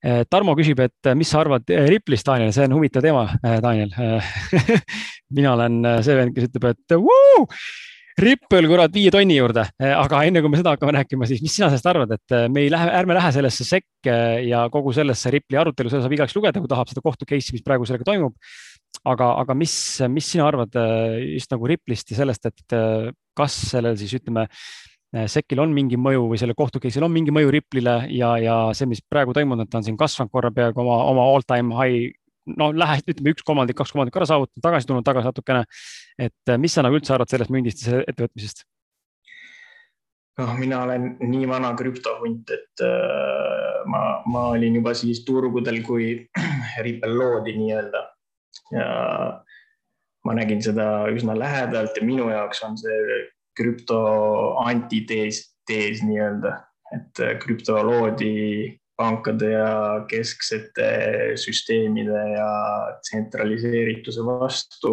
[0.00, 3.26] Eh, Tarmo küsib, et eh, mis sa arvad eh, Riplist, Daniel, see on huvitav teema,
[3.60, 3.92] Daniel.
[5.36, 7.44] Mina olen see vend, kes ütleb, et vuu,
[8.20, 11.70] Ripple kurat viie tonni juurde, aga enne kui me seda hakkame rääkima, siis mis sina
[11.70, 15.92] sellest arvad, et me ei lähe, ärme lähe sellesse sekke ja kogu sellesse Ripple'i arutelu,
[15.92, 18.34] seda saab igaüks lugeda, kui tahab seda kohtu case'i, mis praegu sellega toimub.
[19.08, 19.72] aga, aga mis,
[20.12, 20.74] mis sina arvad
[21.30, 22.76] just nagu Ripple'ist ja sellest, et
[23.38, 24.48] kas sellel siis ütleme
[25.10, 28.86] SEC-il on mingi mõju või sellel kohtu case'il on mingi mõju Ripple'ile ja, ja see,
[28.86, 32.12] mis praegu toimunud, et ta on siin kasvanud korra peaaegu oma, oma all time high.
[32.58, 35.64] no lähe, ütleme üks kolmandik, kaks kolmandikku ära saavutanud, tagasi tulnud tagasi natukene.
[36.18, 38.64] et äh, mis sa nagu üldse arvad sellest mündist ja ettevõtmisest?
[40.40, 46.14] noh, mina olen nii vana krüptohunt, et äh, ma, ma olin juba siis turgudel, kui
[46.86, 48.06] Ripple loodi nii-öelda
[48.78, 48.88] ja
[50.24, 53.26] ma nägin seda üsna lähedalt ja minu jaoks on see
[53.58, 54.00] krüpto
[54.64, 56.56] antitees, tees nii-öelda,
[56.96, 60.90] et krüpto loodi pankade ja kesksete
[61.40, 62.50] süsteemide ja
[63.00, 64.92] tsentraliseerituse vastu.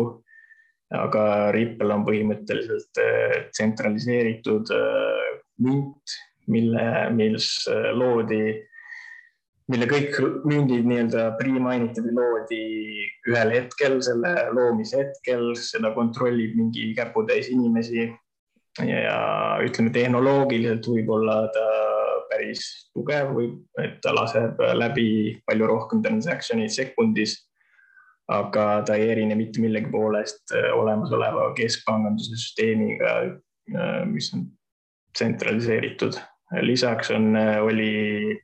[0.96, 5.26] Aga Ripple on põhimõtteliselt äh, tsentraliseeritud äh,
[5.60, 6.14] münt,
[6.48, 8.40] mille, mis äh, loodi,
[9.68, 10.16] mille kõik
[10.48, 12.62] mündid nii-öelda pre-minited'i loodi
[13.28, 18.08] ühel hetkel, selle loomise hetkel, seda kontrollib mingi käputäis inimesi.
[18.86, 19.18] Ja
[19.66, 21.66] ütleme, tehnoloogiliselt võib-olla ta
[22.30, 22.64] päris
[22.94, 23.52] tugev või
[23.82, 25.10] et ta laseb läbi
[25.48, 27.38] palju rohkem transaction'id sekundis
[28.28, 33.14] aga ta ei erine mitte millegi poolest äh, olemasoleva keskpanganduse süsteemiga,
[33.72, 34.48] äh, mis on
[35.16, 36.20] tsentraliseeritud.
[36.62, 38.40] lisaks on, äh, oli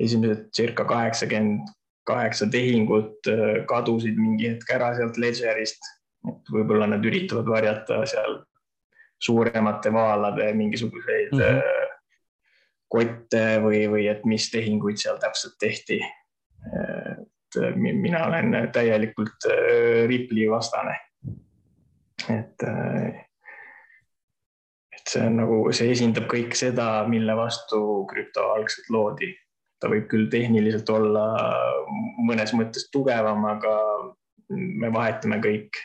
[0.00, 1.70] esimesed circa kaheksakümmend
[2.04, 3.24] kaheksa tehingut
[3.66, 5.78] kadusid mingi hetk ära sealt Ledgerist.
[6.28, 8.42] et võib-olla nad üritavad varjata seal
[9.22, 11.94] suuremate vaalade mingisuguseid mm -hmm.
[12.88, 16.00] kotte või, või et mis tehinguid seal täpselt tehti
[17.62, 20.98] et mina olen täielikult äh, Ripple'i vastane.
[22.30, 23.26] et, äh,
[24.92, 27.80] et see on nagu, see esindab kõik seda, mille vastu
[28.10, 29.34] krüpto algselt loodi.
[29.80, 31.24] ta võib küll tehniliselt olla
[32.24, 33.74] mõnes mõttes tugevam, aga
[34.48, 35.76] me vahetame kõik,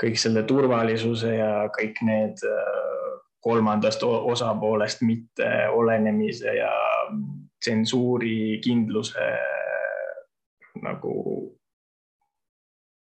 [0.00, 2.90] kõik selle turvalisuse ja kõik need äh,
[3.40, 6.72] kolmandast osapoolest mitte olenemise ja
[7.60, 9.26] tsensuuri kindluse
[10.82, 11.14] nagu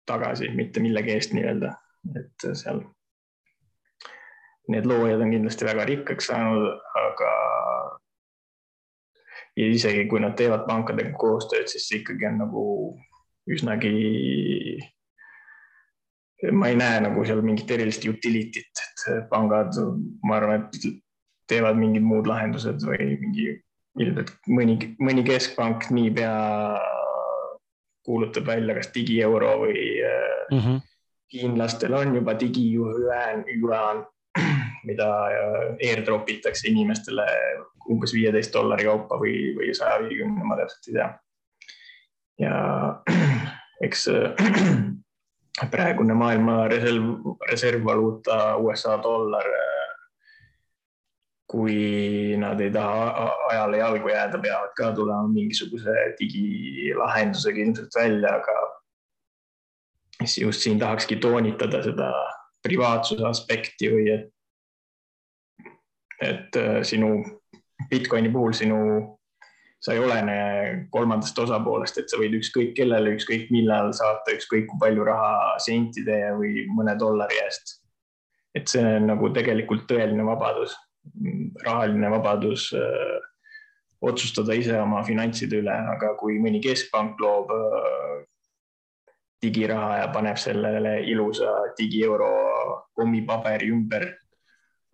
[0.06, 1.70] tagasi, mitte millegi eest nii-öelda,
[2.18, 2.82] et seal.
[4.70, 6.66] Need loojad on kindlasti väga rikkaks saanud,
[7.04, 7.30] aga.
[9.58, 12.64] ja isegi kui nad teevad pankadega koostööd, siis see ikkagi on nagu
[13.50, 13.94] üsnagi.
[16.52, 19.76] Ma ei näe nagu seal mingit erilist utility't, et pangad,
[20.24, 20.86] ma arvan, et
[21.50, 23.50] teevad mingid muud lahendused või mingi
[24.00, 26.34] ilmselt mõni, mõni keskpank niipea
[28.06, 29.82] kuulutab välja kas digieuro või
[30.50, 30.80] mm -hmm.
[31.32, 33.44] hiinlastel on juba digijüään,
[34.88, 37.26] mida äh, airdrop itakse inimestele
[37.90, 41.08] umbes viieteist dollari kaupa või, või saja viiekümne, ma täpselt ei tea.
[42.38, 42.54] ja
[43.86, 44.34] eks äh,
[45.70, 49.44] praegune maailma reserv, reservvaluuta USA dollar
[51.50, 58.56] kui nad ei taha ajale jalgu jääda, peavad ka tulema mingisuguse digilahendusega ilmselt välja, aga
[60.40, 62.10] just siin tahakski toonitada seda
[62.62, 64.28] privaatsuse aspekti või et,
[66.22, 67.16] et äh, sinu
[67.90, 68.78] Bitcoini puhul sinu,
[69.80, 70.36] sa ei olene
[70.92, 76.18] kolmandast osapoolest, et sa võid ükskõik kellele, ükskõik millal saata ükskõik kui palju raha sentide
[76.36, 77.78] või mõne dollari eest.
[78.54, 80.74] et see on nagu tegelikult tõeline vabadus
[81.64, 83.20] rahaline vabadus äh,
[84.00, 88.16] otsustada ise oma finantside üle, aga kui mõni keskpank loob äh,
[89.44, 92.30] digiraha ja paneb sellele ilusa digieuro
[92.96, 94.06] kommipaberi ümber,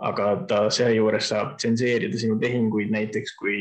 [0.07, 3.59] aga ta seejuures saab tsenseerida sinu tehinguid, näiteks kui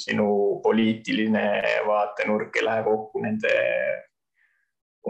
[0.00, 1.44] sinu poliitiline
[1.86, 3.52] vaatenurk ei lähe kokku nende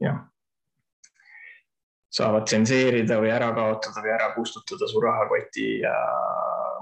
[0.00, 0.18] jah,
[2.10, 5.94] saavad tsenseerida või ära kaotada või ära kustutada su rahakoti ja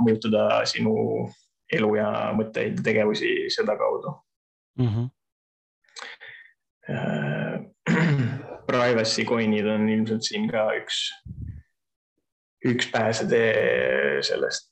[0.04, 0.94] mõjutada sinu
[1.72, 4.14] elu ja mõtteid ja tegevusi sedakaudu
[4.78, 4.88] mm.
[4.88, 5.06] -hmm.
[8.68, 11.00] Privacy coin'id on ilmselt siin ka üks,
[12.68, 14.68] üks pääsetee sellest,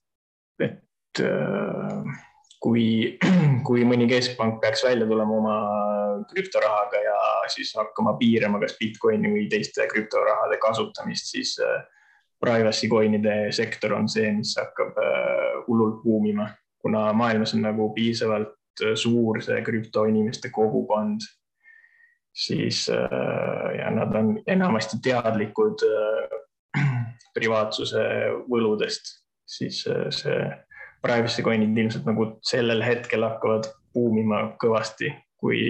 [0.61, 2.17] et äh,
[2.63, 3.17] kui,
[3.67, 5.57] kui mõni keskpank peaks välja tulema oma
[6.31, 7.19] krüptorahaga ja
[7.53, 11.85] siis hakkama piirama kas Bitcoini või teiste krüptorahade kasutamist, siis äh,
[12.43, 16.51] privacy coin'ide sektor on see, mis hakkab äh, hullult buumima,
[16.83, 21.27] kuna maailmas on nagu piisavalt äh, suur see krüptoinimeste kogukond,
[22.37, 22.87] siis
[23.79, 25.85] ja nad on enamasti teadlikud
[27.37, 28.03] privaatsuse
[28.51, 29.13] võludest,
[29.49, 29.81] siis
[30.19, 30.41] see
[31.05, 35.61] privacy coin'id ilmselt nagu sellel hetkel hakkavad buumima kõvasti, kui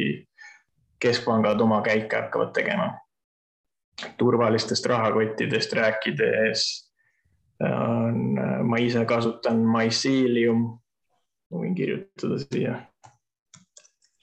[1.02, 2.94] keskpangad oma käike hakkavad tegema.
[4.18, 6.64] turvalistest rahakottidest rääkides
[7.64, 8.36] on,
[8.68, 10.66] ma ise kasutan Mycelium,
[11.51, 12.74] ma võin kirjutada siia.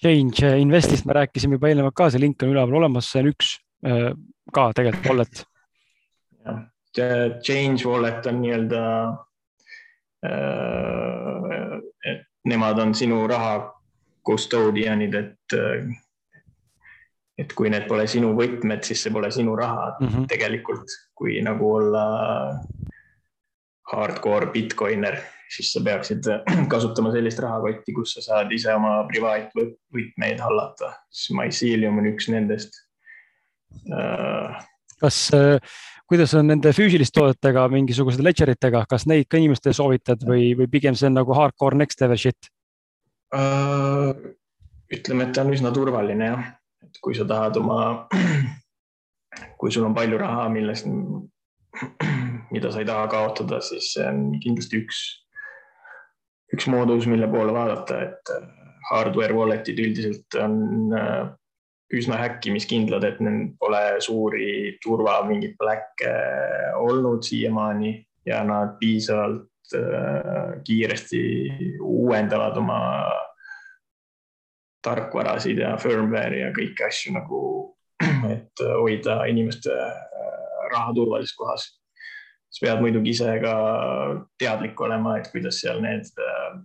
[0.04, 3.56] Change Investist me rääkisime juba eelnevalt ka, see link on üleval olemas, see on üks
[3.88, 4.12] äh,
[4.54, 5.44] ka tegelikult wallet
[6.98, 8.82] jah, Change Wallet on nii-öelda
[10.26, 11.80] äh,,
[12.46, 13.74] nemad on sinu raha
[14.28, 15.58] custodian'id, et
[17.38, 20.28] et kui need pole sinu võtmed, siis see pole sinu raha mm -hmm.
[20.30, 22.04] tegelikult, kui nagu olla
[23.92, 25.18] hardcore Bitcoiner,
[25.54, 26.28] siis sa peaksid
[26.74, 32.78] kasutama sellist rahakotti, kus sa saad ise oma privaatvõtmeid hallata, siis Mycelium on üks nendest.
[33.90, 34.54] Uh....
[35.02, 35.58] kas, äh,
[36.10, 40.70] kuidas on nende füüsiliste toodetega, mingisuguste ledger itega, kas neid ka inimestele soovitad või, või
[40.72, 42.52] pigem see on nagu hardcore next level shit?
[44.94, 46.52] Ütleme, et ta on üsna turvaline jah.
[46.86, 48.06] Et kui sa tahad oma,
[49.60, 50.86] kui sul on palju raha, millest,
[52.54, 55.02] mida sa ei taha kaotada, siis see on kindlasti üks,
[56.54, 58.50] üks moodus, mille poole vaadata, et äh,
[58.92, 61.32] hardware wallet'id üldiselt on äh,
[61.94, 66.14] üsna häkkimiskindlad, et neil pole suuri turva mingeid pläkke
[66.80, 71.22] olnud siiamaani ja nad piisavalt äh, kiiresti
[71.82, 72.80] uuendavad oma
[74.84, 77.44] tarkvarasid ja firmware'i ja kõiki asju nagu,
[78.36, 80.34] et hoida inimeste äh,
[80.74, 81.70] raha turvalises kohas.
[82.54, 83.56] Sa pead muidugi ise ka
[84.42, 86.60] teadlik olema, et kuidas seal need äh,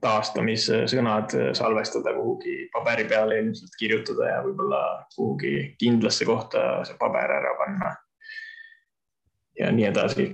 [0.00, 4.80] taastamissõnad salvestada kuhugi paberi peale ilmselt kirjutada ja võib-olla
[5.14, 7.92] kuhugi kindlasse kohta see paber ära panna.
[9.58, 10.26] ja nii edasi.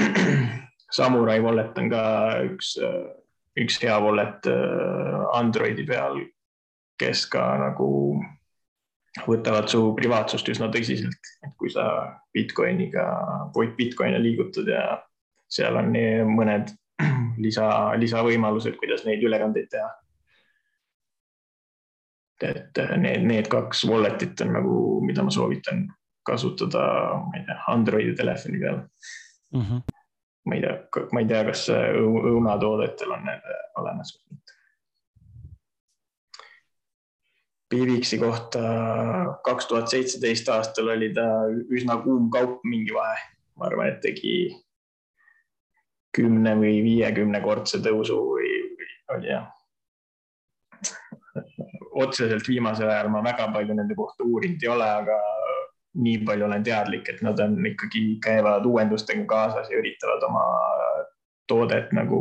[0.96, 2.02] Samurai wallet on ka
[2.50, 3.08] üks äh,
[3.58, 6.20] üks hea wallet äh, Androidi peal,
[7.00, 7.90] kes ka nagu
[9.26, 11.84] võtavad su privaatsust üsna tõsiselt, et kui sa
[12.34, 13.06] Bitcoiniga,
[13.76, 14.84] Bitcoini liigutad ja
[15.50, 15.90] seal on
[16.36, 16.70] mõned
[17.44, 17.66] lisa,
[17.98, 19.90] lisavõimalused, kuidas neid ülekandeid teha.
[22.40, 25.82] et need, need kaks wallet'it on nagu, mida ma soovitan
[26.24, 26.84] kasutada,
[27.20, 29.60] ma ei tea, Androidi telefoni peal mm.
[29.60, 29.98] -hmm
[30.46, 33.50] ma ei tea, ma ei tea, kas õunatoodetel on need
[33.80, 34.56] olemas või mitte.
[37.70, 38.60] Piviksi kohta
[39.46, 41.26] kaks tuhat seitseteist aastal oli ta
[41.70, 43.20] üsna kuum kaup mingi vahe,
[43.56, 44.34] ma arvan, et tegi
[46.16, 49.46] kümne või viiekümnekordse tõusu või, või oli jah.
[52.00, 55.18] otseselt viimasel ajal ma väga palju nende kohta uurinud ei ole, aga
[56.00, 60.44] nii palju olen teadlik, et nad on ikkagi, käivad uuendustega kaasas ja üritavad oma
[61.50, 62.20] toodet nagu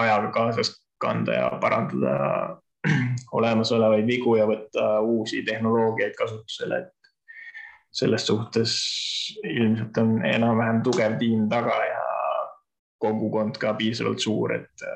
[0.00, 2.60] ajaga kaasas kanda ja parandada
[3.38, 7.12] olemasolevaid vigu ja võtta uusi tehnoloogiaid kasutusele, et
[7.92, 8.74] selles suhtes
[9.44, 12.04] ilmselt on enam-vähem tugev tiim taga ja
[13.00, 14.86] kogukond ka piisavalt suur, et,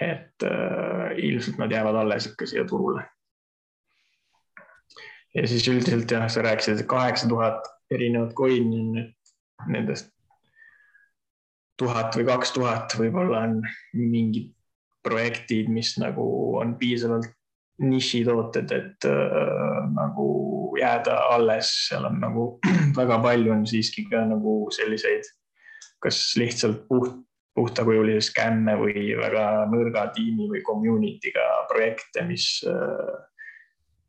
[0.00, 3.04] et äh, ilmselt nad jäävad alles ikka siia turule.
[5.34, 9.12] Ja siis üldiselt jah, sa rääkisid, et kaheksa tuhat erinevat coin'i on nüüd
[9.72, 10.08] nendest
[11.76, 13.58] tuhat või kaks tuhat võib-olla on
[13.92, 14.55] mingid
[15.06, 16.26] projektid, mis nagu
[16.60, 17.30] on piisavalt
[17.86, 20.26] nišitooted, et äh, nagu
[20.80, 22.48] jääda alles, seal on nagu
[23.00, 25.28] väga palju on siiski ka nagu selliseid,
[26.02, 27.14] kas lihtsalt puht,
[27.56, 33.14] puhtakujulisi skämme või väga nõrga tiimi või community'ga projekte, mis äh,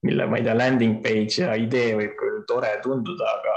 [0.07, 3.55] mille, ma ei tea, landing page ja idee võib küll tore tunduda, aga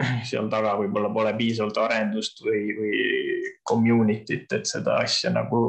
[0.28, 3.00] seal taga võib-olla pole piisavalt arendust või, või
[3.68, 5.60] community't, et seda asja nagu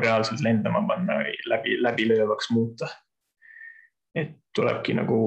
[0.00, 2.88] reaalselt lendama panna või läbi, läbilöövaks muuta.
[4.14, 5.20] et tulebki nagu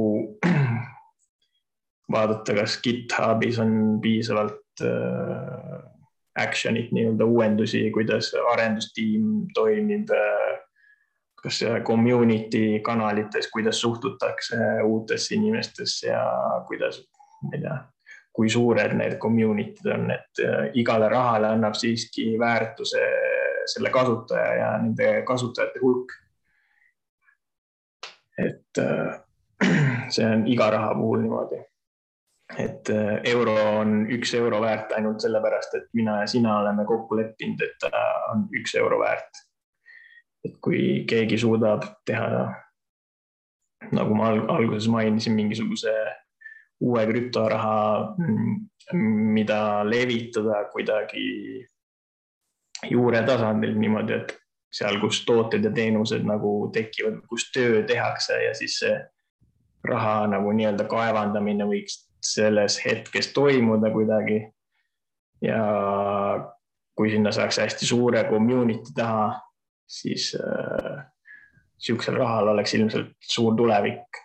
[2.14, 5.80] vaadata, kas GitHubis on piisavalt äh,
[6.40, 10.60] action'it, nii-öelda uuendusi, kuidas arendustiim toimib äh,
[11.44, 16.24] kas community kanalites, kuidas suhtutakse uutesse inimestesse ja
[16.68, 17.02] kuidas,
[17.44, 17.80] ma ei tea,
[18.34, 23.04] kui suured need community'd on, et äh, igale rahale annab siiski väärtuse
[23.74, 26.16] selle kasutaja ja nende kasutajate hulk.
[28.38, 29.20] et äh,
[30.14, 31.62] see on iga raha puhul niimoodi.
[32.58, 37.18] et äh, euro on üks euro väärt ainult sellepärast, et mina ja sina oleme kokku
[37.18, 39.44] leppinud, et ta on üks euro väärt
[40.44, 42.48] et kui keegi suudab teha,
[43.96, 45.94] nagu ma alguses mainisin, mingisuguse
[46.84, 48.16] uue krüptoraha,
[49.34, 51.28] mida levitada kuidagi
[52.90, 54.34] juuretasandil niimoodi, et
[54.74, 58.98] seal, kus tooted ja teenused nagu tekivad, kus töö tehakse ja siis see
[59.88, 64.42] raha nagu nii-öelda kaevandamine võiks selles hetkes toimuda kuidagi.
[65.44, 65.60] ja
[66.96, 69.34] kui sinna saaks hästi suure community taha
[69.88, 71.04] siis äh,
[71.78, 74.22] sihukesel rahal oleks ilmselt suur tulevik.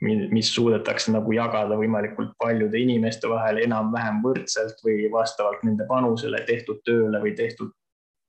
[0.00, 6.80] Mis suudetakse nagu jagada võimalikult paljude inimeste vahel enam-vähem võrdselt või vastavalt nende panusele tehtud
[6.88, 7.74] tööle või tehtud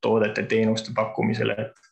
[0.04, 1.92] toodete-teenuste pakkumisele, et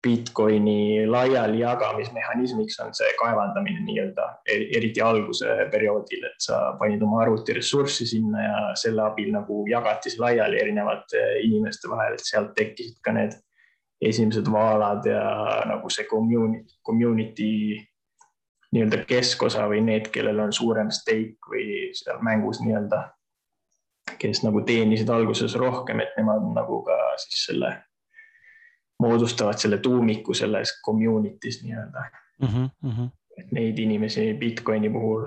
[0.00, 8.06] Bitcoini laialijagamismehhanismiks on see kaevandamine nii-öelda, e-, eriti alguse perioodil, et sa panid oma arvutiressurssi
[8.08, 13.12] sinna ja selle abil nagu jagati see laiali erinevate inimeste vahel, et sealt tekkisid ka
[13.18, 13.36] need
[14.00, 15.24] esimesed vaalad ja
[15.68, 17.52] nagu see community, community
[18.72, 23.02] nii-öelda keskosa või need, kellel on suurem stake või seal mängus nii-öelda,
[24.20, 27.74] kes nagu teenisid alguses rohkem, et nemad nagu ka siis selle
[29.00, 32.04] moodustavad selle tuumiku selles community's nii-öelda
[32.38, 32.70] mm.
[32.84, 33.10] -hmm.
[33.38, 35.26] et neid inimesi Bitcoini puhul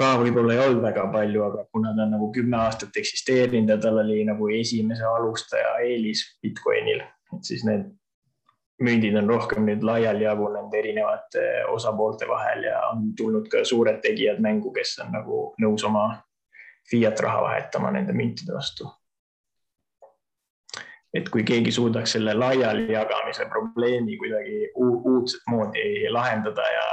[0.00, 3.78] ka võib-olla ei olnud väga palju, aga kuna ta on nagu kümme aastat eksisteerinud ja
[3.78, 7.02] tal oli nagu esimese alustaja eelis Bitcoinil,
[7.34, 7.90] et siis need
[8.80, 14.40] mündid on rohkem nüüd laiali jagunenud erinevate osapoolte vahel ja on tulnud ka suured tegijad
[14.40, 16.06] mängu, kes on nagu nõus oma
[16.90, 18.88] fiat raha vahetama nende müntide vastu.
[21.14, 26.86] Et kui keegi suudaks selle laiali jagamise probleemi kuidagi uudset moodi lahendada ja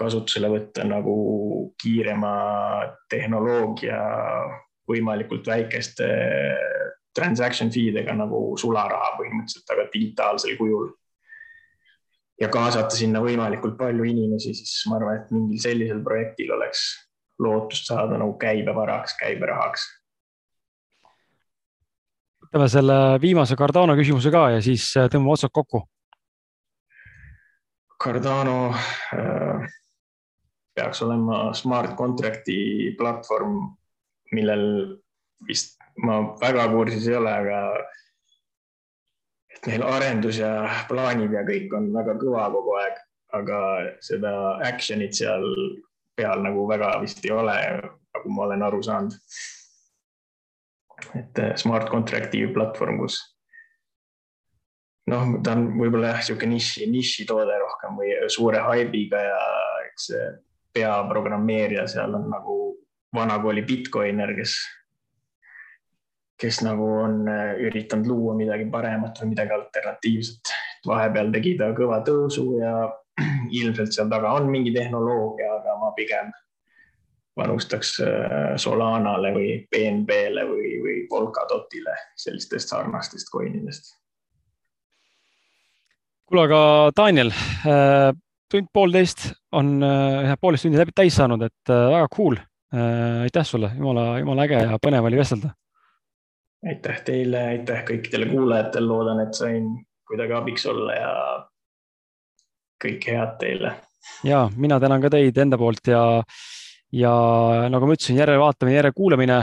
[0.00, 1.16] kasutusele võtta nagu
[1.82, 2.32] kiirema
[3.12, 4.00] tehnoloogia
[4.88, 6.08] võimalikult väikeste
[7.16, 10.92] transaction fee dega nagu sularaha põhimõtteliselt, aga digitaalsel kujul.
[12.40, 16.82] ja kaasata sinna võimalikult palju inimesi, siis ma arvan, et mingil sellisel projektil oleks
[17.40, 19.86] lootust saada nagu käibevaraks, käiberahaks
[22.46, 25.82] võtame selle viimase Cardano küsimuse ka ja siis äh, tõmbame otsad kokku.
[28.00, 29.66] Cardano äh,
[30.76, 33.58] peaks olema smart contract'i platvorm,
[34.32, 34.64] millel
[35.48, 37.60] vist ma väga kursis ei ole, aga
[39.56, 40.52] et neil arendus ja
[40.88, 42.98] plaanid ja kõik on väga kõva kogu aeg,
[43.38, 43.60] aga
[44.04, 44.32] seda
[44.66, 45.46] action'it seal
[46.16, 47.56] peal nagu väga vist ei ole,
[48.16, 49.16] nagu ma olen aru saanud.
[51.16, 53.18] Et eh, smart contract'i platvorm, kus
[55.12, 59.42] noh, ta on võib-olla jah, niisugune niši, nišitoode rohkem või suure haibiga ja
[59.86, 60.24] eks see
[60.76, 62.56] peaprogrammeerija seal on nagu
[63.16, 64.58] vanakooli Bitcoiner, kes,
[66.40, 70.54] kes nagu on eh, üritanud luua midagi paremat või midagi alternatiivset.
[70.86, 72.74] vahepeal tegi ta kõva tõusu ja
[73.60, 76.34] ilmselt seal taga on mingi tehnoloogia, aga ma pigem
[77.36, 83.92] panustaks äh, Solanale või BNB-le või, või Polkadotile, sellistest sarnastest coinidest.
[86.26, 86.60] kuule, aga
[86.96, 87.30] Daniel,
[87.68, 88.10] äh,
[88.52, 92.36] tund-poolteist on, äh, poolteist tundi läbi täis saanud, et väga cool.
[92.76, 95.52] aitäh sulle, jumala, jumala äge ja põnev oli vestelda.
[96.66, 99.68] Aitäh teile, aitäh kõikidele kuulajatele, loodan, et sain
[100.06, 101.12] kuidagi abiks olla ja
[102.82, 103.74] kõike head teile.
[104.24, 106.02] ja mina tänan ka teid enda poolt ja
[106.96, 107.12] ja
[107.68, 109.36] nagu ma ütlesin, järelevaatamine, järelkuulamine,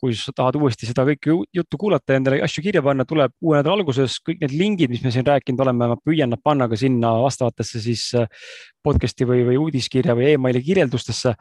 [0.00, 3.58] kui sa tahad uuesti seda kõike juttu kuulata ja endale asju kirja panna, tuleb uue
[3.58, 4.20] nädala alguses.
[4.22, 7.82] Kõik need lingid, mis me siin rääkinud oleme, ma püüan nad panna ka sinna vastavatesse
[7.82, 8.06] siis
[8.86, 11.34] podcast'i või, või uudiskirja või emaili kirjeldustesse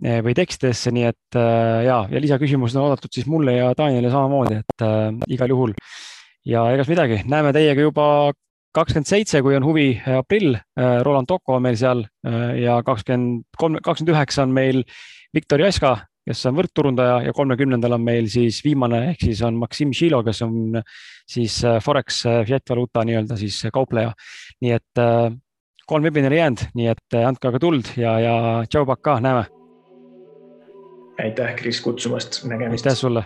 [0.00, 1.36] või tekstidesse, nii et
[1.84, 5.74] ja, ja lisaküsimused on oodatud siis mulle ja Danielile samamoodi, et äh, igal juhul.
[6.46, 8.06] ja egas midagi, näeme teiega juba
[8.72, 10.54] kakskümmend seitse, kui on huvi, aprill,
[11.04, 12.04] Roland Toko on meil seal
[12.56, 14.84] ja kakskümmend kolm, kakskümmend üheksa on meil
[15.34, 19.92] Viktor Jaska, kes on võrkturundaja ja kolmekümnendal on meil siis viimane, ehk siis on Maksim
[19.96, 20.80] Šilo, kes on
[21.28, 24.14] siis Forex fiat valuuta nii-öelda siis kaupleja.
[24.62, 25.04] nii et
[25.90, 28.36] kolm webinari jäänud, nii et andke aga tuld ja, ja
[28.70, 29.59] tšau, pakaa, näeme.
[31.24, 32.86] Aitäh, Kris, kutsumast, nägemist.
[32.86, 33.24] aitäh sulle